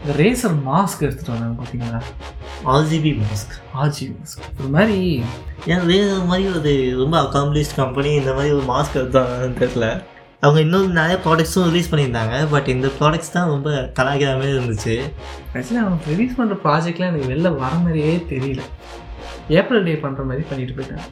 இந்த 0.00 0.12
ரேசர் 0.22 0.54
மாஸ்க் 0.68 1.04
எடுத்துகிட்டு 1.06 1.34
வந்தாங்க 1.34 1.56
பார்த்தீங்களா 1.60 2.00
ஆர்ஜிபி 2.74 3.12
மாஸ்க் 3.22 3.54
ஆஜி 3.82 4.06
மாஸ்க் 4.18 4.44
ஒரு 4.60 4.70
மாதிரி 4.76 4.98
ஏன் 5.72 5.86
வேறு 5.90 6.20
மாதிரி 6.30 6.46
ஒரு 6.58 6.72
ரொம்ப 7.02 7.16
அக்காம்ப்ளிஷ்ட் 7.24 7.78
கம்பெனி 7.82 8.12
இந்த 8.20 8.32
மாதிரி 8.38 8.54
ஒரு 8.58 8.66
மாஸ்க் 8.72 8.98
எடுத்தாங்கன்னு 9.00 9.60
தெரியல. 9.64 9.88
அவங்க 10.44 10.60
இன்னும் 10.66 10.94
நிறைய 10.98 11.16
ப்ராடக்ட்ஸும் 11.24 11.66
ரிலீஸ் 11.70 11.90
பண்ணியிருந்தாங்க. 11.90 12.36
பட் 12.54 12.68
இந்த 12.74 12.88
ப்ராடக்ட்ஸ் 13.00 13.34
தான் 13.34 13.50
ரொம்ப 13.54 13.70
கலாய்க்கிற 13.98 14.30
மாதிரி 14.38 14.52
இருந்துச்சு. 14.58 14.94
ஆக்சுவலி 15.54 15.80
அவங்க 15.82 16.12
ரிலீஸ் 16.12 16.38
பண்ணுற 16.38 16.56
ப்ராஜெக்ட்லாம் 16.66 17.10
எனக்கு 17.12 17.30
வெளில 17.32 17.50
வர 17.62 17.72
மாதிரியே 17.84 18.12
தெரியல. 18.32 18.62
ஏப்ரல் 19.58 19.86
டே 19.88 19.94
பண்ணுற 20.04 20.24
மாதிரி 20.28 20.44
பண்ணிட்டு 20.50 20.76
போயிட்டாங்க 20.78 21.06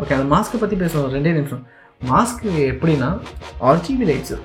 ஓகே 0.00 0.14
அந்த 0.16 0.26
மாஸ்க்கை 0.34 0.60
பற்றி 0.62 0.76
பேசுவோம் 0.82 1.14
ரெண்டே 1.16 1.32
நிமிஷம். 1.38 1.62
மாஸ்க்கு 2.10 2.50
எப்படின்னா 2.72 3.08
ஆர்ஜிபி 3.70 4.06
லைட்ஸ் 4.10 4.36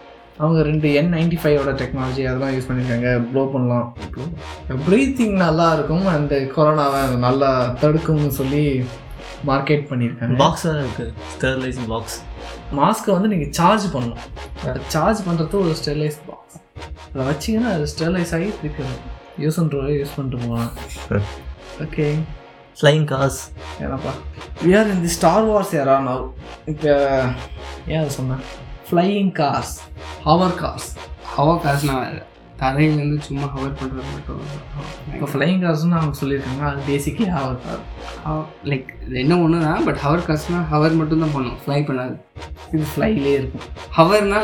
அவங்க 0.44 0.60
ரெண்டு 0.70 0.88
என் 1.00 1.14
நைன்டி 1.16 1.38
ஃபைவோட 1.42 1.72
டெக்னாலஜி 1.82 2.24
அதெல்லாம் 2.30 2.54
யூஸ் 2.56 2.68
பண்ணியிருக்காங்க 2.68 3.10
ப்ளோ 3.32 3.42
பண்ணலாம். 3.54 3.88
ப்ரீத்திங் 4.88 5.36
நல்லா 5.46 5.66
இருக்கும். 5.78 6.06
அந்த 6.16 6.36
கொரோனாவை 6.56 7.02
நல்லா 7.26 7.50
தடுக்கும்னு 7.82 8.32
சொல்லி 8.40 8.64
மார்க்கெட் 9.50 9.84
பண்ணியிருக்காங்க 9.90 10.38
பாக்ஸ் 10.44 10.66
தான் 10.68 10.80
இருக்குது 10.84 11.12
ஸ்டெர்லைஸ் 11.34 11.80
பாக்ஸ் 11.92 12.18
மாஸ்க்கை 12.80 13.12
வந்து 13.18 13.32
நீங்கள் 13.34 13.54
சார்ஜ் 13.60 13.86
பண்ணணும் 13.94 14.24
சார்ஜ் 14.96 15.22
பண்ணுறது 15.28 15.62
ஒரு 15.66 15.76
ஸ்டெர்லைஸ் 15.82 16.20
பாக்ஸ் 16.30 16.58
அதை 17.12 17.24
வச்சிங்கன்னா 17.30 17.72
அது 17.76 17.86
ஸ்டெர்லைஸ் 17.94 18.34
ஆகி 18.38 18.50
திருப்பி 18.62 18.84
யூஸ் 19.44 19.60
பண்ணுறவங்க 19.60 19.94
யூஸ் 20.02 20.16
பண்ணிட்டு 20.18 20.42
போகலாம் 20.44 20.72
okay 21.86 22.08
flying 22.80 23.06
cars 23.12 23.42
ஏன்னாப்பா 23.84 24.14
we 24.64 24.72
are 24.80 24.90
in 24.94 25.04
the 25.06 25.12
Star 25.18 25.46
Wars 25.52 25.76
யாரா 25.78 25.96
நவ் 26.08 26.26
இப்போ 26.72 26.92
ஏன் 27.92 28.00
அதை 28.02 28.10
சொன்னேன்? 28.18 28.44
Flying 28.90 29.32
cars 29.40 29.76
hover 30.28 30.58
cars 30.64 30.90
hover 31.36 31.64
காசுனா 31.66 31.96
தரையிலேருந்து 32.62 33.26
சும்மா 33.28 33.46
ஹவர் 33.56 33.76
பண்ணுறது 33.80 34.08
மட்டும் 34.14 34.40
இப்போ 35.12 35.28
ஃப்ளையிங் 35.34 35.62
கார்ஸ்னு 35.66 35.98
அவங்க 36.00 36.16
சொல்லியிருக்காங்க. 36.22 36.64
அது 36.72 36.82
பேசிக்லி 36.90 37.28
ஹவர் 37.36 37.60
கார் 37.66 37.84
லைக் 38.72 38.90
ரெண்டும் 39.18 39.44
ஒன்று 39.44 39.62
தான் 39.68 39.86
பட் 39.88 40.02
ஹவர் 40.06 40.26
காசுனா 40.30 40.60
ஹவர் 40.74 40.98
மட்டும் 41.02 41.24
தான் 41.24 41.36
பண்ணும். 41.36 41.60
ஃப்ளை 41.64 41.80
பண்ணாது. 41.90 42.16
இது 42.74 42.86
ஃப்ளைலே 42.94 43.34
இருக்கும். 43.40 43.66
ஹவர்னா 43.98 44.40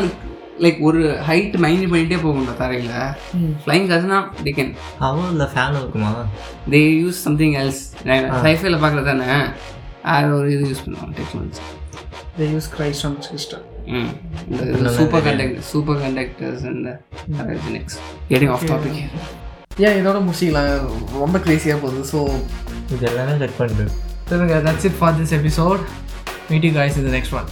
லைக் 0.55 0.77
ஒரு 0.81 0.99
ஹைட் 1.27 1.55
மைண்ட் 1.63 1.85
பண்ணிகிட்டே 1.85 2.17
போகும்டா 2.21 2.53
தரையில். 2.59 2.91
ஃப்ளைங் 3.63 3.87
காசுனா 3.89 4.19
they 4.39 4.53
can 4.53 4.69
ஹவரில் 5.01 5.45
ஃபேன் 5.53 5.77
இருக்குமா? 5.79 6.11
தே 6.73 6.81
யூஸ் 7.01 7.19
சம்திங் 7.25 7.55
எல்ஸ் 7.61 7.81
சைஃபைல 8.45 8.77
பார்க்குறது 8.83 9.09
தானே? 9.11 9.29
அது 10.13 10.29
ஒரு 10.37 10.47
இது 10.55 10.63
யூஸ் 10.69 10.83
பண்ணுவாங்க 10.83 11.13
technology 11.19 11.63
they 12.37 12.47
use 12.53 12.69
Christ 12.73 13.05
on 13.07 13.17
system 13.27 13.65
hmm. 13.93 14.09
இந்த 14.73 14.91
சூப்பர் 14.97 15.23
கண்டக்டர் 15.25 15.65
சூப்பர் 15.71 15.99
கண்டக்டர்ஸ் 16.03 16.63
இந்த 16.71 16.89
நெக்ஸ்ட் 17.75 17.99
கெட்டிங் 18.31 18.53
ஆஃப் 18.55 18.65
டாபிக் 18.71 18.99
ஏன் 19.85 19.97
இதோட 19.99 20.17
முடிச்சிக்கலாம் 20.25 20.69
ரொம்ப 21.21 21.37
க்ரேசியாக 21.45 21.79
போகுது 21.81 22.01
ஸோ 22.11 22.19
இது 22.93 23.03
எல்லாமே 23.11 23.35
கட் 23.41 23.57
பண்ணிட்டு 23.57 23.85
சரிங்க 24.29 24.57
that's 24.67 24.87
it 24.89 24.97
for 24.99 25.15
this 25.19 25.35
episode 25.39 25.81
meet 26.49 26.65
you 26.67 26.73
guys 26.73 26.95
in 26.97 27.05
the 27.07 27.15
next 27.17 27.33
one. 27.33 27.49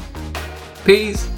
Peace 0.87 1.23